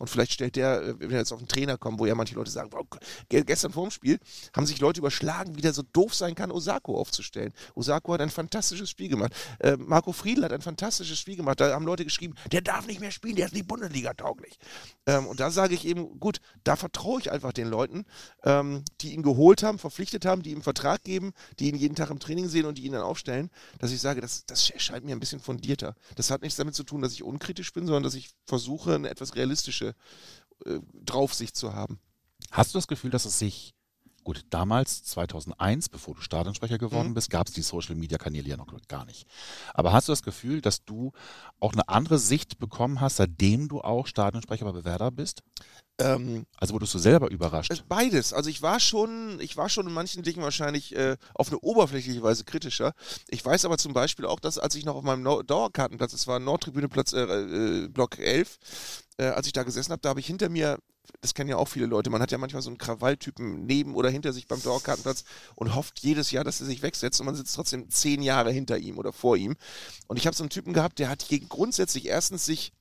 Und 0.00 0.10
vielleicht 0.10 0.32
stellt 0.32 0.56
der, 0.56 0.82
äh, 0.82 0.94
wenn 0.98 1.10
jetzt 1.10 1.32
auf 1.32 1.38
einen 1.38 1.46
Trainer 1.46 1.78
kommen, 1.78 2.00
wo 2.00 2.06
ja 2.06 2.16
manche 2.16 2.34
Leute 2.34 2.50
sagen, 2.50 2.70
wow, 2.72 2.84
gestern 3.28 3.72
vor 3.72 3.86
dem 3.86 3.90
Spiel 3.92 4.18
haben 4.54 4.66
sich 4.66 4.80
Leute 4.80 4.98
überschlagen, 4.98 5.56
wie 5.56 5.60
der 5.60 5.72
so 5.72 5.82
doof 5.92 6.14
sein 6.14 6.34
kann, 6.34 6.50
Osako 6.50 6.98
aufzustellen. 6.98 7.52
Osako 7.76 8.14
hat 8.14 8.20
ein 8.20 8.30
fantastisches 8.30 8.90
Spiel 8.90 9.08
gemacht. 9.08 9.32
Äh, 9.60 9.76
Marco 9.76 10.12
Friedl 10.12 10.42
hat 10.42 10.52
ein 10.52 10.62
fantastisches 10.62 11.18
Spiel 11.18 11.36
gemacht. 11.36 11.60
Da 11.60 11.72
haben 11.72 11.86
Leute 11.86 12.04
geschrieben, 12.04 12.34
der 12.50 12.60
darf 12.60 12.86
nicht 12.88 13.00
mehr 13.00 13.12
spielen, 13.12 13.36
der 13.36 13.46
ist 13.46 13.54
nicht 13.54 13.68
Bundesliga 13.68 14.14
tauglich. 14.14 14.58
Ähm, 15.06 15.26
und 15.26 15.38
da 15.38 15.52
sage 15.52 15.74
ich 15.74 15.86
eben, 15.86 16.18
gut, 16.18 16.40
da 16.64 16.74
vertraue 16.74 17.20
ich 17.20 17.30
einfach 17.30 17.52
den 17.52 17.68
Leuten, 17.68 18.04
ähm, 18.42 18.84
die 19.00 19.14
ihn 19.14 19.22
geholt 19.22 19.62
haben, 19.62 19.78
verpflichtet 19.78 20.24
haben, 20.24 20.42
die 20.42 20.50
ihm 20.50 20.62
Vertrag 20.62 21.04
geben, 21.04 21.32
die 21.60 21.68
ihn 21.68 21.76
jeden 21.76 21.94
Tag 21.94 22.10
im 22.10 22.18
Training 22.18 22.48
sehen 22.48 22.66
und 22.66 22.78
die 22.78 22.84
ihn 22.84 22.92
dann 22.92 23.02
aufstellen, 23.02 23.48
dass 23.78 23.92
ich 23.92 24.00
sage, 24.00 24.20
das, 24.20 24.44
das 24.46 24.70
erscheint 24.70 25.04
mir 25.04 25.14
ein 25.14 25.20
bisschen 25.20 25.40
fundierter. 25.40 25.94
Das 26.16 26.32
hat 26.32 26.42
nichts 26.42 26.56
damit 26.56 26.74
zu 26.74 26.82
tun, 26.82 27.00
dass 27.00 27.12
ich 27.12 27.22
unkritisch 27.22 27.72
bin, 27.72 27.86
sondern 27.86 28.02
dass 28.02 28.14
ich 28.14 28.30
versuche, 28.46 28.94
eine 28.96 29.08
etwas 29.08 29.36
realistische 29.36 29.83
politische 29.84 29.94
äh, 30.66 30.80
Draufsicht 31.04 31.56
zu 31.56 31.74
haben. 31.74 31.98
Hast 32.50 32.74
du 32.74 32.78
das 32.78 32.86
Gefühl, 32.86 33.10
dass 33.10 33.24
es 33.24 33.38
sich, 33.38 33.74
gut, 34.22 34.42
damals, 34.50 35.04
2001, 35.04 35.88
bevor 35.88 36.14
du 36.14 36.20
Stadionsprecher 36.20 36.78
geworden 36.78 37.10
mhm. 37.10 37.14
bist, 37.14 37.30
gab 37.30 37.48
es 37.48 37.52
die 37.52 37.62
Social-Media-Kanäle 37.62 38.48
ja 38.48 38.56
noch 38.56 38.72
gar 38.88 39.04
nicht. 39.04 39.26
Aber 39.74 39.92
hast 39.92 40.08
du 40.08 40.12
das 40.12 40.22
Gefühl, 40.22 40.60
dass 40.60 40.84
du 40.84 41.12
auch 41.60 41.72
eine 41.72 41.88
andere 41.88 42.18
Sicht 42.18 42.58
bekommen 42.58 43.00
hast, 43.00 43.16
seitdem 43.16 43.68
du 43.68 43.80
auch 43.80 44.06
Stadionsprecher 44.06 44.64
bei 44.64 44.72
Bewerder 44.72 45.10
bist? 45.10 45.42
Ähm, 46.00 46.46
also 46.56 46.74
wurdest 46.74 46.92
du 46.94 46.98
selber 46.98 47.30
überrascht? 47.30 47.70
Äh, 47.70 47.76
beides. 47.88 48.32
Also 48.32 48.50
ich 48.50 48.62
war 48.62 48.80
schon, 48.80 49.38
ich 49.40 49.56
war 49.56 49.68
schon 49.68 49.86
in 49.86 49.92
manchen 49.92 50.24
Dingen 50.24 50.42
wahrscheinlich 50.42 50.94
äh, 50.96 51.16
auf 51.34 51.48
eine 51.48 51.58
oberflächliche 51.60 52.22
Weise 52.22 52.44
kritischer. 52.44 52.94
Ich 53.28 53.44
weiß 53.44 53.64
aber 53.64 53.78
zum 53.78 53.92
Beispiel 53.92 54.26
auch, 54.26 54.40
dass 54.40 54.58
als 54.58 54.74
ich 54.74 54.84
noch 54.84 54.96
auf 54.96 55.04
meinem 55.04 55.22
no 55.22 55.42
Dauerkartenplatz, 55.42 56.12
es 56.12 56.26
war 56.26 56.40
Nordtribüneplatz 56.40 57.12
äh, 57.12 57.22
äh, 57.22 57.88
Block 57.88 58.18
11, 58.18 58.58
äh, 59.18 59.26
als 59.26 59.46
ich 59.46 59.52
da 59.52 59.62
gesessen 59.62 59.92
habe, 59.92 60.02
da 60.02 60.10
habe 60.10 60.20
ich 60.20 60.26
hinter 60.26 60.48
mir, 60.48 60.78
das 61.20 61.34
kennen 61.34 61.50
ja 61.50 61.56
auch 61.56 61.68
viele 61.68 61.86
Leute, 61.86 62.10
man 62.10 62.22
hat 62.22 62.32
ja 62.32 62.38
manchmal 62.38 62.62
so 62.62 62.70
einen 62.70 62.78
Krawalltypen 62.78 63.66
neben 63.66 63.94
oder 63.94 64.10
hinter 64.10 64.32
sich 64.32 64.46
beim 64.46 64.62
Dauerkartenplatz 64.62 65.24
und 65.54 65.74
hofft 65.74 66.00
jedes 66.00 66.30
Jahr, 66.30 66.44
dass 66.44 66.60
er 66.60 66.66
sich 66.66 66.82
wegsetzt 66.82 67.20
und 67.20 67.26
man 67.26 67.34
sitzt 67.34 67.54
trotzdem 67.54 67.90
zehn 67.90 68.22
Jahre 68.22 68.50
hinter 68.50 68.78
ihm 68.78 68.98
oder 68.98 69.12
vor 69.12 69.36
ihm. 69.36 69.56
Und 70.08 70.16
ich 70.16 70.26
habe 70.26 70.36
so 70.36 70.42
einen 70.42 70.50
Typen 70.50 70.72
gehabt, 70.72 70.98
der 70.98 71.08
hat 71.08 71.26
grundsätzlich 71.48 72.06
erstens 72.06 72.44
sich 72.44 72.72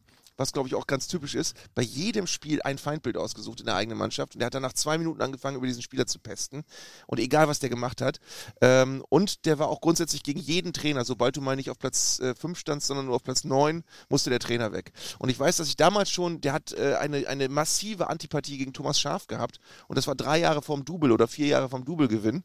was 0.44 0.52
glaube 0.52 0.68
ich 0.68 0.76
auch 0.76 0.88
ganz 0.88 1.08
typisch 1.08 1.36
ist, 1.36 1.56
bei 1.74 1.82
jedem 1.82 2.28
Spiel 2.28 2.62
ein 2.62 2.78
Feindbild 2.78 3.16
ausgesucht 3.16 3.62
in 3.62 3.66
der 3.66 3.76
eigenen 3.76 3.98
Mannschaft. 3.98 4.36
Und 4.36 4.40
der 4.40 4.48
hat 4.48 4.54
dann 4.54 4.62
nach 4.62 4.74
zwei 4.74 4.98
Minuten 4.98 5.22
angefangen, 5.22 5.56
über 5.56 5.66
diesen 5.66 5.82
Spieler 5.82 6.06
zu 6.06 6.20
pesten. 6.20 6.64
Und 7.08 7.20
egal, 7.20 7.48
was 7.48 7.60
der 7.60 7.70
gemacht 7.70 8.02
hat. 8.02 8.20
Ähm, 8.62 9.04
und 9.08 9.46
der 9.46 9.58
war 9.58 9.70
auch 9.70 9.80
grundsätzlich 9.80 10.22
gegen 10.22 10.40
jeden 10.40 10.74
Trainer, 10.74 11.06
sobald 11.06 11.38
du 11.38 11.42
mal 11.42 11.56
nicht 11.56 11.70
auf 11.70 11.80
Platz 11.80 12.22
5 12.22 12.44
äh, 12.44 12.56
standst, 12.60 12.88
sondern 12.88 13.06
nur 13.06 13.16
auf 13.16 13.24
Platz 13.24 13.46
9, 13.46 13.84
musste 14.10 14.30
der 14.30 14.40
Trainer 14.40 14.74
weg. 14.74 14.92
Und 15.18 15.30
ich 15.30 15.40
weiß, 15.40 15.58
dass 15.58 15.70
ich 15.70 15.78
damals 15.78 16.12
schon, 16.12 16.42
der 16.42 16.52
hat 16.52 16.74
äh, 16.74 16.96
eine, 16.96 17.26
eine 17.28 17.48
massive 17.48 18.10
Antipathie 18.10 18.58
gegen 18.58 18.74
Thomas 18.74 19.00
Schaf 19.00 19.28
gehabt. 19.28 19.60
Und 19.88 19.98
das 19.98 20.08
war 20.08 20.16
drei 20.16 20.40
Jahre 20.40 20.62
vorm 20.62 20.84
Double 20.84 21.12
oder 21.12 21.28
vier 21.28 21.48
Jahre 21.48 21.70
vom 21.70 21.86
Double-Gewinn. 21.86 22.44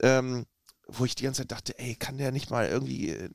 Ähm, 0.00 0.46
wo 0.86 1.04
ich 1.04 1.14
die 1.14 1.24
ganze 1.24 1.42
Zeit 1.42 1.52
dachte, 1.52 1.78
ey, 1.78 1.94
kann 1.94 2.18
der 2.18 2.32
nicht 2.32 2.50
mal 2.50 2.68
irgendwie, 2.68 3.10
äh, 3.10 3.28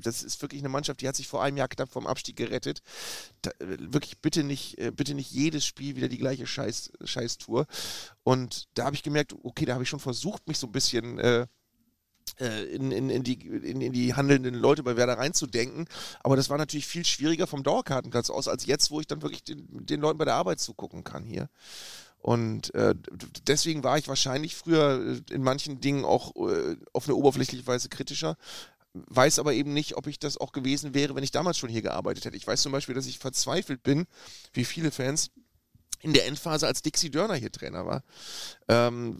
das 0.00 0.22
ist 0.22 0.40
wirklich 0.42 0.62
eine 0.62 0.68
Mannschaft, 0.68 1.00
die 1.00 1.08
hat 1.08 1.16
sich 1.16 1.28
vor 1.28 1.42
einem 1.42 1.56
Jahr 1.56 1.68
knapp 1.68 1.90
vom 1.90 2.06
Abstieg 2.06 2.36
gerettet. 2.36 2.82
Da, 3.42 3.50
äh, 3.50 3.76
wirklich 3.80 4.18
bitte 4.20 4.44
nicht, 4.44 4.78
äh, 4.78 4.90
bitte 4.90 5.14
nicht 5.14 5.30
jedes 5.30 5.66
Spiel 5.66 5.96
wieder 5.96 6.08
die 6.08 6.18
gleiche 6.18 6.46
Scheiß, 6.46 6.92
Scheiß-Tour. 7.04 7.66
Und 8.22 8.68
da 8.74 8.86
habe 8.86 8.96
ich 8.96 9.02
gemerkt, 9.02 9.34
okay, 9.42 9.64
da 9.64 9.74
habe 9.74 9.82
ich 9.82 9.88
schon 9.88 10.00
versucht, 10.00 10.48
mich 10.48 10.58
so 10.58 10.66
ein 10.66 10.72
bisschen 10.72 11.18
äh, 11.18 11.46
in, 12.38 12.90
in, 12.90 13.10
in, 13.10 13.22
die, 13.22 13.34
in, 13.46 13.80
in, 13.80 13.92
die 13.92 14.14
handelnden 14.14 14.54
Leute 14.54 14.82
bei 14.82 14.96
Werder 14.96 15.18
reinzudenken. 15.18 15.86
Aber 16.20 16.36
das 16.36 16.50
war 16.50 16.58
natürlich 16.58 16.86
viel 16.86 17.04
schwieriger 17.04 17.46
vom 17.46 17.62
Dauerkartenplatz 17.62 18.30
aus, 18.30 18.48
als 18.48 18.66
jetzt, 18.66 18.90
wo 18.90 19.00
ich 19.00 19.06
dann 19.06 19.22
wirklich 19.22 19.44
den, 19.44 19.66
den 19.86 20.00
Leuten 20.00 20.18
bei 20.18 20.24
der 20.24 20.34
Arbeit 20.34 20.60
zugucken 20.60 21.04
kann 21.04 21.24
hier. 21.24 21.48
Und 22.24 22.72
äh, 22.72 22.94
deswegen 23.46 23.84
war 23.84 23.98
ich 23.98 24.08
wahrscheinlich 24.08 24.56
früher 24.56 25.20
äh, 25.30 25.34
in 25.34 25.42
manchen 25.42 25.82
Dingen 25.82 26.06
auch 26.06 26.34
äh, 26.36 26.74
auf 26.94 27.06
eine 27.06 27.16
oberflächliche 27.16 27.66
Weise 27.66 27.90
kritischer. 27.90 28.38
Weiß 28.94 29.38
aber 29.38 29.52
eben 29.52 29.74
nicht, 29.74 29.98
ob 29.98 30.06
ich 30.06 30.20
das 30.20 30.38
auch 30.38 30.52
gewesen 30.52 30.94
wäre, 30.94 31.14
wenn 31.14 31.22
ich 31.22 31.32
damals 31.32 31.58
schon 31.58 31.68
hier 31.68 31.82
gearbeitet 31.82 32.24
hätte. 32.24 32.38
Ich 32.38 32.46
weiß 32.46 32.62
zum 32.62 32.72
Beispiel, 32.72 32.94
dass 32.94 33.04
ich 33.04 33.18
verzweifelt 33.18 33.82
bin, 33.82 34.06
wie 34.54 34.64
viele 34.64 34.90
Fans, 34.90 35.32
in 36.00 36.14
der 36.14 36.26
Endphase, 36.26 36.66
als 36.66 36.80
Dixie 36.80 37.10
Dörner 37.10 37.34
hier 37.34 37.52
Trainer 37.52 37.84
war, 37.84 38.02
ähm, 38.68 39.18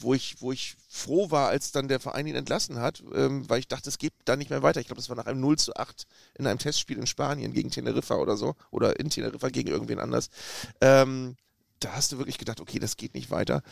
wo, 0.00 0.14
ich, 0.14 0.40
wo 0.40 0.52
ich 0.52 0.76
froh 0.88 1.30
war, 1.30 1.48
als 1.48 1.70
dann 1.70 1.88
der 1.88 2.00
Verein 2.00 2.26
ihn 2.26 2.34
entlassen 2.34 2.80
hat, 2.80 3.04
ähm, 3.12 3.46
weil 3.50 3.58
ich 3.58 3.68
dachte, 3.68 3.90
es 3.90 3.98
geht 3.98 4.14
da 4.24 4.36
nicht 4.36 4.48
mehr 4.48 4.62
weiter. 4.62 4.80
Ich 4.80 4.86
glaube, 4.86 5.02
das 5.02 5.10
war 5.10 5.16
nach 5.16 5.26
einem 5.26 5.40
0 5.40 5.58
zu 5.58 5.76
8 5.76 6.06
in 6.38 6.46
einem 6.46 6.58
Testspiel 6.58 6.96
in 6.96 7.06
Spanien 7.06 7.52
gegen 7.52 7.70
Teneriffa 7.70 8.14
oder 8.14 8.38
so, 8.38 8.54
oder 8.70 8.98
in 8.98 9.10
Teneriffa 9.10 9.50
gegen 9.50 9.68
irgendwen 9.68 9.98
anders. 9.98 10.30
Ähm, 10.80 11.36
da 11.84 11.92
hast 11.92 12.12
du 12.12 12.18
wirklich 12.18 12.38
gedacht, 12.38 12.60
okay, 12.60 12.78
das 12.78 12.96
geht 12.96 13.14
nicht 13.14 13.30
weiter. 13.30 13.62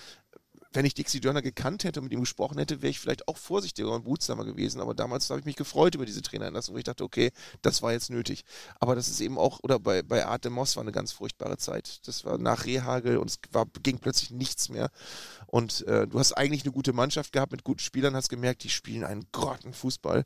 Wenn 0.73 0.85
ich 0.85 0.94
Dixie 0.94 1.20
Dörner 1.20 1.42
gekannt 1.42 1.83
hätte 1.83 1.99
und 1.99 2.05
mit 2.05 2.12
ihm 2.12 2.20
gesprochen 2.20 2.57
hätte, 2.59 2.81
wäre 2.81 2.90
ich 2.90 3.01
vielleicht 3.01 3.27
auch 3.27 3.37
vorsichtiger 3.37 3.90
und 3.90 4.05
behutsamer 4.05 4.44
gewesen. 4.44 4.81
Aber 4.81 4.94
damals 4.94 5.29
habe 5.29 5.40
ich 5.40 5.46
mich 5.46 5.57
gefreut 5.57 5.96
über 5.96 6.07
diese 6.07 6.23
Trainerentlassung, 6.23 6.75
wo 6.75 6.79
ich 6.79 6.85
dachte, 6.85 7.03
okay, 7.03 7.33
das 7.61 7.83
war 7.83 7.90
jetzt 7.90 8.09
nötig. 8.09 8.44
Aber 8.79 8.94
das 8.94 9.09
ist 9.09 9.20
eben 9.20 9.37
auch, 9.37 9.59
oder 9.64 9.81
bei, 9.81 10.03
bei 10.03 10.25
Art 10.25 10.44
de 10.44 10.53
Moss 10.53 10.77
war 10.77 10.83
eine 10.83 10.92
ganz 10.92 11.11
furchtbare 11.11 11.59
Zeit. 11.59 12.07
Das 12.07 12.25
war 12.25 12.38
nach 12.38 12.66
Rehagel 12.66 13.16
und 13.16 13.31
es 13.31 13.40
war, 13.51 13.66
ging 13.83 13.99
plötzlich 13.99 14.31
nichts 14.31 14.68
mehr. 14.68 14.90
Und 15.49 15.85
äh, 15.88 16.07
du 16.07 16.20
hast 16.20 16.35
eigentlich 16.35 16.62
eine 16.62 16.73
gute 16.73 16.92
Mannschaft 16.92 17.33
gehabt 17.33 17.51
mit 17.51 17.64
guten 17.64 17.81
Spielern, 17.81 18.14
hast 18.14 18.29
gemerkt, 18.29 18.62
die 18.62 18.70
spielen 18.70 19.03
einen 19.03 19.27
Grottenfußball. 19.33 20.25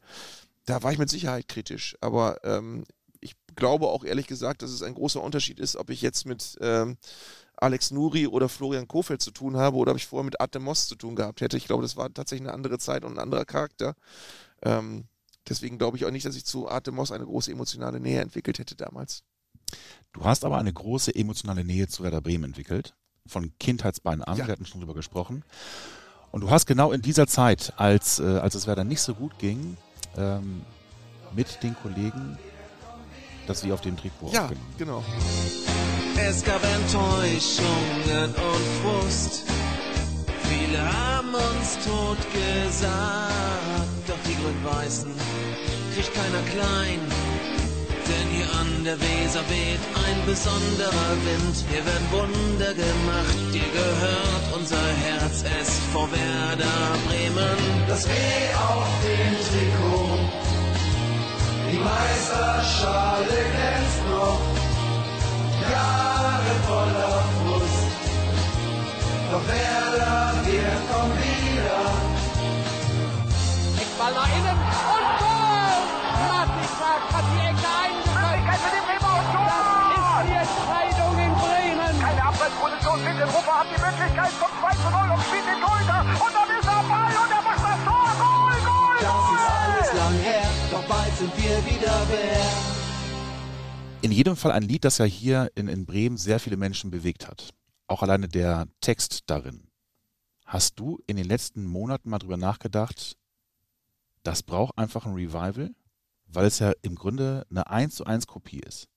Da 0.66 0.82
war 0.82 0.92
ich 0.92 0.98
mit 0.98 1.08
Sicherheit 1.08 1.48
kritisch. 1.48 1.96
Aber 2.02 2.44
ähm, 2.44 2.84
ich 3.20 3.34
glaube 3.56 3.88
auch 3.88 4.04
ehrlich 4.04 4.26
gesagt, 4.26 4.60
dass 4.60 4.70
es 4.70 4.82
ein 4.82 4.94
großer 4.94 5.22
Unterschied 5.22 5.58
ist, 5.58 5.76
ob 5.76 5.88
ich 5.88 6.02
jetzt 6.02 6.26
mit 6.26 6.58
ähm, 6.60 6.98
Alex 7.64 7.90
Nuri 7.90 8.26
oder 8.26 8.48
Florian 8.48 8.86
Kofeld 8.86 9.22
zu 9.22 9.30
tun 9.30 9.56
habe 9.56 9.76
oder 9.76 9.92
ob 9.92 9.98
ich 9.98 10.06
vorher 10.06 10.24
mit 10.24 10.40
Artem 10.40 10.62
Moss 10.62 10.86
zu 10.86 10.96
tun 10.96 11.16
gehabt 11.16 11.40
hätte. 11.40 11.56
Ich 11.56 11.66
glaube, 11.66 11.82
das 11.82 11.96
war 11.96 12.12
tatsächlich 12.12 12.46
eine 12.46 12.54
andere 12.54 12.78
Zeit 12.78 13.04
und 13.04 13.14
ein 13.14 13.18
anderer 13.18 13.46
Charakter. 13.46 13.94
Ähm, 14.62 15.04
deswegen 15.48 15.78
glaube 15.78 15.96
ich 15.96 16.04
auch 16.04 16.10
nicht, 16.10 16.26
dass 16.26 16.36
ich 16.36 16.44
zu 16.44 16.68
Artem 16.68 16.94
Moss 16.94 17.10
eine 17.10 17.24
große 17.24 17.50
emotionale 17.50 18.00
Nähe 18.00 18.20
entwickelt 18.20 18.58
hätte 18.58 18.76
damals. 18.76 19.22
Du 20.12 20.24
hast 20.24 20.44
aber 20.44 20.58
eine 20.58 20.72
große 20.72 21.14
emotionale 21.14 21.64
Nähe 21.64 21.88
zu 21.88 22.02
Werder 22.02 22.20
Bremen 22.20 22.44
entwickelt. 22.44 22.94
Von 23.26 23.52
Kindheitsbeinen 23.58 24.22
an, 24.22 24.36
ja. 24.36 24.46
wir 24.46 24.52
hatten 24.52 24.66
schon 24.66 24.82
drüber 24.82 24.94
gesprochen. 24.94 25.42
Und 26.30 26.42
du 26.42 26.50
hast 26.50 26.66
genau 26.66 26.92
in 26.92 27.00
dieser 27.00 27.26
Zeit, 27.26 27.72
als, 27.76 28.18
äh, 28.18 28.24
als 28.24 28.54
es 28.54 28.66
Werder 28.66 28.84
nicht 28.84 29.00
so 29.00 29.14
gut 29.14 29.38
ging, 29.38 29.78
ähm, 30.16 30.62
mit 31.34 31.62
den 31.62 31.74
Kollegen 31.76 32.38
das 33.46 33.60
sie 33.60 33.72
auf 33.72 33.80
dem 33.80 33.96
Trikot 33.96 34.30
ja, 34.32 34.50
genau. 34.78 35.04
Es 36.16 36.44
gab 36.44 36.62
Enttäuschungen 36.62 38.34
und 38.34 38.64
Frust. 38.82 39.42
Viele 40.48 40.78
haben 40.78 41.34
uns 41.34 41.78
tot 41.84 42.18
gesagt. 42.32 44.04
Doch 44.06 44.18
die 44.26 44.34
Grün-Weißen 44.34 45.10
kriegt 45.94 46.14
keiner 46.14 46.42
klein. 46.50 47.00
Denn 48.06 48.28
hier 48.30 48.46
an 48.60 48.84
der 48.84 49.00
Weser 49.00 49.40
weht 49.48 49.80
ein 50.06 50.26
besonderer 50.26 51.10
Wind. 51.24 51.56
Hier 51.70 51.84
werden 51.84 52.08
Wunder 52.10 52.74
gemacht. 52.74 53.36
Dir 53.52 53.68
gehört 53.72 54.44
unser 54.56 54.86
Herz. 55.04 55.44
Es 55.60 55.78
vor 55.92 56.08
Werder 56.10 56.98
Bremen. 57.08 57.58
Das 57.88 58.06
W 58.06 58.10
auf 58.68 58.88
dem 59.02 59.34
Trikot. 59.48 60.18
Die 61.72 61.78
Meisterschale 61.78 63.24
glänzt 63.26 64.02
noch. 64.10 64.63
Jahre 65.72 66.52
voller 66.68 67.16
Frust. 67.38 67.90
Doch 69.30 69.44
Werder, 69.48 70.34
wir 70.44 70.70
kommen 70.90 71.16
wieder. 71.18 72.14
Ball 73.98 74.12
nach 74.12 74.28
innen 74.28 74.58
und 74.58 75.06
Tor! 75.22 75.64
Matisrak 76.28 77.02
hat 77.14 77.26
die 77.30 77.40
Ecke 77.46 77.68
eingeschaltet. 77.84 78.44
Das 78.44 78.60
ist 78.64 80.26
die 80.26 80.38
Entscheidung 80.44 81.14
in 81.18 81.32
Bremen. 81.40 81.94
Keine 82.02 82.22
Abseitsposition, 82.26 82.98
Winkelhofer 83.06 83.54
hat 83.60 83.68
die 83.70 83.80
Möglichkeit 83.80 84.32
zum 84.34 84.52
2 84.60 84.70
zu 84.82 84.88
0 84.90 85.10
und 85.14 85.22
spielt 85.22 85.46
den 85.46 85.60
Torhüter. 85.62 86.00
Und 86.10 86.32
dann 86.34 86.50
ist 86.58 86.68
er 86.68 86.82
Ball 86.90 87.14
und 87.22 87.30
er 87.32 87.42
macht 87.48 87.62
das 87.64 87.80
Tor. 87.86 88.08
Goal, 88.18 88.58
Goal, 88.66 88.98
Das 88.98 89.24
ist 89.30 89.46
alles 89.56 89.90
lang 89.94 90.16
her, 90.26 90.48
doch 90.70 90.84
bald 90.84 91.14
sind 91.16 91.32
wir 91.38 91.56
wieder 91.64 91.96
wer. 92.10 92.73
In 94.04 94.12
jedem 94.12 94.36
Fall 94.36 94.52
ein 94.52 94.64
Lied, 94.64 94.84
das 94.84 94.98
ja 94.98 95.06
hier 95.06 95.50
in, 95.54 95.66
in 95.66 95.86
Bremen 95.86 96.18
sehr 96.18 96.38
viele 96.38 96.58
Menschen 96.58 96.90
bewegt 96.90 97.26
hat. 97.26 97.54
Auch 97.86 98.02
alleine 98.02 98.28
der 98.28 98.68
Text 98.82 99.22
darin. 99.28 99.68
Hast 100.44 100.78
du 100.78 101.00
in 101.06 101.16
den 101.16 101.24
letzten 101.24 101.64
Monaten 101.64 102.10
mal 102.10 102.18
drüber 102.18 102.36
nachgedacht, 102.36 103.16
das 104.22 104.42
braucht 104.42 104.76
einfach 104.76 105.06
ein 105.06 105.14
Revival? 105.14 105.74
Weil 106.26 106.44
es 106.44 106.58
ja 106.58 106.74
im 106.82 106.96
Grunde 106.96 107.46
eine 107.48 107.70
1 107.70 107.94
zu 107.94 108.04
1 108.04 108.26
Kopie 108.26 108.60
ist. 108.60 108.88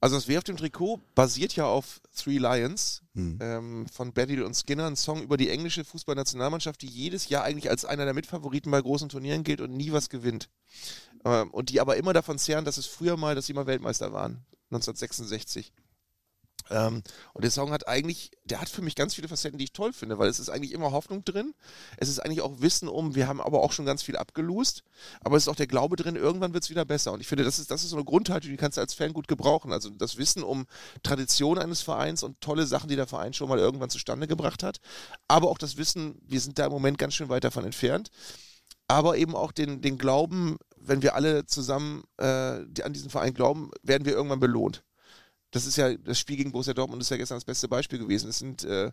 Also 0.00 0.16
das 0.16 0.28
W 0.28 0.36
auf 0.36 0.44
dem 0.44 0.58
Trikot 0.58 1.00
basiert 1.14 1.56
ja 1.56 1.64
auf 1.64 2.02
Three 2.14 2.36
Lions 2.36 3.06
Hm. 3.14 3.38
ähm, 3.40 3.86
von 3.88 4.12
Baddiel 4.12 4.42
und 4.42 4.54
Skinner, 4.54 4.86
ein 4.86 4.94
Song 4.96 5.22
über 5.22 5.38
die 5.38 5.48
englische 5.48 5.86
Fußballnationalmannschaft, 5.86 6.82
die 6.82 6.86
jedes 6.86 7.30
Jahr 7.30 7.44
eigentlich 7.44 7.70
als 7.70 7.86
einer 7.86 8.04
der 8.04 8.12
Mitfavoriten 8.12 8.70
bei 8.70 8.82
großen 8.82 9.08
Turnieren 9.08 9.42
gilt 9.42 9.62
und 9.62 9.72
nie 9.72 9.90
was 9.90 10.10
gewinnt. 10.10 10.50
Ähm, 11.26 11.50
und 11.50 11.70
die 11.70 11.80
aber 11.80 11.96
immer 11.96 12.12
davon 12.12 12.38
zehren, 12.38 12.64
dass 12.64 12.76
es 12.76 12.86
früher 12.86 13.16
mal, 13.16 13.34
dass 13.34 13.46
sie 13.46 13.52
mal 13.52 13.66
Weltmeister 13.66 14.12
waren, 14.12 14.46
1966. 14.70 15.72
Ähm, 16.70 17.02
und 17.32 17.42
der 17.42 17.50
Song 17.50 17.72
hat 17.72 17.88
eigentlich, 17.88 18.30
der 18.44 18.60
hat 18.60 18.68
für 18.68 18.82
mich 18.82 18.94
ganz 18.94 19.14
viele 19.14 19.26
Facetten, 19.26 19.58
die 19.58 19.64
ich 19.64 19.72
toll 19.72 19.92
finde, 19.92 20.18
weil 20.18 20.28
es 20.28 20.38
ist 20.38 20.48
eigentlich 20.48 20.72
immer 20.72 20.92
Hoffnung 20.92 21.24
drin. 21.24 21.52
Es 21.96 22.08
ist 22.08 22.20
eigentlich 22.20 22.42
auch 22.42 22.60
Wissen 22.60 22.88
um, 22.88 23.16
wir 23.16 23.26
haben 23.26 23.40
aber 23.40 23.60
auch 23.62 23.72
schon 23.72 23.86
ganz 23.86 24.04
viel 24.04 24.16
abgelost, 24.16 24.84
aber 25.20 25.36
es 25.36 25.44
ist 25.44 25.48
auch 25.48 25.56
der 25.56 25.66
Glaube 25.66 25.96
drin, 25.96 26.14
irgendwann 26.14 26.54
wird 26.54 26.62
es 26.62 26.70
wieder 26.70 26.84
besser. 26.84 27.12
Und 27.12 27.20
ich 27.20 27.26
finde, 27.26 27.42
das 27.42 27.58
ist, 27.58 27.72
das 27.72 27.82
ist 27.82 27.90
so 27.90 27.96
eine 27.96 28.04
Grundhaltung, 28.04 28.50
die 28.50 28.56
kannst 28.56 28.76
du 28.76 28.80
als 28.80 28.94
Fan 28.94 29.12
gut 29.12 29.26
gebrauchen. 29.26 29.72
Also 29.72 29.90
das 29.90 30.16
Wissen 30.18 30.44
um 30.44 30.66
Tradition 31.02 31.58
eines 31.58 31.82
Vereins 31.82 32.22
und 32.22 32.40
tolle 32.40 32.66
Sachen, 32.66 32.88
die 32.88 32.96
der 32.96 33.08
Verein 33.08 33.32
schon 33.32 33.48
mal 33.48 33.58
irgendwann 33.58 33.90
zustande 33.90 34.28
gebracht 34.28 34.62
hat. 34.62 34.78
Aber 35.26 35.50
auch 35.50 35.58
das 35.58 35.76
Wissen, 35.76 36.20
wir 36.24 36.40
sind 36.40 36.58
da 36.58 36.66
im 36.66 36.72
Moment 36.72 36.98
ganz 36.98 37.14
schön 37.14 37.28
weit 37.28 37.42
davon 37.42 37.64
entfernt. 37.64 38.10
Aber 38.88 39.16
eben 39.16 39.34
auch 39.34 39.50
den, 39.50 39.82
den 39.82 39.98
Glauben, 39.98 40.58
wenn 40.86 41.02
wir 41.02 41.14
alle 41.14 41.46
zusammen 41.46 42.04
äh, 42.18 42.60
die 42.68 42.84
an 42.84 42.92
diesen 42.92 43.10
Verein 43.10 43.34
glauben, 43.34 43.70
werden 43.82 44.04
wir 44.04 44.12
irgendwann 44.12 44.40
belohnt 44.40 44.82
das 45.56 45.64
ist 45.66 45.76
ja, 45.76 45.94
das 45.94 46.18
Spiel 46.18 46.36
gegen 46.36 46.52
Borussia 46.52 46.74
Dortmund 46.74 47.02
ist 47.02 47.10
ja 47.10 47.16
gestern 47.16 47.36
das 47.36 47.44
beste 47.44 47.68
Beispiel 47.68 47.98
gewesen. 47.98 48.28
Es 48.28 48.38
sind, 48.38 48.64
äh, 48.64 48.92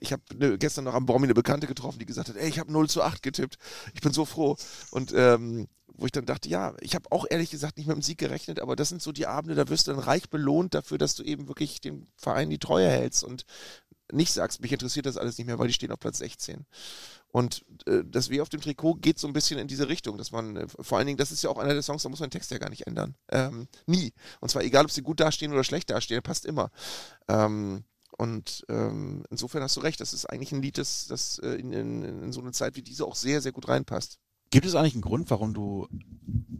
ich 0.00 0.12
habe 0.12 0.22
ne, 0.34 0.56
gestern 0.56 0.84
noch 0.84 0.94
am 0.94 1.06
Baum 1.06 1.22
eine 1.22 1.34
Bekannte 1.34 1.66
getroffen, 1.66 1.98
die 1.98 2.06
gesagt 2.06 2.28
hat, 2.28 2.36
ey, 2.36 2.48
ich 2.48 2.58
habe 2.58 2.72
0 2.72 2.88
zu 2.88 3.02
8 3.02 3.22
getippt. 3.22 3.58
Ich 3.94 4.00
bin 4.00 4.12
so 4.12 4.24
froh. 4.24 4.56
Und 4.90 5.12
ähm, 5.14 5.68
wo 5.86 6.06
ich 6.06 6.12
dann 6.12 6.26
dachte, 6.26 6.48
ja, 6.48 6.74
ich 6.80 6.94
habe 6.94 7.10
auch 7.10 7.26
ehrlich 7.28 7.50
gesagt 7.50 7.76
nicht 7.76 7.86
mit 7.86 7.96
dem 7.96 8.02
Sieg 8.02 8.18
gerechnet, 8.18 8.60
aber 8.60 8.76
das 8.76 8.88
sind 8.88 9.02
so 9.02 9.10
die 9.10 9.26
Abende, 9.26 9.56
da 9.56 9.68
wirst 9.68 9.88
du 9.88 9.90
dann 9.90 10.00
reich 10.00 10.30
belohnt 10.30 10.74
dafür, 10.74 10.96
dass 10.96 11.16
du 11.16 11.24
eben 11.24 11.48
wirklich 11.48 11.80
dem 11.80 12.06
Verein 12.16 12.50
die 12.50 12.58
Treue 12.58 12.88
hältst 12.88 13.24
und 13.24 13.44
nicht 14.12 14.32
sagst, 14.32 14.60
mich 14.60 14.72
interessiert 14.72 15.06
das 15.06 15.16
alles 15.16 15.38
nicht 15.38 15.46
mehr, 15.46 15.58
weil 15.58 15.68
die 15.68 15.74
stehen 15.74 15.92
auf 15.92 16.00
Platz 16.00 16.18
16. 16.18 16.64
Und 17.30 17.64
äh, 17.86 18.02
das 18.06 18.30
W 18.30 18.40
auf 18.40 18.48
dem 18.48 18.60
Trikot 18.60 18.94
geht 18.94 19.18
so 19.18 19.26
ein 19.26 19.32
bisschen 19.32 19.58
in 19.58 19.68
diese 19.68 19.88
Richtung, 19.88 20.16
dass 20.16 20.32
man, 20.32 20.56
äh, 20.56 20.66
vor 20.68 20.98
allen 20.98 21.06
Dingen, 21.06 21.18
das 21.18 21.30
ist 21.30 21.42
ja 21.42 21.50
auch 21.50 21.58
einer 21.58 21.74
der 21.74 21.82
Songs, 21.82 22.02
da 22.02 22.08
muss 22.08 22.20
man 22.20 22.28
den 22.28 22.32
Text 22.32 22.50
ja 22.50 22.58
gar 22.58 22.70
nicht 22.70 22.86
ändern. 22.86 23.14
Ähm, 23.30 23.68
nie. 23.86 24.12
Und 24.40 24.50
zwar 24.50 24.62
egal, 24.62 24.84
ob 24.84 24.90
sie 24.90 25.02
gut 25.02 25.20
dastehen 25.20 25.52
oder 25.52 25.64
schlecht 25.64 25.90
dastehen, 25.90 26.16
der 26.16 26.22
passt 26.22 26.46
immer. 26.46 26.70
Ähm, 27.28 27.84
und 28.16 28.64
ähm, 28.68 29.24
insofern 29.30 29.62
hast 29.62 29.76
du 29.76 29.80
recht, 29.80 30.00
das 30.00 30.12
ist 30.12 30.24
eigentlich 30.26 30.52
ein 30.52 30.62
Lied, 30.62 30.78
das, 30.78 31.06
das 31.06 31.38
äh, 31.38 31.50
in, 31.54 31.72
in, 31.72 32.02
in 32.24 32.32
so 32.32 32.40
eine 32.40 32.52
Zeit 32.52 32.76
wie 32.76 32.82
diese 32.82 33.04
auch 33.04 33.14
sehr, 33.14 33.40
sehr 33.42 33.52
gut 33.52 33.68
reinpasst. 33.68 34.18
Gibt 34.50 34.66
es 34.66 34.74
eigentlich 34.74 34.94
einen 34.94 35.02
Grund, 35.02 35.30
warum 35.30 35.52
du 35.52 35.86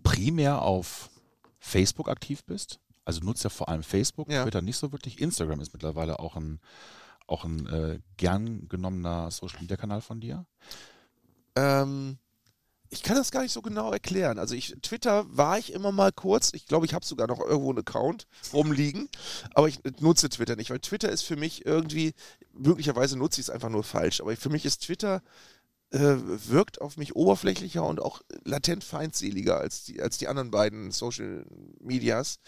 primär 0.03 0.63
auf 0.63 1.11
Facebook 1.59 2.09
aktiv 2.09 2.45
bist? 2.45 2.79
Also 3.05 3.23
nutzt 3.23 3.43
ja 3.43 3.51
vor 3.51 3.71
allem 3.71 3.83
Facebook, 3.83 4.31
Ja. 4.31 4.43
Twitter 4.43 4.61
nicht 4.61 4.77
so 4.77 4.93
wirklich. 4.93 5.19
Instagram 5.19 5.61
ist 5.61 5.73
mittlerweile 5.73 6.19
auch 6.19 6.37
ein, 6.37 6.61
auch 7.29 7.45
ein 7.45 7.67
äh, 7.67 8.01
gern 8.17 8.69
genommener 8.69 9.31
Social 9.31 9.61
Media 9.61 9.77
Kanal 9.77 10.01
von 10.01 10.21
dir. 10.21 10.47
Ähm, 11.55 12.19
ich 12.91 13.03
kann 13.03 13.17
das 13.17 13.31
gar 13.31 13.43
nicht 13.43 13.53
so 13.53 13.61
genau 13.61 13.93
erklären. 13.93 14.39
Also 14.39 14.55
ich, 14.55 14.75
Twitter 14.83 15.25
war 15.29 15.59
ich 15.59 15.73
immer 15.73 15.93
mal 15.93 16.11
kurz. 16.11 16.53
Ich 16.55 16.67
glaube, 16.67 16.87
ich 16.87 16.95
habe 16.95 17.05
sogar 17.05 17.27
noch 17.27 17.41
irgendwo 17.41 17.71
einen 17.71 17.81
Account 17.81 18.27
rumliegen. 18.53 19.09
Aber 19.55 19.69
ich 19.69 19.81
nutze 20.01 20.31
Twitter 20.31 20.57
nicht, 20.57 20.71
weil 20.71 20.81
Twitter 20.81 21.11
ist 21.11 21.23
für 21.23 21.37
mich 21.37 21.67
irgendwie, 21.67 22.15
möglicherweise 22.55 23.19
nutze 23.19 23.41
ich 23.41 23.49
es 23.49 23.51
einfach 23.51 23.69
nur 23.69 23.85
falsch. 23.85 24.21
Aber 24.21 24.35
für 24.37 24.49
mich 24.49 24.65
ist 24.65 24.85
Twitter 24.85 25.23
äh, 25.91 26.17
wirkt 26.17 26.81
auf 26.81 26.97
mich 26.97 27.15
oberflächlicher 27.15 27.85
und 27.85 28.01
auch 28.01 28.23
latent 28.45 28.85
feindseliger 28.85 29.59
als 29.59 29.85
die, 29.85 30.01
als 30.01 30.19
die 30.19 30.29
anderen 30.29 30.51
beiden 30.51 30.91
Social 30.91 31.45
Medias. 31.81 32.39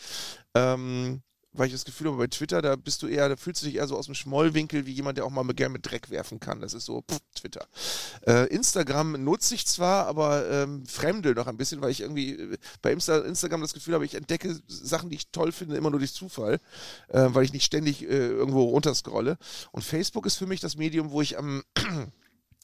Ähm, 0.55 1.23
weil 1.53 1.67
ich 1.67 1.73
das 1.73 1.85
Gefühl 1.85 2.09
habe, 2.09 2.17
bei 2.17 2.27
Twitter, 2.29 2.63
da 2.63 2.77
bist 2.77 3.03
du 3.03 3.07
eher, 3.07 3.29
da 3.29 3.37
fühlst 3.37 3.63
du 3.63 3.67
dich 3.67 3.77
eher 3.77 3.89
so 3.89 3.97
aus 3.97 4.07
dem 4.07 4.15
Schmollwinkel 4.15 4.87
wie 4.87 4.93
jemand, 4.93 5.19
der 5.19 5.25
auch 5.25 5.31
mal 5.31 5.45
gerne 5.53 5.73
mit 5.73 5.91
Dreck 5.91 6.11
werfen 6.11 6.39
kann. 6.39 6.61
Das 6.61 6.75
ist 6.75 6.85
so 6.85 7.03
pff, 7.03 7.19
Twitter. 7.35 7.67
Äh, 8.27 8.47
Instagram 8.49 9.25
nutze 9.25 9.55
ich 9.55 9.67
zwar, 9.67 10.07
aber 10.07 10.49
ähm, 10.49 10.87
fremde 10.87 11.35
noch 11.35 11.49
ein 11.49 11.57
bisschen, 11.57 11.81
weil 11.81 11.91
ich 11.91 12.03
irgendwie 12.03 12.33
äh, 12.33 12.59
bei 12.83 12.93
Insta 12.93 13.19
Instagram 13.19 13.63
das 13.63 13.75
Gefühl 13.75 13.95
habe, 13.95 14.05
ich 14.05 14.15
entdecke 14.15 14.61
Sachen, 14.69 15.11
die 15.11 15.17
ich 15.17 15.31
toll 15.31 15.51
finde, 15.51 15.77
immer 15.77 15.91
nur 15.91 15.99
durch 15.99 16.15
Zufall, 16.15 16.61
äh, 17.09 17.27
weil 17.31 17.45
ich 17.45 17.53
nicht 17.53 17.65
ständig 17.65 18.03
äh, 18.03 18.07
irgendwo 18.07 18.65
runterscrolle. 18.65 19.37
Und 19.73 19.83
Facebook 19.83 20.27
ist 20.27 20.37
für 20.37 20.47
mich 20.47 20.61
das 20.61 20.77
Medium, 20.77 21.11
wo 21.11 21.21
ich 21.21 21.37
am 21.37 21.63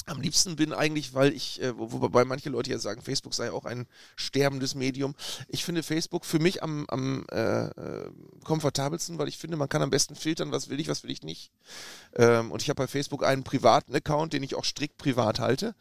am 0.06 0.20
liebsten 0.20 0.54
bin 0.54 0.72
eigentlich, 0.72 1.14
weil 1.14 1.32
ich, 1.32 1.60
äh, 1.60 1.76
wo- 1.76 2.00
wobei 2.00 2.24
manche 2.24 2.48
Leute 2.48 2.70
ja 2.70 2.78
sagen, 2.78 3.02
Facebook 3.02 3.34
sei 3.34 3.50
auch 3.50 3.64
ein 3.64 3.86
sterbendes 4.14 4.76
Medium. 4.76 5.14
Ich 5.48 5.64
finde 5.64 5.82
Facebook 5.82 6.24
für 6.24 6.38
mich 6.38 6.62
am, 6.62 6.86
am 6.88 7.26
äh, 7.32 7.66
äh, 7.66 8.10
komfortabelsten, 8.44 9.18
weil 9.18 9.26
ich 9.28 9.36
finde, 9.36 9.56
man 9.56 9.68
kann 9.68 9.82
am 9.82 9.90
besten 9.90 10.14
filtern, 10.14 10.52
was 10.52 10.68
will 10.68 10.78
ich, 10.78 10.88
was 10.88 11.02
will 11.02 11.10
ich 11.10 11.22
nicht. 11.22 11.50
Ähm, 12.14 12.52
und 12.52 12.62
ich 12.62 12.68
habe 12.68 12.82
bei 12.82 12.86
Facebook 12.86 13.24
einen 13.24 13.42
privaten 13.42 13.94
Account, 13.94 14.32
den 14.32 14.44
ich 14.44 14.54
auch 14.54 14.64
strikt 14.64 14.96
privat 14.96 15.40
halte, 15.40 15.74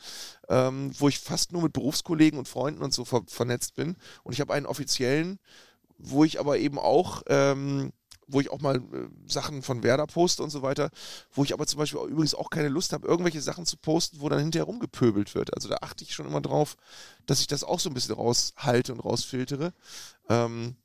ähm, 0.50 0.92
wo 0.98 1.08
ich 1.08 1.20
fast 1.20 1.52
nur 1.52 1.62
mit 1.62 1.74
Berufskollegen 1.74 2.40
und 2.40 2.48
Freunden 2.48 2.82
und 2.82 2.94
so 2.94 3.06
ver 3.06 3.22
vernetzt 3.28 3.76
bin. 3.76 3.96
Und 4.24 4.34
ich 4.34 4.42
habe 4.42 4.54
einen 4.54 4.66
offiziellen, 4.66 5.40
wo 5.98 6.24
ich 6.24 6.40
aber 6.40 6.58
eben 6.58 6.80
auch 6.80 7.22
ähm, 7.28 7.94
wo 8.28 8.42
ich 8.42 8.50
auch 8.52 8.62
mal 8.62 8.78
äh, 8.78 9.08
Sachen 9.28 9.62
von 9.62 9.84
Werder 9.84 10.08
poste 10.08 10.44
und 10.44 10.50
so 10.50 10.62
weiter, 10.62 10.90
wo 11.32 11.44
ich 11.44 11.54
aber 11.54 11.68
zum 11.68 11.80
Beispiel 11.80 12.00
auch, 12.00 12.06
übrigens 12.06 12.36
auch 12.36 12.50
keine 12.50 12.70
Lust 12.70 12.94
habe, 12.94 13.08
irgendwelche 13.08 13.42
Sachen 13.42 13.66
zu 13.66 13.78
posten, 13.78 14.22
wo 14.22 14.30
dann 14.30 14.40
hinterher 14.40 14.66
rumgepöbelt 14.66 15.36
wird. 15.36 15.54
Also 15.54 15.70
da 15.70 15.78
achte 15.82 16.04
ich 16.04 16.14
schon 16.14 16.26
immer 16.26 16.42
drauf, 16.42 16.76
dass 17.26 17.40
ich 17.40 17.48
das 17.48 17.64
auch 17.64 17.80
so 17.80 17.90
ein 17.90 17.94
bisschen 17.94 18.16
raushalte 18.16 18.94
und 18.94 19.00
rausfiltere. 19.00 19.74
Ähm, 20.30 20.76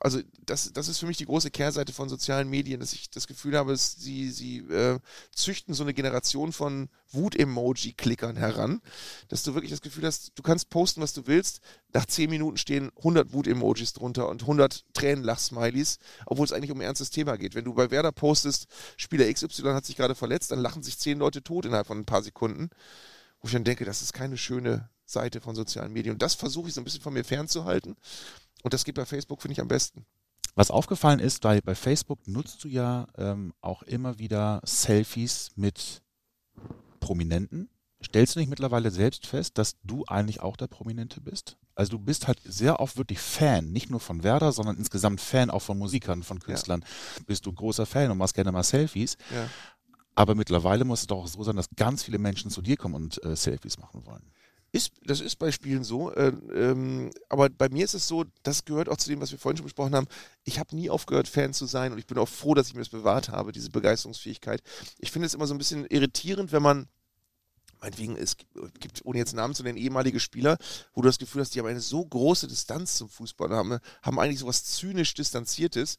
also 0.00 0.20
das, 0.44 0.72
das 0.72 0.88
ist 0.88 0.98
für 0.98 1.06
mich 1.06 1.16
die 1.16 1.26
große 1.26 1.50
Kehrseite 1.50 1.92
von 1.92 2.08
sozialen 2.08 2.48
Medien, 2.48 2.80
dass 2.80 2.92
ich 2.92 3.10
das 3.10 3.26
Gefühl 3.26 3.56
habe, 3.56 3.76
sie, 3.76 4.30
sie 4.30 4.58
äh, 4.58 4.98
züchten 5.34 5.74
so 5.74 5.82
eine 5.82 5.94
Generation 5.94 6.52
von 6.52 6.88
Wut-Emoji-Klickern 7.12 8.36
heran, 8.36 8.80
dass 9.28 9.42
du 9.42 9.54
wirklich 9.54 9.70
das 9.70 9.80
Gefühl 9.80 10.04
hast, 10.04 10.32
du 10.34 10.42
kannst 10.42 10.70
posten, 10.70 11.00
was 11.00 11.12
du 11.12 11.26
willst, 11.26 11.60
nach 11.92 12.06
10 12.06 12.30
Minuten 12.30 12.56
stehen 12.56 12.90
100 12.98 13.32
Wut-Emojis 13.32 13.92
drunter 13.92 14.28
und 14.28 14.42
100 14.42 14.84
Tränenlach-Smileys, 14.94 15.98
obwohl 16.26 16.44
es 16.44 16.52
eigentlich 16.52 16.70
um 16.70 16.78
ein 16.78 16.86
ernstes 16.86 17.10
Thema 17.10 17.36
geht. 17.36 17.54
Wenn 17.54 17.64
du 17.64 17.74
bei 17.74 17.90
Werder 17.90 18.12
postest, 18.12 18.66
Spieler 18.96 19.32
XY 19.32 19.62
hat 19.74 19.86
sich 19.86 19.96
gerade 19.96 20.14
verletzt, 20.14 20.50
dann 20.50 20.60
lachen 20.60 20.82
sich 20.82 20.98
10 20.98 21.18
Leute 21.18 21.42
tot 21.42 21.64
innerhalb 21.64 21.86
von 21.86 21.98
ein 21.98 22.06
paar 22.06 22.22
Sekunden, 22.22 22.70
wo 23.40 23.46
ich 23.46 23.52
dann 23.52 23.64
denke, 23.64 23.84
das 23.84 24.02
ist 24.02 24.12
keine 24.12 24.36
schöne 24.36 24.90
Seite 25.04 25.40
von 25.40 25.54
sozialen 25.54 25.92
Medien. 25.92 26.14
Und 26.14 26.22
das 26.22 26.34
versuche 26.34 26.68
ich 26.68 26.74
so 26.74 26.80
ein 26.80 26.84
bisschen 26.84 27.00
von 27.00 27.14
mir 27.14 27.24
fernzuhalten. 27.24 27.96
Und 28.62 28.74
das 28.74 28.84
geht 28.84 28.94
bei 28.94 29.06
Facebook, 29.06 29.42
finde 29.42 29.52
ich, 29.52 29.60
am 29.60 29.68
besten. 29.68 30.04
Was 30.54 30.70
aufgefallen 30.70 31.20
ist, 31.20 31.42
bei, 31.42 31.60
bei 31.60 31.74
Facebook 31.74 32.26
nutzt 32.26 32.64
du 32.64 32.68
ja 32.68 33.06
ähm, 33.16 33.54
auch 33.60 33.82
immer 33.84 34.18
wieder 34.18 34.60
Selfies 34.64 35.52
mit 35.54 36.02
Prominenten. 36.98 37.70
Stellst 38.04 38.34
du 38.34 38.40
nicht 38.40 38.48
mittlerweile 38.48 38.90
selbst 38.90 39.26
fest, 39.26 39.58
dass 39.58 39.76
du 39.82 40.04
eigentlich 40.06 40.40
auch 40.40 40.56
der 40.56 40.66
Prominente 40.66 41.20
bist? 41.20 41.56
Also 41.74 41.92
du 41.92 41.98
bist 42.00 42.26
halt 42.26 42.40
sehr 42.44 42.80
oft 42.80 42.96
wirklich 42.96 43.20
Fan, 43.20 43.70
nicht 43.70 43.88
nur 43.88 44.00
von 44.00 44.24
Werder, 44.24 44.50
sondern 44.50 44.76
insgesamt 44.76 45.20
Fan 45.20 45.50
auch 45.50 45.62
von 45.62 45.78
Musikern, 45.78 46.24
von 46.24 46.40
Künstlern. 46.40 46.84
Bist 47.26 47.46
du 47.46 47.52
großer 47.52 47.86
Fan 47.86 48.10
und 48.10 48.18
machst 48.18 48.34
gerne 48.34 48.50
mal 48.50 48.64
Selfies. 48.64 49.16
Ja. 49.32 49.48
Aber 50.16 50.34
mittlerweile 50.34 50.84
muss 50.84 51.02
es 51.02 51.06
doch 51.06 51.18
auch 51.18 51.28
so 51.28 51.42
sein, 51.44 51.54
dass 51.54 51.70
ganz 51.76 52.02
viele 52.02 52.18
Menschen 52.18 52.50
zu 52.50 52.62
dir 52.62 52.76
kommen 52.76 52.96
und 52.96 53.24
äh, 53.24 53.36
Selfies 53.36 53.78
machen 53.78 54.04
wollen. 54.06 54.32
Ist, 54.70 54.92
das 55.02 55.20
ist 55.20 55.36
bei 55.36 55.50
Spielen 55.50 55.82
so. 55.82 56.12
Äh, 56.12 56.32
ähm, 56.54 57.10
aber 57.28 57.48
bei 57.48 57.68
mir 57.70 57.84
ist 57.84 57.94
es 57.94 58.06
so, 58.06 58.24
das 58.42 58.64
gehört 58.64 58.88
auch 58.88 58.98
zu 58.98 59.08
dem, 59.08 59.20
was 59.20 59.30
wir 59.32 59.38
vorhin 59.38 59.56
schon 59.56 59.64
besprochen 59.64 59.94
haben. 59.94 60.08
Ich 60.44 60.58
habe 60.58 60.76
nie 60.76 60.90
aufgehört, 60.90 61.26
Fan 61.26 61.54
zu 61.54 61.64
sein 61.66 61.92
und 61.92 61.98
ich 61.98 62.06
bin 62.06 62.18
auch 62.18 62.28
froh, 62.28 62.54
dass 62.54 62.68
ich 62.68 62.74
mir 62.74 62.80
das 62.80 62.90
bewahrt 62.90 63.30
habe, 63.30 63.52
diese 63.52 63.70
Begeisterungsfähigkeit. 63.70 64.62
Ich 64.98 65.10
finde 65.10 65.26
es 65.26 65.34
immer 65.34 65.46
so 65.46 65.54
ein 65.54 65.58
bisschen 65.58 65.86
irritierend, 65.86 66.52
wenn 66.52 66.62
man 66.62 66.88
meinetwegen, 67.80 68.16
es 68.16 68.36
gibt, 68.80 69.04
ohne 69.04 69.18
jetzt 69.18 69.34
Namen 69.34 69.54
zu 69.54 69.62
nennen, 69.62 69.78
ehemalige 69.78 70.20
Spieler, 70.20 70.58
wo 70.92 71.02
du 71.02 71.08
das 71.08 71.18
Gefühl 71.18 71.42
hast, 71.42 71.54
die 71.54 71.60
haben 71.60 71.66
eine 71.66 71.80
so 71.80 72.04
große 72.04 72.48
Distanz 72.48 72.96
zum 72.96 73.08
Fußball, 73.08 73.50
haben, 73.50 73.78
haben 74.02 74.18
eigentlich 74.18 74.40
sowas 74.40 74.64
zynisch 74.64 75.14
Distanziertes, 75.14 75.98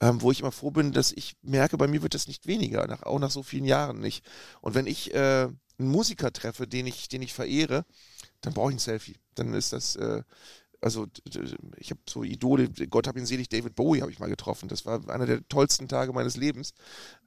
ähm, 0.00 0.20
wo 0.20 0.30
ich 0.30 0.40
immer 0.40 0.52
froh 0.52 0.70
bin, 0.70 0.92
dass 0.92 1.12
ich 1.12 1.36
merke, 1.42 1.78
bei 1.78 1.88
mir 1.88 2.02
wird 2.02 2.14
das 2.14 2.28
nicht 2.28 2.46
weniger, 2.46 2.86
nach, 2.86 3.02
auch 3.02 3.18
nach 3.18 3.30
so 3.30 3.42
vielen 3.42 3.64
Jahren 3.64 4.00
nicht. 4.00 4.24
Und 4.60 4.74
wenn 4.74 4.86
ich 4.86 5.14
äh, 5.14 5.48
einen 5.78 5.88
Musiker 5.88 6.32
treffe, 6.32 6.66
den 6.66 6.86
ich, 6.86 7.08
den 7.08 7.22
ich 7.22 7.32
verehre, 7.32 7.84
dann 8.40 8.54
brauche 8.54 8.70
ich 8.70 8.76
ein 8.76 8.80
Selfie. 8.80 9.16
Dann 9.34 9.54
ist 9.54 9.72
das, 9.72 9.96
äh, 9.96 10.22
also 10.84 11.06
ich 11.78 11.90
habe 11.90 12.00
so 12.06 12.22
Idole, 12.22 12.68
Gott 12.90 13.06
hab 13.06 13.16
ihn 13.16 13.24
selig, 13.24 13.48
David 13.48 13.74
Bowie 13.74 14.02
habe 14.02 14.12
ich 14.12 14.18
mal 14.18 14.28
getroffen. 14.28 14.68
Das 14.68 14.84
war 14.84 15.08
einer 15.08 15.24
der 15.24 15.48
tollsten 15.48 15.88
Tage 15.88 16.12
meines 16.12 16.36
Lebens. 16.36 16.74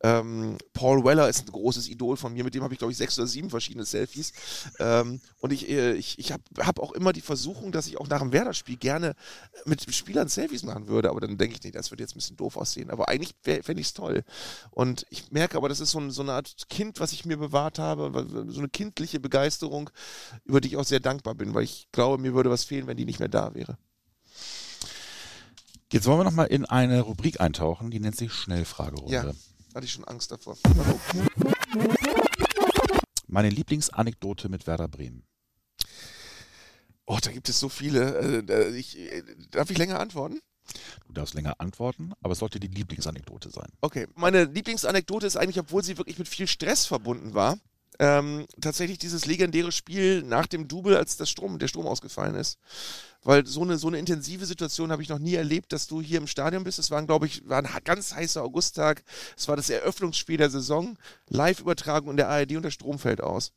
Ähm, 0.01 0.59
Paul 0.73 1.03
Weller 1.03 1.27
ist 1.27 1.47
ein 1.47 1.51
großes 1.51 1.89
Idol 1.89 2.17
von 2.17 2.33
mir, 2.33 2.43
mit 2.43 2.53
dem 2.53 2.61
habe 2.61 2.75
ich, 2.75 2.77
glaube 2.77 2.91
ich, 2.91 2.97
sechs 2.97 3.17
oder 3.17 3.25
sieben 3.25 3.49
verschiedene 3.49 3.83
Selfies. 3.83 4.31
Ähm, 4.77 5.21
und 5.39 5.51
ich, 5.51 5.67
äh, 5.69 5.93
ich, 5.93 6.19
ich 6.19 6.31
habe 6.31 6.43
hab 6.59 6.79
auch 6.79 6.91
immer 6.91 7.13
die 7.13 7.21
Versuchung, 7.21 7.71
dass 7.71 7.87
ich 7.87 7.97
auch 7.97 8.07
nach 8.07 8.19
dem 8.19 8.31
Werder-Spiel 8.31 8.77
gerne 8.77 9.15
mit 9.65 9.91
Spielern 9.91 10.27
Selfies 10.27 10.61
machen 10.61 10.87
würde, 10.87 11.09
aber 11.09 11.19
dann 11.19 11.39
denke 11.39 11.55
ich, 11.55 11.63
nee, 11.63 11.71
das 11.71 11.89
wird 11.89 11.99
jetzt 11.99 12.11
ein 12.11 12.19
bisschen 12.19 12.37
doof 12.37 12.57
aussehen. 12.57 12.91
Aber 12.91 13.09
eigentlich 13.09 13.33
fände 13.41 13.81
ich 13.81 13.87
es 13.87 13.93
toll. 13.93 14.23
Und 14.69 15.07
ich 15.09 15.31
merke 15.31 15.57
aber, 15.57 15.67
das 15.67 15.79
ist 15.79 15.91
so, 15.91 15.99
ein, 15.99 16.11
so 16.11 16.21
eine 16.21 16.33
Art 16.33 16.69
Kind, 16.69 16.99
was 16.99 17.11
ich 17.11 17.25
mir 17.25 17.37
bewahrt 17.37 17.79
habe, 17.79 18.27
so 18.49 18.59
eine 18.59 18.69
kindliche 18.69 19.19
Begeisterung, 19.19 19.89
über 20.45 20.61
die 20.61 20.67
ich 20.67 20.77
auch 20.77 20.83
sehr 20.83 20.99
dankbar 20.99 21.33
bin, 21.33 21.55
weil 21.55 21.63
ich 21.63 21.87
glaube, 21.91 22.21
mir 22.21 22.35
würde 22.35 22.51
was 22.51 22.63
fehlen, 22.63 22.85
wenn 22.85 22.97
die 22.97 23.05
nicht 23.05 23.19
mehr 23.19 23.29
da 23.29 23.46
wäre. 23.53 23.77
Jetzt 25.91 26.05
wollen 26.05 26.19
wir 26.19 26.23
nochmal 26.25 26.47
in 26.47 26.65
eine 26.65 27.01
Rubrik 27.01 27.39
eintauchen, 27.39 27.91
die 27.91 27.99
nennt 27.99 28.17
sich 28.17 28.33
Schnellfragerunde. 28.33 29.13
Ja, 29.13 29.23
hatte 29.73 29.85
ich 29.85 29.91
schon 29.91 30.03
Angst 30.03 30.31
davor. 30.31 30.57
Meine 33.27 33.49
Lieblingsanekdote 33.49 34.49
mit 34.49 34.67
Werder 34.67 34.87
Bremen. 34.87 35.23
Oh, 37.05 37.17
da 37.21 37.31
gibt 37.31 37.47
es 37.47 37.59
so 37.59 37.69
viele. 37.69 38.43
Äh, 38.49 38.77
ich, 38.77 38.97
äh, 38.97 39.23
darf 39.51 39.69
ich 39.69 39.77
länger 39.77 39.99
antworten? 39.99 40.41
Du 41.07 41.13
darfst 41.13 41.33
länger 41.33 41.55
antworten, 41.59 42.11
aber 42.21 42.33
es 42.33 42.39
sollte 42.39 42.59
die 42.59 42.67
Lieblingsanekdote 42.67 43.49
sein. 43.49 43.69
Okay, 43.79 44.07
meine 44.15 44.43
Lieblingsanekdote 44.43 45.25
ist 45.25 45.37
eigentlich, 45.37 45.59
obwohl 45.59 45.83
sie 45.83 45.97
wirklich 45.97 46.19
mit 46.19 46.27
viel 46.27 46.47
Stress 46.47 46.85
verbunden 46.85 47.33
war, 47.33 47.57
ähm, 47.99 48.45
tatsächlich 48.61 48.99
dieses 48.99 49.25
legendäre 49.25 49.71
Spiel 49.71 50.23
nach 50.23 50.47
dem 50.47 50.67
Double, 50.67 50.95
als 50.95 51.17
das 51.17 51.29
Strom, 51.29 51.59
der 51.59 51.67
Strom 51.67 51.87
ausgefallen 51.87 52.35
ist. 52.35 52.59
Weil 53.23 53.45
so 53.45 53.63
eine, 53.63 53.77
so 53.77 53.87
eine 53.87 53.97
intensive 53.97 54.45
Situation 54.45 54.91
habe 54.91 55.01
ich 55.01 55.09
noch 55.09 55.19
nie 55.19 55.35
erlebt, 55.35 55.73
dass 55.73 55.87
du 55.87 56.01
hier 56.01 56.19
im 56.19 56.27
Stadion 56.27 56.63
bist. 56.63 56.79
Es 56.79 56.91
war, 56.91 57.03
glaube 57.03 57.25
ich, 57.25 57.47
war 57.47 57.57
ein 57.57 57.69
ganz 57.83 58.13
heißer 58.13 58.41
Augusttag. 58.41 59.03
Es 59.35 59.47
war 59.47 59.55
das 59.55 59.69
Eröffnungsspiel 59.69 60.37
der 60.37 60.49
Saison. 60.49 60.97
Live-Übertragung 61.29 62.11
in 62.11 62.17
der 62.17 62.29
ARD 62.29 62.55
und 62.55 62.63
der 62.63 62.71
Strom 62.71 62.99
fällt 62.99 63.21
aus. 63.21 63.51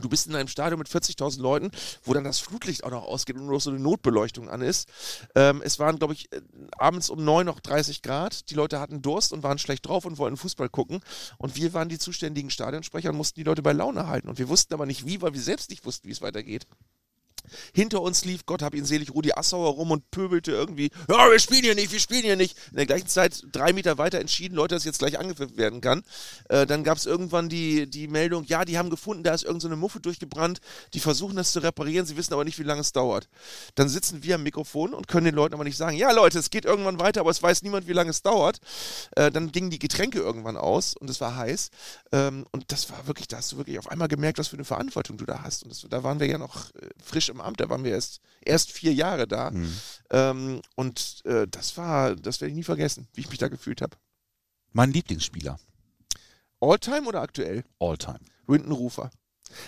Du 0.00 0.08
bist 0.08 0.28
in 0.28 0.36
einem 0.36 0.48
Stadion 0.48 0.78
mit 0.78 0.88
40.000 0.88 1.40
Leuten, 1.40 1.70
wo 2.04 2.14
dann 2.14 2.22
das 2.22 2.38
Flutlicht 2.38 2.84
auch 2.84 2.90
noch 2.90 3.04
ausgeht 3.04 3.36
und 3.36 3.42
nur 3.42 3.54
noch 3.54 3.60
so 3.60 3.70
eine 3.70 3.80
Notbeleuchtung 3.80 4.48
an 4.48 4.62
ist. 4.62 4.88
Ähm, 5.34 5.62
es 5.64 5.78
waren, 5.78 5.98
glaube 5.98 6.14
ich, 6.14 6.32
äh, 6.32 6.40
abends 6.78 7.10
um 7.10 7.24
9 7.24 7.44
noch 7.44 7.58
30 7.58 8.02
Grad. 8.02 8.50
Die 8.50 8.54
Leute 8.54 8.78
hatten 8.78 9.02
Durst 9.02 9.32
und 9.32 9.42
waren 9.42 9.58
schlecht 9.58 9.86
drauf 9.86 10.04
und 10.04 10.18
wollten 10.18 10.36
Fußball 10.36 10.68
gucken. 10.68 11.00
Und 11.38 11.56
wir 11.56 11.74
waren 11.74 11.88
die 11.88 11.98
zuständigen 11.98 12.50
Stadionsprecher 12.50 13.10
und 13.10 13.16
mussten 13.16 13.40
die 13.40 13.44
Leute 13.44 13.62
bei 13.62 13.72
Laune 13.72 14.06
halten. 14.06 14.28
Und 14.28 14.38
wir 14.38 14.48
wussten 14.48 14.74
aber 14.74 14.86
nicht 14.86 15.06
wie, 15.06 15.20
weil 15.22 15.34
wir 15.34 15.42
selbst 15.42 15.70
nicht 15.70 15.84
wussten, 15.84 16.06
wie 16.06 16.12
es 16.12 16.22
weitergeht. 16.22 16.66
Hinter 17.74 18.02
uns 18.02 18.24
lief, 18.24 18.46
Gott 18.46 18.62
hab 18.62 18.74
ihn 18.74 18.84
selig, 18.84 19.12
Rudi 19.12 19.32
Assauer 19.32 19.70
rum 19.72 19.90
und 19.90 20.10
pöbelte 20.10 20.52
irgendwie, 20.52 20.90
ja, 21.08 21.30
wir 21.30 21.38
spielen 21.38 21.62
hier 21.62 21.74
nicht, 21.74 21.92
wir 21.92 22.00
spielen 22.00 22.22
hier 22.22 22.36
nicht. 22.36 22.56
In 22.70 22.76
der 22.76 22.86
gleichen 22.86 23.08
Zeit 23.08 23.44
drei 23.52 23.72
Meter 23.72 23.98
weiter 23.98 24.20
entschieden, 24.20 24.54
Leute, 24.54 24.74
dass 24.74 24.84
jetzt 24.84 24.98
gleich 24.98 25.18
angepfiffen 25.18 25.56
werden 25.56 25.80
kann. 25.80 26.02
Äh, 26.48 26.66
dann 26.66 26.84
gab 26.84 26.98
es 26.98 27.06
irgendwann 27.06 27.48
die, 27.48 27.88
die 27.88 28.08
Meldung, 28.08 28.44
ja, 28.44 28.64
die 28.64 28.78
haben 28.78 28.90
gefunden, 28.90 29.22
da 29.22 29.34
ist 29.34 29.44
irgendeine 29.44 29.74
so 29.74 29.80
Muffe 29.80 30.00
durchgebrannt, 30.00 30.60
die 30.94 31.00
versuchen 31.00 31.36
das 31.36 31.52
zu 31.52 31.60
reparieren, 31.60 32.06
sie 32.06 32.16
wissen 32.16 32.32
aber 32.32 32.44
nicht, 32.44 32.58
wie 32.58 32.64
lange 32.64 32.80
es 32.80 32.92
dauert. 32.92 33.28
Dann 33.74 33.88
sitzen 33.88 34.22
wir 34.22 34.36
am 34.36 34.42
Mikrofon 34.42 34.94
und 34.94 35.08
können 35.08 35.26
den 35.26 35.34
Leuten 35.34 35.54
aber 35.54 35.64
nicht 35.64 35.76
sagen, 35.76 35.96
ja 35.96 36.10
Leute, 36.12 36.38
es 36.38 36.50
geht 36.50 36.64
irgendwann 36.64 37.00
weiter, 37.00 37.20
aber 37.20 37.30
es 37.30 37.42
weiß 37.42 37.62
niemand, 37.62 37.86
wie 37.86 37.92
lange 37.92 38.10
es 38.10 38.22
dauert. 38.22 38.60
Äh, 39.16 39.30
dann 39.30 39.52
gingen 39.52 39.70
die 39.70 39.78
Getränke 39.78 40.18
irgendwann 40.18 40.56
aus 40.56 40.94
und 40.94 41.10
es 41.10 41.20
war 41.20 41.36
heiß. 41.36 41.70
Ähm, 42.12 42.46
und 42.52 42.72
das 42.72 42.90
war 42.90 43.06
wirklich, 43.06 43.28
da 43.28 43.38
hast 43.38 43.52
du 43.52 43.56
wirklich 43.56 43.78
auf 43.78 43.88
einmal 43.88 44.08
gemerkt, 44.08 44.38
was 44.38 44.48
für 44.48 44.56
eine 44.56 44.64
Verantwortung 44.64 45.16
du 45.16 45.26
da 45.26 45.42
hast. 45.42 45.62
Und 45.62 45.70
das, 45.70 45.86
da 45.88 46.02
waren 46.02 46.20
wir 46.20 46.26
ja 46.26 46.38
noch 46.38 46.70
äh, 46.74 46.88
frisch 47.02 47.28
im 47.28 47.39
Amt, 47.40 47.60
da 47.60 47.68
waren 47.68 47.84
wir 47.84 47.92
erst, 47.92 48.20
erst 48.40 48.72
vier 48.72 48.92
Jahre 48.92 49.26
da. 49.26 49.50
Mhm. 49.50 49.76
Ähm, 50.10 50.62
und 50.76 51.22
äh, 51.24 51.46
das 51.48 51.76
war, 51.76 52.16
das 52.16 52.40
werde 52.40 52.50
ich 52.50 52.56
nie 52.56 52.64
vergessen, 52.64 53.08
wie 53.14 53.22
ich 53.22 53.30
mich 53.30 53.38
da 53.38 53.48
gefühlt 53.48 53.82
habe. 53.82 53.96
Mein 54.72 54.92
Lieblingsspieler. 54.92 55.58
Alltime 56.60 57.08
oder 57.08 57.22
aktuell? 57.22 57.64
Alltime. 57.78 58.20
Winton 58.46 58.72
Rufer. 58.72 59.10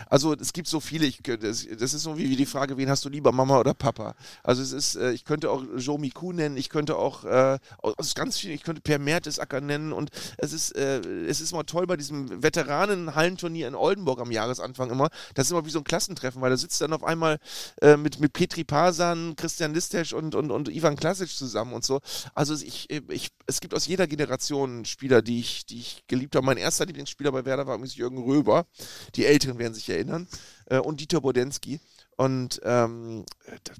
Also 0.08 0.34
es 0.34 0.52
gibt 0.52 0.68
so 0.68 0.80
viele, 0.80 1.06
ich, 1.06 1.22
das, 1.22 1.64
ist 1.64 2.02
so 2.02 2.18
wie, 2.18 2.28
wie, 2.30 2.36
die 2.36 2.46
Frage, 2.46 2.76
wen 2.76 2.88
hast 2.88 3.04
du 3.04 3.08
lieber, 3.08 3.32
Mama 3.32 3.58
oder 3.58 3.74
Papa? 3.74 4.14
Also 4.42 4.62
es 4.62 4.72
ist, 4.72 4.96
äh, 4.96 5.12
ich 5.12 5.24
könnte 5.24 5.50
auch 5.50 5.62
Joe 5.76 5.98
Miku 5.98 6.32
nennen, 6.32 6.56
ich 6.56 6.68
könnte 6.68 6.96
auch 6.96 7.24
äh, 7.24 7.58
aus 7.78 8.14
ganz 8.14 8.38
vielen, 8.38 8.54
ich 8.54 8.62
könnte 8.62 8.80
Per 8.80 8.98
Mertesacker 8.98 9.60
nennen 9.60 9.92
und 9.92 10.10
es 10.38 10.52
ist, 10.52 10.76
äh, 10.76 11.00
es 11.00 11.40
ist 11.40 11.52
immer 11.52 11.66
toll 11.66 11.86
bei 11.86 11.96
diesem 11.96 12.42
Veteranen-Hallenturnier 12.42 13.68
in 13.68 13.74
Oldenburg 13.74 14.20
am 14.20 14.30
Jahresanfang 14.30 14.90
immer, 14.90 15.08
das 15.34 15.46
ist 15.46 15.52
immer 15.52 15.66
wie 15.66 15.70
so 15.70 15.78
ein 15.78 15.84
Klassentreffen, 15.84 16.40
weil 16.42 16.50
da 16.50 16.56
sitzt 16.56 16.80
dann 16.80 16.92
auf 16.92 17.04
einmal 17.04 17.38
äh, 17.80 17.96
mit, 17.96 18.20
mit 18.20 18.32
Petri 18.32 18.64
Pasan, 18.64 19.36
Christian 19.36 19.74
Listesch 19.74 20.12
und, 20.12 20.34
und, 20.34 20.50
und 20.50 20.68
Ivan 20.68 20.96
Klasic 20.96 21.28
zusammen 21.28 21.72
und 21.72 21.84
so. 21.84 22.00
Also 22.34 22.54
ich, 22.54 22.90
ich, 22.90 23.28
es 23.46 23.60
gibt 23.60 23.74
aus 23.74 23.86
jeder 23.86 24.06
Generation 24.06 24.84
Spieler, 24.84 25.22
die 25.22 25.40
ich, 25.40 25.66
die 25.66 25.78
ich 25.80 26.04
geliebt 26.06 26.34
habe. 26.36 26.46
Mein 26.46 26.56
erster 26.56 26.86
Lieblingsspieler 26.86 27.32
bei 27.32 27.44
Werder 27.44 27.66
war 27.66 27.74
übrigens 27.74 27.96
Jürgen 27.96 28.22
Röber. 28.22 28.66
Die 29.14 29.26
Älteren 29.26 29.58
werden 29.58 29.71
sich 29.74 29.88
erinnern. 29.88 30.28
Äh, 30.66 30.78
und 30.78 31.00
Dieter 31.00 31.20
Bodensky. 31.20 31.80
Und 32.16 32.60
ähm, 32.64 33.24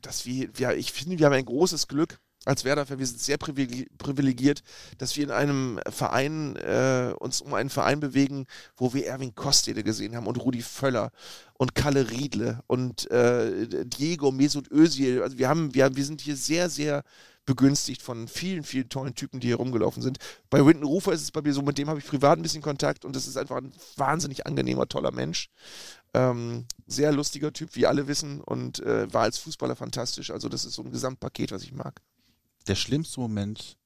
dass 0.01 0.27
wir, 0.27 0.49
ja, 0.59 0.73
ich 0.73 0.93
finde, 0.93 1.19
wir 1.19 1.27
haben 1.27 1.33
ein 1.33 1.45
großes 1.45 1.89
Glück 1.89 2.19
als 2.45 2.65
Werder-Fan. 2.65 2.99
Wir 2.99 3.07
sind 3.07 3.21
sehr 3.21 3.39
privilegiert, 3.39 4.63
dass 4.99 5.17
wir 5.17 5.25
in 5.25 5.31
einem 5.31 5.81
Verein 5.89 6.57
äh, 6.57 7.15
uns 7.19 7.41
um 7.41 7.55
einen 7.55 7.71
Verein 7.71 8.01
bewegen, 8.01 8.47
wo 8.77 8.95
wir 8.95 9.07
Erwin 9.07 9.35
Kostede 9.35 9.85
gesehen 9.85 10.17
haben 10.17 10.27
und 10.27 10.39
Rudi 10.39 10.63
Völler 10.63 11.13
und 11.55 11.75
Kalle 11.75 12.11
Riedle 12.11 12.61
und 12.67 13.11
äh, 13.11 13.87
Diego 13.87 14.33
Mesut 14.33 14.71
Özil. 14.71 15.23
Also 15.23 15.39
wir 15.39 15.49
haben, 15.49 15.75
wir, 15.75 15.95
wir 15.95 16.05
sind 16.05 16.21
hier 16.21 16.37
sehr, 16.37 16.69
sehr 16.69 17.05
begünstigt 17.45 18.03
von 18.03 18.29
vielen, 18.29 18.63
vielen 18.63 18.89
tollen 18.89 19.15
Typen, 19.15 19.41
die 19.41 19.49
hier 19.49 19.57
rumgelaufen 19.57 20.03
sind. 20.03 20.19
Bei 20.49 20.65
Winton 20.65 20.85
Rufer 20.85 21.13
ist 21.13 21.23
es 21.23 21.33
bei 21.33 21.43
mir 21.43 21.53
so, 21.53 21.63
mit 21.63 21.79
dem 21.79 21.89
habe 21.89 21.99
ich 21.99 22.07
privat 22.07 22.39
ein 22.39 22.43
bisschen 22.43 22.63
Kontakt 22.63 23.05
und 23.05 23.17
das 23.17 23.27
ist 23.27 23.37
einfach 23.37 23.57
ein 23.57 23.73
wahnsinnig 23.97 24.47
angenehmer, 24.47 24.89
toller 24.89 25.11
Mensch. 25.11 25.51
Ähm, 26.15 26.67
sehr 26.87 27.11
lustiger 27.11 27.53
Typ, 27.53 27.75
wie 27.75 27.87
alle 27.87 28.07
wissen, 28.07 28.41
und 28.41 28.81
äh, 28.81 29.13
war 29.13 29.23
als 29.23 29.39
Fußballer 29.39 29.77
fantastisch. 29.77 30.31
Also, 30.31 30.49
das 30.49 30.65
ist 30.65 30.75
so 30.75 30.83
ein 30.83 30.93
Gesamtpaket, 30.93 31.53
was 31.53 31.63
ich 31.63 31.73
mag. 31.73 32.01
Der 32.67 32.75
schlimmste 32.75 33.19
Moment 33.19 33.77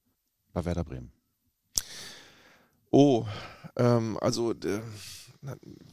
bei 0.52 0.64
Werder 0.64 0.84
Bremen. 0.84 1.12
Oh, 2.90 3.26
ähm, 3.76 4.18
also 4.20 4.52
äh, 4.52 4.80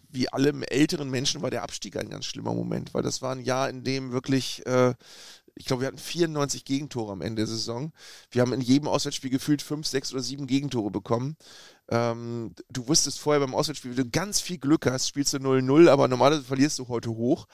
wie 0.09 0.29
alle 0.29 0.53
älteren 0.67 1.09
Menschen 1.09 1.41
war 1.41 1.49
der 1.49 1.63
Abstieg 1.63 1.97
ein 1.97 2.09
ganz 2.09 2.25
schlimmer 2.25 2.53
Moment, 2.53 2.93
weil 2.93 3.03
das 3.03 3.21
war 3.21 3.33
ein 3.33 3.41
Jahr, 3.41 3.69
in 3.69 3.83
dem 3.83 4.11
wirklich 4.11 4.65
äh, 4.65 4.93
ich 5.55 5.65
glaube, 5.65 5.81
wir 5.81 5.87
hatten 5.87 5.97
94 5.97 6.65
Gegentore 6.65 7.11
am 7.11 7.21
Ende 7.21 7.41
der 7.41 7.47
Saison. 7.47 7.91
Wir 8.31 8.41
haben 8.41 8.53
in 8.53 8.61
jedem 8.61 8.87
Auswärtsspiel 8.87 9.29
gefühlt 9.29 9.61
fünf, 9.61 9.87
sechs 9.87 10.11
oder 10.11 10.23
sieben 10.23 10.47
Gegentore 10.47 10.89
bekommen. 10.89 11.37
Ähm, 11.89 12.55
du 12.69 12.87
wusstest 12.87 13.19
vorher 13.19 13.39
beim 13.39 13.53
Auswärtsspiel, 13.53 13.95
wenn 13.95 14.05
du 14.05 14.09
ganz 14.09 14.41
viel 14.41 14.57
Glück 14.57 14.85
hast, 14.85 15.07
spielst 15.07 15.33
du 15.33 15.37
0-0, 15.37 15.89
aber 15.89 16.07
normalerweise 16.07 16.43
verlierst 16.43 16.79
du 16.79 16.87
heute 16.87 17.11
hoch. 17.11 17.47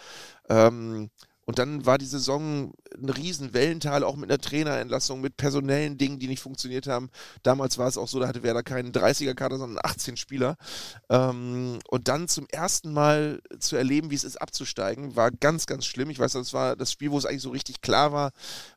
Ähm, 0.47 1.09
und 1.49 1.57
dann 1.57 1.83
war 1.87 1.97
die 1.97 2.05
Saison 2.05 2.73
ein 2.95 3.09
riesen 3.09 3.55
Wellental, 3.55 4.03
auch 4.03 4.15
mit 4.15 4.29
einer 4.29 4.37
Trainerentlassung, 4.37 5.19
mit 5.19 5.35
personellen 5.35 5.97
Dingen, 5.97 6.19
die 6.19 6.27
nicht 6.27 6.43
funktioniert 6.43 6.85
haben. 6.85 7.09
Damals 7.41 7.79
war 7.79 7.87
es 7.87 7.97
auch 7.97 8.07
so, 8.07 8.19
da 8.19 8.27
hatte 8.27 8.43
Werder 8.43 8.61
keinen 8.61 8.91
30er-Kader, 8.91 9.57
sondern 9.57 9.83
18 9.83 10.15
Spieler. 10.15 10.57
Ähm, 11.09 11.79
und 11.87 12.07
dann 12.07 12.27
zum 12.27 12.45
ersten 12.51 12.93
Mal 12.93 13.41
zu 13.57 13.77
erleben, 13.77 14.11
wie 14.11 14.15
es 14.15 14.25
ist, 14.25 14.39
abzusteigen, 14.39 15.15
war 15.15 15.31
ganz, 15.31 15.65
ganz 15.65 15.87
schlimm. 15.87 16.11
Ich 16.11 16.19
weiß, 16.19 16.33
das 16.33 16.53
war 16.53 16.75
das 16.75 16.91
Spiel, 16.91 17.09
wo 17.09 17.17
es 17.17 17.25
eigentlich 17.25 17.41
so 17.41 17.49
richtig 17.49 17.81
klar 17.81 18.13
war, 18.13 18.29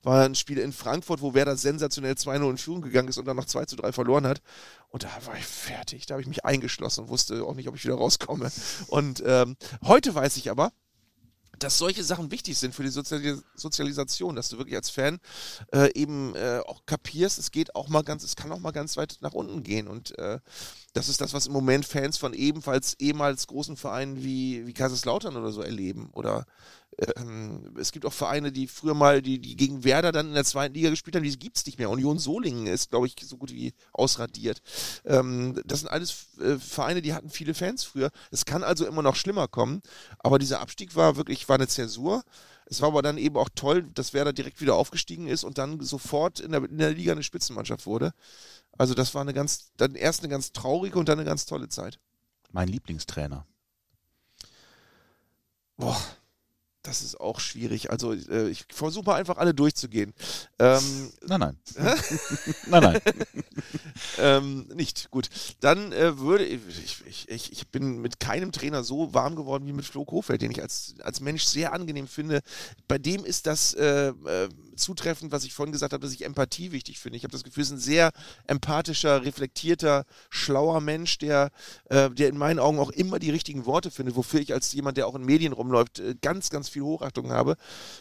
war 0.02 0.24
ein 0.24 0.34
Spiel 0.34 0.56
in 0.56 0.72
Frankfurt, 0.72 1.20
wo 1.20 1.34
Werder 1.34 1.58
sensationell 1.58 2.14
2-0 2.14 2.48
in 2.48 2.56
Führung 2.56 2.80
gegangen 2.80 3.08
ist 3.08 3.18
und 3.18 3.26
dann 3.26 3.36
noch 3.36 3.44
2 3.44 3.66
zu 3.66 3.76
3 3.76 3.92
verloren 3.92 4.26
hat. 4.26 4.40
Und 4.88 5.04
da 5.04 5.10
war 5.26 5.36
ich 5.36 5.44
fertig. 5.44 6.06
Da 6.06 6.14
habe 6.14 6.22
ich 6.22 6.28
mich 6.28 6.46
eingeschlossen 6.46 7.02
und 7.02 7.10
wusste 7.10 7.44
auch 7.44 7.54
nicht, 7.54 7.68
ob 7.68 7.76
ich 7.76 7.84
wieder 7.84 7.96
rauskomme. 7.96 8.50
Und 8.86 9.22
ähm, 9.26 9.58
heute 9.84 10.14
weiß 10.14 10.38
ich 10.38 10.50
aber, 10.50 10.72
dass 11.62 11.78
solche 11.78 12.04
Sachen 12.04 12.30
wichtig 12.30 12.58
sind 12.58 12.74
für 12.74 12.82
die 12.82 12.88
Sozialis 12.88 13.42
Sozialisation, 13.54 14.36
dass 14.36 14.48
du 14.48 14.58
wirklich 14.58 14.76
als 14.76 14.90
Fan 14.90 15.20
äh, 15.72 15.92
eben 15.94 16.34
äh, 16.34 16.60
auch 16.66 16.84
kapierst, 16.86 17.38
es 17.38 17.50
geht 17.50 17.74
auch 17.74 17.88
mal 17.88 18.02
ganz, 18.02 18.24
es 18.24 18.36
kann 18.36 18.52
auch 18.52 18.58
mal 18.58 18.72
ganz 18.72 18.96
weit 18.96 19.18
nach 19.20 19.32
unten 19.32 19.62
gehen. 19.62 19.88
Und 19.88 20.18
äh, 20.18 20.40
das 20.92 21.08
ist 21.08 21.20
das, 21.20 21.32
was 21.32 21.46
im 21.46 21.52
Moment 21.52 21.86
Fans 21.86 22.18
von 22.18 22.34
ebenfalls 22.34 22.94
ehemals 22.98 23.46
großen 23.46 23.76
Vereinen 23.76 24.22
wie, 24.22 24.66
wie 24.66 24.72
Kaiserslautern 24.72 25.36
oder 25.36 25.52
so 25.52 25.62
erleben 25.62 26.10
oder 26.12 26.46
ähm, 27.16 27.74
es 27.78 27.92
gibt 27.92 28.04
auch 28.04 28.12
Vereine, 28.12 28.52
die 28.52 28.66
früher 28.66 28.94
mal, 28.94 29.22
die, 29.22 29.38
die 29.38 29.56
gegen 29.56 29.84
Werder 29.84 30.12
dann 30.12 30.28
in 30.28 30.34
der 30.34 30.44
zweiten 30.44 30.74
Liga 30.74 30.90
gespielt 30.90 31.16
haben, 31.16 31.22
die 31.22 31.38
gibt 31.38 31.56
es 31.56 31.66
nicht 31.66 31.78
mehr. 31.78 31.90
Union 31.90 32.18
Solingen 32.18 32.66
ist, 32.66 32.90
glaube 32.90 33.06
ich, 33.06 33.16
so 33.22 33.36
gut 33.36 33.52
wie 33.52 33.72
ausradiert. 33.92 34.62
Ähm, 35.04 35.60
das 35.64 35.80
sind 35.80 35.88
alles 35.88 36.26
äh, 36.40 36.58
Vereine, 36.58 37.02
die 37.02 37.14
hatten 37.14 37.30
viele 37.30 37.54
Fans 37.54 37.84
früher. 37.84 38.10
Es 38.30 38.44
kann 38.44 38.62
also 38.62 38.86
immer 38.86 39.02
noch 39.02 39.16
schlimmer 39.16 39.48
kommen, 39.48 39.82
aber 40.18 40.38
dieser 40.38 40.60
Abstieg 40.60 40.94
war 40.94 41.16
wirklich, 41.16 41.48
war 41.48 41.56
eine 41.56 41.68
Zäsur. 41.68 42.22
Es 42.66 42.80
war 42.80 42.88
aber 42.88 43.02
dann 43.02 43.18
eben 43.18 43.36
auch 43.36 43.48
toll, 43.54 43.82
dass 43.94 44.12
Werder 44.14 44.32
direkt 44.32 44.60
wieder 44.60 44.76
aufgestiegen 44.76 45.26
ist 45.26 45.44
und 45.44 45.58
dann 45.58 45.80
sofort 45.80 46.40
in 46.40 46.52
der, 46.52 46.64
in 46.64 46.78
der 46.78 46.92
Liga 46.92 47.12
eine 47.12 47.22
Spitzenmannschaft 47.22 47.86
wurde. 47.86 48.12
Also 48.78 48.94
das 48.94 49.14
war 49.14 49.22
eine 49.22 49.34
ganz, 49.34 49.72
dann 49.76 49.94
erst 49.94 50.20
eine 50.20 50.28
ganz 50.28 50.52
traurige 50.52 50.98
und 50.98 51.08
dann 51.08 51.18
eine 51.18 51.28
ganz 51.28 51.44
tolle 51.44 51.68
Zeit. 51.68 51.98
Mein 52.50 52.68
Lieblingstrainer. 52.68 53.46
Boah, 55.76 56.00
das 56.82 57.02
ist 57.02 57.20
auch 57.20 57.40
schwierig. 57.40 57.90
Also 57.90 58.12
äh, 58.12 58.48
ich 58.48 58.64
versuche 58.72 59.04
mal 59.04 59.14
einfach 59.14 59.38
alle 59.38 59.54
durchzugehen. 59.54 60.12
Ähm, 60.58 61.12
nein, 61.26 61.40
nein. 61.40 61.58
nein, 62.66 62.82
nein. 62.82 63.00
ähm, 64.18 64.68
nicht. 64.74 65.10
Gut. 65.10 65.28
Dann 65.60 65.92
äh, 65.92 66.18
würde 66.18 66.44
ich, 66.44 66.60
ich, 67.06 67.28
ich, 67.28 67.52
ich 67.52 67.68
bin 67.68 67.98
mit 67.98 68.20
keinem 68.20 68.52
Trainer 68.52 68.82
so 68.82 69.14
warm 69.14 69.36
geworden 69.36 69.66
wie 69.66 69.72
mit 69.72 69.84
Flo 69.84 70.04
Kofeld, 70.04 70.42
den 70.42 70.50
ich 70.50 70.60
als, 70.60 70.94
als 71.02 71.20
Mensch 71.20 71.44
sehr 71.44 71.72
angenehm 71.72 72.08
finde. 72.08 72.40
Bei 72.88 72.98
dem 72.98 73.24
ist 73.24 73.46
das 73.46 73.74
äh, 73.74 74.08
äh 74.08 74.48
zutreffend, 74.82 75.32
was 75.32 75.44
ich 75.44 75.54
vorhin 75.54 75.72
gesagt 75.72 75.92
habe, 75.92 76.02
dass 76.02 76.12
ich 76.12 76.24
Empathie 76.24 76.72
wichtig 76.72 76.98
finde. 76.98 77.16
Ich 77.16 77.24
habe 77.24 77.32
das 77.32 77.44
Gefühl, 77.44 77.62
es 77.62 77.68
ist 77.68 77.76
ein 77.76 77.78
sehr 77.78 78.12
empathischer, 78.46 79.24
reflektierter, 79.24 80.04
schlauer 80.30 80.80
Mensch, 80.80 81.18
der, 81.18 81.50
äh, 81.86 82.10
der 82.10 82.28
in 82.28 82.36
meinen 82.36 82.58
Augen 82.58 82.78
auch 82.78 82.90
immer 82.90 83.18
die 83.18 83.30
richtigen 83.30 83.64
Worte 83.64 83.90
findet, 83.90 84.16
wofür 84.16 84.40
ich 84.40 84.52
als 84.52 84.72
jemand, 84.72 84.96
der 84.96 85.06
auch 85.06 85.14
in 85.14 85.24
Medien 85.24 85.52
rumläuft, 85.52 86.00
äh, 86.00 86.14
ganz, 86.20 86.50
ganz 86.50 86.68
viel 86.68 86.82
Hochachtung 86.82 87.30
habe, 87.30 87.56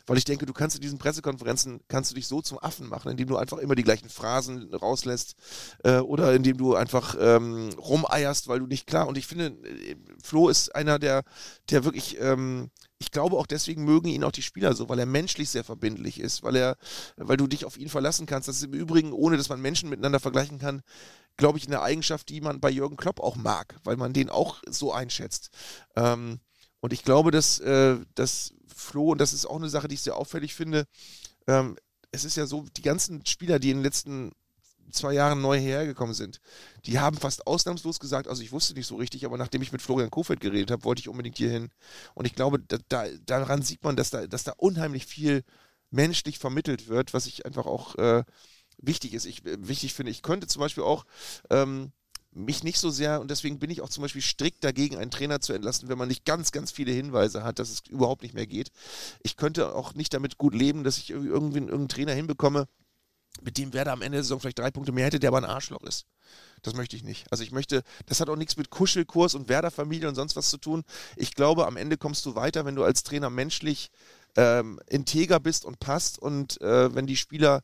weil 0.08 0.18
ich 0.18 0.26
denke, 0.26 0.46
du 0.46 0.54
kannst 0.54 0.76
in 0.76 0.82
diesen 0.82 0.98
Pressekonferenzen, 0.98 1.82
kannst 1.88 2.12
du 2.12 2.16
dich 2.16 2.28
so 2.28 2.42
zum 2.42 2.60
Affen 2.60 2.88
machen, 2.88 3.12
indem 3.12 3.28
du 3.28 3.38
einfach 3.38 3.58
immer 3.60 3.76
die 3.76 3.84
gleichen 3.84 4.10
Phrasen 4.10 4.74
rauslässt 4.74 5.36
äh, 5.84 6.00
oder 6.00 6.34
indem 6.34 6.58
du 6.58 6.76
einfach 6.76 7.16
ähm, 7.20 7.70
rumeierst, 7.78 8.48
weil 8.48 8.60
du 8.60 8.68
nicht 8.68 8.88
klar, 8.88 9.08
und 9.08 9.18
ich 9.18 9.28
finde, 9.28 9.48
äh, 9.68 9.96
Flo 10.24 10.50
ist 10.50 10.76
einer, 10.76 11.00
der, 11.00 11.24
der 11.70 11.84
wirklich 11.84 12.18
ähm, 12.20 12.70
ich 13.02 13.10
glaube 13.10 13.36
auch 13.36 13.48
deswegen 13.48 13.84
mögen 13.84 14.08
ihn 14.08 14.24
auch 14.24 14.32
die 14.32 14.44
Spieler 14.44 14.76
so, 14.76 14.88
weil 14.88 15.00
er 15.00 15.08
menschlich 15.08 15.50
sehr 15.50 15.64
verbindlich 15.64 16.20
ist, 16.20 16.44
weil 16.44 16.56
er, 16.56 16.78
weil 17.18 17.36
du 17.36 17.48
dich 17.48 17.66
auf 17.66 17.78
ihn 17.78 17.90
verlassen 17.90 18.28
kannst. 18.28 18.48
Das 18.48 18.58
ist 18.58 18.64
im 18.64 18.74
Übrigen, 18.74 19.12
ohne 19.12 19.38
dass 19.38 19.50
man 19.50 19.60
Menschen 19.60 19.90
miteinander 19.90 20.20
vergleichen 20.20 20.60
kann, 20.60 20.84
glaube 21.36 21.58
ich, 21.58 21.66
eine 21.66 21.82
Eigenschaft, 21.82 22.30
die 22.30 22.42
man 22.42 22.60
bei 22.60 22.70
Jürgen 22.70 22.98
Klopp 22.98 23.20
auch 23.20 23.36
mag, 23.36 23.80
weil 23.84 23.98
man 23.98 24.14
den 24.14 24.30
auch 24.30 24.62
so 24.70 24.94
einschätzt. 24.94 25.50
Ähm, 25.96 26.42
und 26.80 26.94
ich 26.94 27.04
glaube, 27.04 27.32
dass, 27.32 27.58
äh, 27.60 27.98
dass 28.14 28.54
Flo, 28.68 29.14
und 29.14 29.20
das 29.20 29.34
ist 29.34 29.48
auch 29.48 29.56
eine 29.58 29.70
Sache, 29.70 29.88
die 29.88 29.96
ich 29.96 30.02
sehr 30.04 30.16
auffällig 30.16 30.54
finde, 30.54 30.86
ähm, 31.48 31.78
es 32.12 32.24
ist 32.24 32.38
ja 32.38 32.46
so, 32.46 32.66
die 32.78 32.84
ganzen 32.84 33.26
Spieler, 33.26 33.58
die 33.58 33.72
in 33.72 33.78
den 33.78 33.84
letzten 33.84 34.32
zwei 34.92 35.14
Jahren 35.14 35.42
neu 35.42 35.60
hergekommen 35.60 36.14
sind, 36.14 36.40
die 36.86 37.00
haben 37.00 37.18
fast 37.18 37.48
ausnahmslos 37.48 38.00
gesagt, 38.00 38.28
also 38.28 38.42
ich 38.42 38.52
wusste 38.52 38.74
nicht 38.74 38.88
so 38.88 38.96
richtig, 38.96 39.26
aber 39.26 39.38
nachdem 39.38 39.62
ich 39.62 39.72
mit 39.72 39.82
Florian 39.82 40.12
Kofeld 40.12 40.40
geredet 40.40 40.72
habe, 40.72 40.84
wollte 40.84 41.00
ich 41.00 41.10
unbedingt 41.10 41.38
hier 41.38 41.50
hin. 41.50 41.70
Und 42.14 42.26
ich 42.26 42.36
glaube, 42.36 42.60
da, 42.60 42.78
da, 42.90 43.06
daran 43.26 43.62
sieht 43.62 43.84
man, 43.84 43.96
dass 43.96 44.10
da, 44.10 44.28
dass 44.28 44.44
da 44.44 44.54
unheimlich 44.58 45.06
viel 45.06 45.44
menschlich 45.90 46.40
vermittelt 46.40 46.88
wird, 46.88 47.14
was 47.14 47.26
ich 47.26 47.46
einfach 47.46 47.66
auch 47.66 47.96
äh, 47.96 48.24
wichtig 48.78 49.14
ist. 49.14 49.26
Ich 49.26 49.46
äh, 49.46 49.58
wichtig 49.68 49.94
finde, 49.94 50.12
ich 50.12 50.22
könnte 50.22 50.48
zum 50.48 50.62
Beispiel 50.62 50.84
auch 50.84 51.06
ähm, 51.50 51.92
mich 52.34 52.64
nicht 52.64 52.80
so 52.80 52.90
sehr, 52.90 53.20
und 53.20 53.30
deswegen 53.30 53.60
bin 53.60 53.70
ich 53.70 53.82
auch 53.82 53.90
zum 53.90 54.04
Beispiel 54.04 54.22
strikt 54.22 54.64
dagegen, 54.64 54.98
einen 54.98 55.12
Trainer 55.12 55.42
zu 55.42 55.54
entlassen, 55.54 55.90
wenn 55.90 55.98
man 55.98 56.08
nicht 56.08 56.26
ganz, 56.26 56.52
ganz 56.52 56.72
viele 56.72 56.92
Hinweise 56.92 57.44
hat, 57.44 57.60
dass 57.60 57.70
es 57.70 57.82
überhaupt 57.90 58.24
nicht 58.24 58.34
mehr 58.34 58.48
geht. 58.48 58.72
Ich 59.22 59.36
könnte 59.36 59.76
auch 59.76 59.94
nicht 59.94 60.14
damit 60.14 60.38
gut 60.38 60.56
leben, 60.56 60.84
dass 60.84 60.98
ich 60.98 61.10
irgendwie 61.10 61.32
irgendeinen 61.32 61.90
Trainer 61.90 62.14
hinbekomme, 62.14 62.68
mit 63.42 63.58
dem 63.58 63.74
Werder 63.74 63.94
am 63.94 64.02
Ende 64.02 64.18
der 64.18 64.24
Saison 64.24 64.40
vielleicht 64.40 64.60
drei 64.60 64.72
Punkte 64.72 64.92
mehr 64.92 65.06
hätte, 65.06 65.20
der 65.20 65.30
aber 65.30 65.38
ein 65.38 65.46
Arschloch 65.46 65.84
ist. 65.84 66.06
Das 66.62 66.76
möchte 66.76 66.96
ich 66.96 67.04
nicht. 67.04 67.32
Also 67.32 67.44
ich 67.44 67.52
möchte, 67.52 67.84
das 68.06 68.20
hat 68.20 68.30
auch 68.30 68.36
nichts 68.36 68.58
mit 68.58 68.70
Kuschelkurs 68.70 69.34
und 69.34 69.50
Werder-Familie 69.50 70.08
und 70.08 70.16
sonst 70.16 70.36
was 70.36 70.50
zu 70.50 70.58
tun. 70.58 70.84
Ich 71.16 71.34
glaube, 71.34 71.66
am 71.66 71.78
Ende 71.78 71.98
kommst 71.98 72.26
du 72.26 72.36
weiter, 72.36 72.66
wenn 72.66 72.76
du 72.76 72.84
als 72.84 73.04
Trainer 73.04 73.30
menschlich 73.30 73.90
ähm, 74.36 74.80
integer 74.88 75.40
bist 75.40 75.66
und 75.66 75.80
passt 75.80 76.20
und 76.20 76.62
äh, 76.62 76.94
wenn 76.94 77.08
die 77.08 77.18
Spieler 77.18 77.64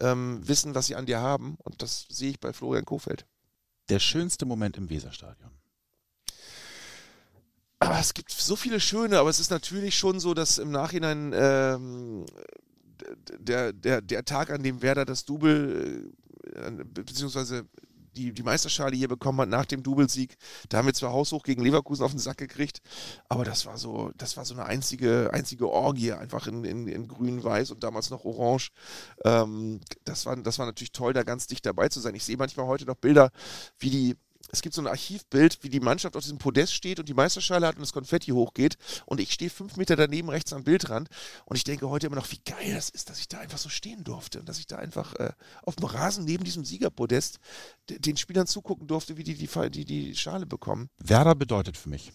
ähm, 0.00 0.46
wissen, 0.46 0.74
was 0.74 0.86
sie 0.86 0.96
an 0.96 1.06
dir 1.06 1.20
haben. 1.20 1.56
Und 1.64 1.82
das 1.82 2.06
sehe 2.08 2.30
ich 2.30 2.40
bei 2.40 2.52
Florian 2.52 2.84
Kofeld. 2.84 3.26
Der 3.88 3.98
schönste 3.98 4.46
Moment 4.46 4.76
im 4.76 4.90
Weserstadion. 4.90 5.50
Aber 7.78 7.98
es 7.98 8.14
gibt 8.14 8.30
so 8.30 8.56
viele 8.56 8.80
schöne, 8.80 9.18
aber 9.18 9.28
es 9.28 9.38
ist 9.38 9.50
natürlich 9.50 9.98
schon 9.98 10.18
so, 10.18 10.32
dass 10.34 10.58
im 10.58 10.70
Nachhinein 10.70 11.32
ähm, 11.36 12.24
der, 13.38 13.72
der, 13.72 14.00
der 14.00 14.24
Tag, 14.24 14.50
an 14.50 14.62
dem 14.62 14.82
Werder 14.82 15.04
das 15.04 15.24
Double, 15.24 16.12
äh, 16.54 16.70
beziehungsweise 16.84 17.66
die, 18.16 18.32
die 18.32 18.42
Meisterschale 18.42 18.96
hier 18.96 19.08
bekommen 19.08 19.40
hat 19.40 19.48
nach 19.48 19.66
dem 19.66 19.82
Doublesieg. 19.82 20.36
Da 20.68 20.78
haben 20.78 20.86
wir 20.86 20.94
zwar 20.94 21.12
haushoch 21.12 21.42
gegen 21.42 21.62
Leverkusen 21.62 22.04
auf 22.04 22.12
den 22.12 22.20
Sack 22.20 22.38
gekriegt, 22.38 22.80
aber 23.28 23.44
das 23.44 23.66
war 23.66 23.76
so, 23.76 24.10
das 24.16 24.36
war 24.36 24.44
so 24.44 24.54
eine 24.54 24.64
einzige, 24.64 25.30
einzige 25.32 25.68
Orgie, 25.68 26.12
einfach 26.12 26.46
in, 26.46 26.64
in, 26.64 26.88
in 26.88 27.08
grün-weiß 27.08 27.70
und 27.70 27.84
damals 27.84 28.10
noch 28.10 28.24
orange. 28.24 28.70
Ähm, 29.24 29.80
das, 30.04 30.26
war, 30.26 30.36
das 30.36 30.58
war 30.58 30.66
natürlich 30.66 30.92
toll, 30.92 31.12
da 31.12 31.22
ganz 31.22 31.46
dicht 31.46 31.66
dabei 31.66 31.88
zu 31.88 32.00
sein. 32.00 32.14
Ich 32.14 32.24
sehe 32.24 32.36
manchmal 32.36 32.66
heute 32.66 32.86
noch 32.86 32.96
Bilder, 32.96 33.30
wie 33.78 33.90
die 33.90 34.16
es 34.52 34.62
gibt 34.62 34.74
so 34.74 34.80
ein 34.80 34.86
Archivbild, 34.86 35.58
wie 35.62 35.68
die 35.68 35.80
Mannschaft 35.80 36.16
auf 36.16 36.22
diesem 36.22 36.38
Podest 36.38 36.72
steht 36.72 36.98
und 36.98 37.08
die 37.08 37.14
Meisterschale 37.14 37.66
hat 37.66 37.76
und 37.76 37.82
das 37.82 37.92
Konfetti 37.92 38.30
hochgeht. 38.30 38.78
Und 39.06 39.20
ich 39.20 39.32
stehe 39.32 39.50
fünf 39.50 39.76
Meter 39.76 39.96
daneben 39.96 40.28
rechts 40.28 40.52
am 40.52 40.64
Bildrand 40.64 41.08
und 41.44 41.56
ich 41.56 41.64
denke 41.64 41.88
heute 41.88 42.06
immer 42.06 42.16
noch, 42.16 42.30
wie 42.30 42.40
geil 42.44 42.74
das 42.74 42.90
ist, 42.90 43.10
dass 43.10 43.18
ich 43.18 43.28
da 43.28 43.38
einfach 43.38 43.58
so 43.58 43.68
stehen 43.68 44.04
durfte 44.04 44.40
und 44.40 44.48
dass 44.48 44.58
ich 44.58 44.66
da 44.66 44.76
einfach 44.76 45.14
äh, 45.14 45.32
auf 45.62 45.76
dem 45.76 45.86
Rasen 45.86 46.24
neben 46.24 46.44
diesem 46.44 46.64
Siegerpodest 46.64 47.38
den 47.88 48.16
Spielern 48.16 48.46
zugucken 48.46 48.86
durfte, 48.86 49.16
wie 49.16 49.24
die 49.24 49.34
die, 49.34 49.48
die 49.70 49.84
die 49.84 50.14
Schale 50.14 50.46
bekommen. 50.46 50.90
Werder 50.98 51.34
bedeutet 51.34 51.76
für 51.76 51.88
mich. 51.88 52.12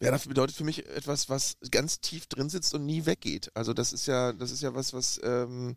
Werder 0.00 0.18
bedeutet 0.18 0.56
für 0.56 0.64
mich 0.64 0.86
etwas, 0.86 1.28
was 1.28 1.56
ganz 1.70 2.00
tief 2.00 2.26
drin 2.26 2.50
sitzt 2.50 2.74
und 2.74 2.84
nie 2.84 3.06
weggeht. 3.06 3.50
Also 3.54 3.72
das 3.72 3.92
ist 3.92 4.06
ja, 4.06 4.32
das 4.32 4.50
ist 4.50 4.62
ja 4.62 4.74
was, 4.74 4.92
was 4.92 5.20
ähm, 5.22 5.76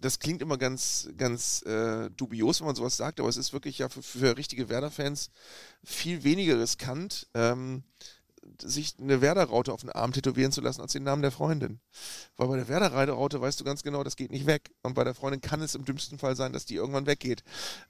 das 0.00 0.18
klingt 0.18 0.42
immer 0.42 0.58
ganz, 0.58 1.08
ganz 1.16 1.62
äh, 1.62 2.10
dubios, 2.10 2.60
wenn 2.60 2.66
man 2.66 2.76
sowas 2.76 2.96
sagt, 2.96 3.20
aber 3.20 3.28
es 3.28 3.36
ist 3.36 3.52
wirklich 3.52 3.78
ja 3.78 3.88
für, 3.88 4.02
für 4.02 4.36
richtige 4.36 4.68
Werder-Fans 4.68 5.30
viel 5.84 6.24
weniger 6.24 6.58
riskant, 6.60 7.26
ähm, 7.34 7.82
sich 8.60 8.94
eine 8.98 9.20
Werder-Raute 9.20 9.72
auf 9.72 9.82
den 9.82 9.90
Arm 9.90 10.12
tätowieren 10.12 10.52
zu 10.52 10.60
lassen, 10.60 10.80
als 10.80 10.92
den 10.92 11.02
Namen 11.02 11.22
der 11.22 11.30
Freundin. 11.30 11.80
Weil 12.36 12.48
bei 12.48 12.56
der 12.56 12.68
Werder-Raute 12.68 13.40
weißt 13.40 13.60
du 13.60 13.64
ganz 13.64 13.82
genau, 13.82 14.02
das 14.02 14.16
geht 14.16 14.30
nicht 14.30 14.46
weg. 14.46 14.70
Und 14.82 14.94
bei 14.94 15.04
der 15.04 15.14
Freundin 15.14 15.40
kann 15.40 15.60
es 15.60 15.74
im 15.74 15.84
dümmsten 15.84 16.18
Fall 16.18 16.34
sein, 16.34 16.52
dass 16.52 16.64
die 16.64 16.76
irgendwann 16.76 17.06
weggeht. 17.06 17.44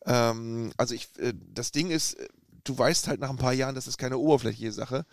Ähm, 0.04 0.72
also 0.76 0.94
ich, 0.94 1.08
äh, 1.18 1.32
das 1.54 1.72
Ding 1.72 1.90
ist, 1.90 2.16
du 2.64 2.76
weißt 2.76 3.08
halt 3.08 3.20
nach 3.20 3.30
ein 3.30 3.36
paar 3.36 3.52
Jahren, 3.52 3.74
das 3.74 3.86
ist 3.86 3.98
keine 3.98 4.18
oberflächliche 4.18 4.72
Sache. 4.72 5.06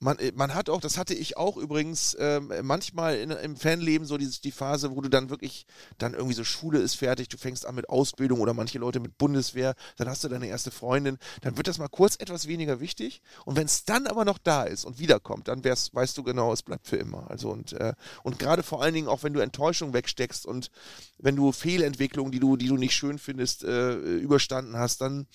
Man, 0.00 0.18
äh, 0.18 0.32
man 0.34 0.54
hat 0.54 0.68
auch, 0.68 0.80
das 0.80 0.98
hatte 0.98 1.14
ich 1.14 1.36
auch 1.36 1.56
übrigens 1.56 2.16
ähm, 2.18 2.52
manchmal 2.62 3.16
in, 3.16 3.30
im 3.30 3.56
Fanleben 3.56 4.06
so 4.06 4.18
die, 4.18 4.28
die 4.28 4.52
Phase, 4.52 4.94
wo 4.94 5.00
du 5.00 5.08
dann 5.08 5.30
wirklich, 5.30 5.66
dann 5.98 6.14
irgendwie 6.14 6.34
so 6.34 6.44
Schule 6.44 6.80
ist 6.80 6.94
fertig, 6.94 7.28
du 7.28 7.38
fängst 7.38 7.64
an 7.64 7.74
mit 7.74 7.88
Ausbildung 7.88 8.40
oder 8.40 8.54
manche 8.54 8.78
Leute 8.78 9.00
mit 9.00 9.16
Bundeswehr, 9.18 9.74
dann 9.96 10.08
hast 10.08 10.24
du 10.24 10.28
deine 10.28 10.46
erste 10.46 10.70
Freundin, 10.70 11.18
dann 11.42 11.56
wird 11.56 11.68
das 11.68 11.78
mal 11.78 11.88
kurz 11.88 12.16
etwas 12.16 12.48
weniger 12.48 12.80
wichtig 12.80 13.22
und 13.44 13.56
wenn 13.56 13.66
es 13.66 13.84
dann 13.84 14.06
aber 14.06 14.24
noch 14.24 14.38
da 14.38 14.64
ist 14.64 14.84
und 14.84 14.98
wiederkommt, 14.98 15.48
dann 15.48 15.64
wär's, 15.64 15.94
weißt 15.94 16.18
du 16.18 16.22
genau, 16.22 16.52
es 16.52 16.62
bleibt 16.62 16.86
für 16.86 16.96
immer. 16.96 17.30
Also 17.30 17.50
und, 17.50 17.72
äh, 17.74 17.94
und 18.22 18.38
gerade 18.38 18.62
vor 18.62 18.82
allen 18.82 18.94
Dingen 18.94 19.08
auch, 19.08 19.22
wenn 19.22 19.32
du 19.32 19.40
Enttäuschung 19.40 19.92
wegsteckst 19.92 20.44
und 20.44 20.70
wenn 21.18 21.36
du 21.36 21.52
Fehlentwicklungen, 21.52 22.32
die 22.32 22.40
du, 22.40 22.56
die 22.56 22.68
du 22.68 22.76
nicht 22.76 22.94
schön 22.94 23.18
findest, 23.18 23.64
äh, 23.64 23.94
überstanden 23.94 24.76
hast, 24.76 25.00
dann 25.00 25.26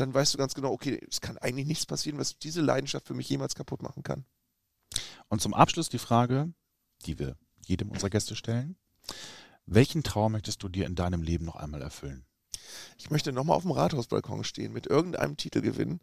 dann 0.00 0.14
weißt 0.14 0.34
du 0.34 0.38
ganz 0.38 0.54
genau, 0.54 0.72
okay, 0.72 1.00
es 1.08 1.20
kann 1.20 1.38
eigentlich 1.38 1.66
nichts 1.66 1.86
passieren, 1.86 2.18
was 2.18 2.38
diese 2.38 2.60
Leidenschaft 2.60 3.06
für 3.06 3.14
mich 3.14 3.28
jemals 3.28 3.54
kaputt 3.54 3.82
machen 3.82 4.02
kann. 4.02 4.24
Und 5.28 5.40
zum 5.40 5.54
Abschluss 5.54 5.88
die 5.88 5.98
Frage, 5.98 6.52
die 7.06 7.18
wir 7.18 7.36
jedem 7.66 7.90
unserer 7.90 8.10
Gäste 8.10 8.34
stellen. 8.34 8.76
Welchen 9.66 10.02
Traum 10.02 10.32
möchtest 10.32 10.62
du 10.62 10.68
dir 10.68 10.86
in 10.86 10.94
deinem 10.94 11.22
Leben 11.22 11.44
noch 11.44 11.56
einmal 11.56 11.82
erfüllen? 11.82 12.24
Ich 12.96 13.10
möchte 13.10 13.32
nochmal 13.32 13.56
auf 13.56 13.62
dem 13.62 13.72
Rathausbalkon 13.72 14.44
stehen, 14.44 14.72
mit 14.72 14.86
irgendeinem 14.86 15.36
Titel 15.36 15.60
gewinnen, 15.60 16.00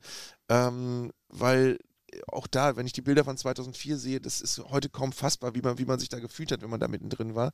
ähm, 0.49 1.11
weil 1.27 1.79
auch 2.27 2.47
da, 2.47 2.75
wenn 2.75 2.85
ich 2.85 2.93
die 2.93 3.01
Bilder 3.01 3.25
von 3.25 3.37
2004 3.37 3.97
sehe, 3.97 4.21
das 4.21 4.41
ist 4.41 4.59
heute 4.69 4.89
kaum 4.89 5.11
fassbar, 5.11 5.55
wie 5.55 5.61
man, 5.61 5.77
wie 5.79 5.85
man 5.85 5.99
sich 5.99 6.09
da 6.09 6.19
gefühlt 6.19 6.51
hat, 6.51 6.61
wenn 6.61 6.69
man 6.69 6.79
da 6.79 6.87
mittendrin 6.87 7.35
war. 7.35 7.51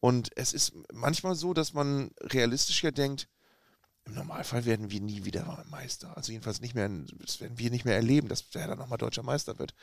Und 0.00 0.30
es 0.36 0.52
ist 0.52 0.72
manchmal 0.92 1.34
so, 1.34 1.54
dass 1.54 1.72
man 1.72 2.10
realistischer 2.20 2.92
denkt, 2.92 3.28
im 4.08 4.14
Normalfall 4.14 4.64
werden 4.64 4.90
wir 4.90 5.00
nie 5.00 5.24
wieder 5.24 5.64
Meister. 5.70 6.16
Also 6.16 6.32
jedenfalls 6.32 6.60
nicht 6.60 6.74
mehr, 6.74 6.90
das 7.20 7.40
werden 7.40 7.58
wir 7.58 7.70
nicht 7.70 7.84
mehr 7.84 7.94
erleben, 7.96 8.28
dass 8.28 8.48
der 8.50 8.66
dann 8.66 8.78
nochmal 8.78 8.98
deutscher 8.98 9.22
Meister 9.22 9.58
wird. 9.58 9.74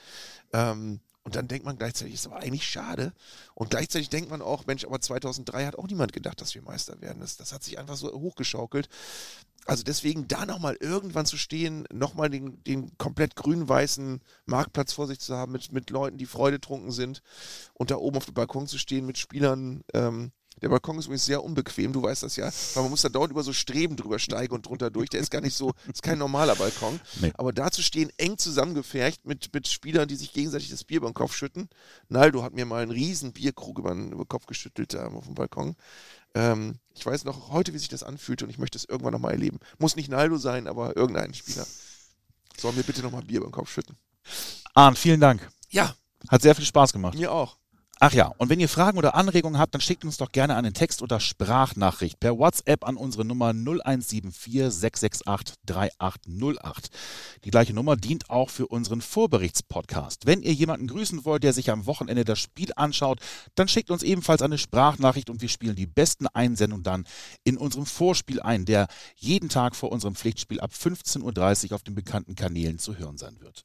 Ähm, 0.51 0.99
Und 1.23 1.35
dann 1.35 1.47
denkt 1.47 1.65
man 1.65 1.77
gleichzeitig, 1.77 2.13
ist 2.13 2.27
aber 2.27 2.37
eigentlich 2.37 2.67
schade. 2.67 3.11
Und 3.55 3.71
gleichzeitig 3.71 4.09
denkt 4.09 4.29
man 4.29 4.43
auch, 4.43 4.67
Mensch, 4.67 4.85
aber 4.85 5.01
2003 5.01 5.65
hat 5.65 5.75
auch 5.75 5.87
niemand 5.87 6.13
gedacht, 6.13 6.39
dass 6.39 6.53
wir 6.53 6.61
Meister 6.61 7.01
werden. 7.01 7.19
Das, 7.19 7.35
das 7.37 7.51
hat 7.51 7.63
sich 7.63 7.79
einfach 7.79 7.97
so 7.97 8.11
hochgeschaukelt. 8.13 8.89
Also 9.65 9.83
deswegen 9.83 10.27
da 10.27 10.45
nochmal 10.45 10.77
irgendwann 10.79 11.25
zu 11.25 11.37
stehen, 11.37 11.87
nochmal 11.91 12.29
den, 12.29 12.63
den 12.65 12.95
komplett 12.99 13.35
grün-weißen 13.35 14.21
Marktplatz 14.45 14.93
vor 14.93 15.07
sich 15.07 15.19
zu 15.19 15.35
haben 15.35 15.51
mit, 15.51 15.71
mit 15.71 15.89
Leuten, 15.89 16.19
die 16.19 16.27
freudetrunken 16.27 16.91
sind 16.91 17.23
und 17.73 17.89
da 17.89 17.95
oben 17.95 18.17
auf 18.17 18.25
dem 18.25 18.35
Balkon 18.35 18.67
zu 18.67 18.77
stehen 18.77 19.07
mit 19.07 19.17
Spielern, 19.17 19.83
ähm, 19.95 20.31
der 20.61 20.69
Balkon 20.69 20.97
ist 20.97 21.05
übrigens 21.05 21.25
sehr 21.25 21.43
unbequem, 21.43 21.91
du 21.91 22.01
weißt 22.01 22.23
das 22.23 22.35
ja, 22.35 22.49
weil 22.73 22.83
man 22.83 22.89
muss 22.89 23.01
da 23.01 23.09
dauernd 23.09 23.31
über 23.31 23.43
so 23.43 23.53
Streben 23.53 23.95
drüber 23.95 24.19
steigen 24.19 24.53
und 24.53 24.65
drunter 24.65 24.89
durch. 24.89 25.09
Der 25.09 25.19
ist 25.19 25.29
gar 25.29 25.41
nicht 25.41 25.55
so, 25.55 25.73
ist 25.91 26.01
kein 26.01 26.17
normaler 26.17 26.55
Balkon. 26.55 26.99
Nee. 27.19 27.33
Aber 27.35 27.51
da 27.51 27.71
zu 27.71 27.81
stehen, 27.81 28.11
eng 28.17 28.37
zusammengefercht 28.37 29.25
mit, 29.25 29.53
mit 29.53 29.67
Spielern, 29.67 30.07
die 30.07 30.15
sich 30.15 30.33
gegenseitig 30.33 30.69
das 30.69 30.83
Bier 30.83 30.97
über 30.97 31.09
den 31.09 31.13
Kopf 31.13 31.35
schütten. 31.35 31.69
Naldo 32.07 32.43
hat 32.43 32.53
mir 32.53 32.65
mal 32.65 32.83
einen 32.83 32.91
riesen 32.91 33.33
Bierkrug 33.33 33.79
über 33.79 33.93
den, 33.93 34.11
über 34.11 34.23
den 34.23 34.29
Kopf 34.29 34.45
geschüttelt 34.45 34.93
da 34.93 35.07
auf 35.07 35.25
dem 35.25 35.35
Balkon. 35.35 35.75
Ähm, 36.33 36.79
ich 36.93 37.05
weiß 37.05 37.25
noch 37.25 37.51
heute, 37.51 37.73
wie 37.73 37.77
sich 37.77 37.89
das 37.89 38.03
anfühlt 38.03 38.43
und 38.43 38.49
ich 38.49 38.57
möchte 38.57 38.77
es 38.77 38.85
irgendwann 38.85 39.13
nochmal 39.13 39.33
erleben. 39.33 39.59
Muss 39.77 39.95
nicht 39.95 40.09
Naldo 40.09 40.37
sein, 40.37 40.67
aber 40.67 40.95
irgendein 40.95 41.33
Spieler. 41.33 41.65
Soll 42.57 42.73
mir 42.73 42.83
bitte 42.83 43.01
nochmal 43.01 43.23
Bier 43.23 43.37
über 43.37 43.47
den 43.47 43.53
Kopf 43.53 43.71
schütten. 43.71 43.97
Arndt, 44.73 44.97
vielen 44.97 45.19
Dank. 45.19 45.49
Ja. 45.69 45.95
Hat 46.29 46.41
sehr 46.41 46.55
viel 46.55 46.65
Spaß 46.65 46.93
gemacht. 46.93 47.15
Mir 47.15 47.31
auch. 47.31 47.57
Ach 48.01 48.13
ja, 48.13 48.27
und 48.37 48.49
wenn 48.49 48.59
ihr 48.59 48.67
Fragen 48.67 48.97
oder 48.97 49.15
Anregungen 49.15 49.57
habt, 49.57 49.73
dann 49.73 49.79
schickt 49.79 50.03
uns 50.03 50.17
doch 50.17 50.33
gerne 50.33 50.57
einen 50.57 50.73
Text 50.73 51.01
oder 51.01 51.21
Sprachnachricht 51.21 52.19
per 52.19 52.37
WhatsApp 52.37 52.85
an 52.85 52.97
unsere 52.97 53.23
Nummer 53.23 53.53
0174 53.53 54.69
668 54.69 55.55
3808. 55.65 56.89
Die 57.45 57.51
gleiche 57.51 57.73
Nummer 57.73 57.95
dient 57.95 58.29
auch 58.29 58.49
für 58.49 58.67
unseren 58.67 58.99
Vorberichtspodcast. 58.99 60.25
Wenn 60.25 60.41
ihr 60.41 60.51
jemanden 60.51 60.87
grüßen 60.87 61.23
wollt, 61.23 61.43
der 61.43 61.53
sich 61.53 61.71
am 61.71 61.85
Wochenende 61.85 62.25
das 62.25 62.39
Spiel 62.39 62.71
anschaut, 62.75 63.19
dann 63.55 63.69
schickt 63.69 63.89
uns 63.89 64.03
ebenfalls 64.03 64.41
eine 64.41 64.57
Sprachnachricht 64.57 65.29
und 65.29 65.41
wir 65.41 65.49
spielen 65.49 65.77
die 65.77 65.87
besten 65.87 66.27
Einsendungen 66.27 66.83
dann 66.83 67.05
in 67.45 67.55
unserem 67.55 67.85
Vorspiel 67.85 68.41
ein, 68.41 68.65
der 68.65 68.87
jeden 69.15 69.47
Tag 69.47 69.73
vor 69.73 69.93
unserem 69.93 70.15
Pflichtspiel 70.15 70.59
ab 70.59 70.71
15.30 70.77 71.69
Uhr 71.69 71.75
auf 71.75 71.83
den 71.83 71.95
bekannten 71.95 72.35
Kanälen 72.35 72.77
zu 72.77 72.97
hören 72.97 73.17
sein 73.17 73.39
wird. 73.39 73.63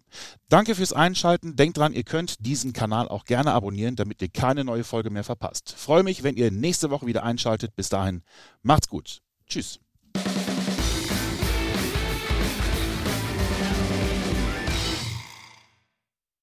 Danke 0.48 0.76
fürs 0.76 0.92
Einschalten. 0.92 1.56
Denkt 1.56 1.78
dran, 1.78 1.92
ihr 1.92 2.04
könnt 2.04 2.46
diesen 2.46 2.72
Kanal 2.72 3.08
auch 3.08 3.24
gerne 3.24 3.52
abonnieren, 3.52 3.96
ihr 4.22 4.28
keine 4.28 4.64
neue 4.64 4.84
Folge 4.84 5.10
mehr 5.10 5.24
verpasst. 5.24 5.74
Freue 5.76 6.02
mich, 6.02 6.22
wenn 6.22 6.36
ihr 6.36 6.50
nächste 6.50 6.90
Woche 6.90 7.06
wieder 7.06 7.22
einschaltet. 7.22 7.74
Bis 7.76 7.88
dahin, 7.88 8.22
macht's 8.62 8.88
gut. 8.88 9.22
Tschüss. 9.46 9.80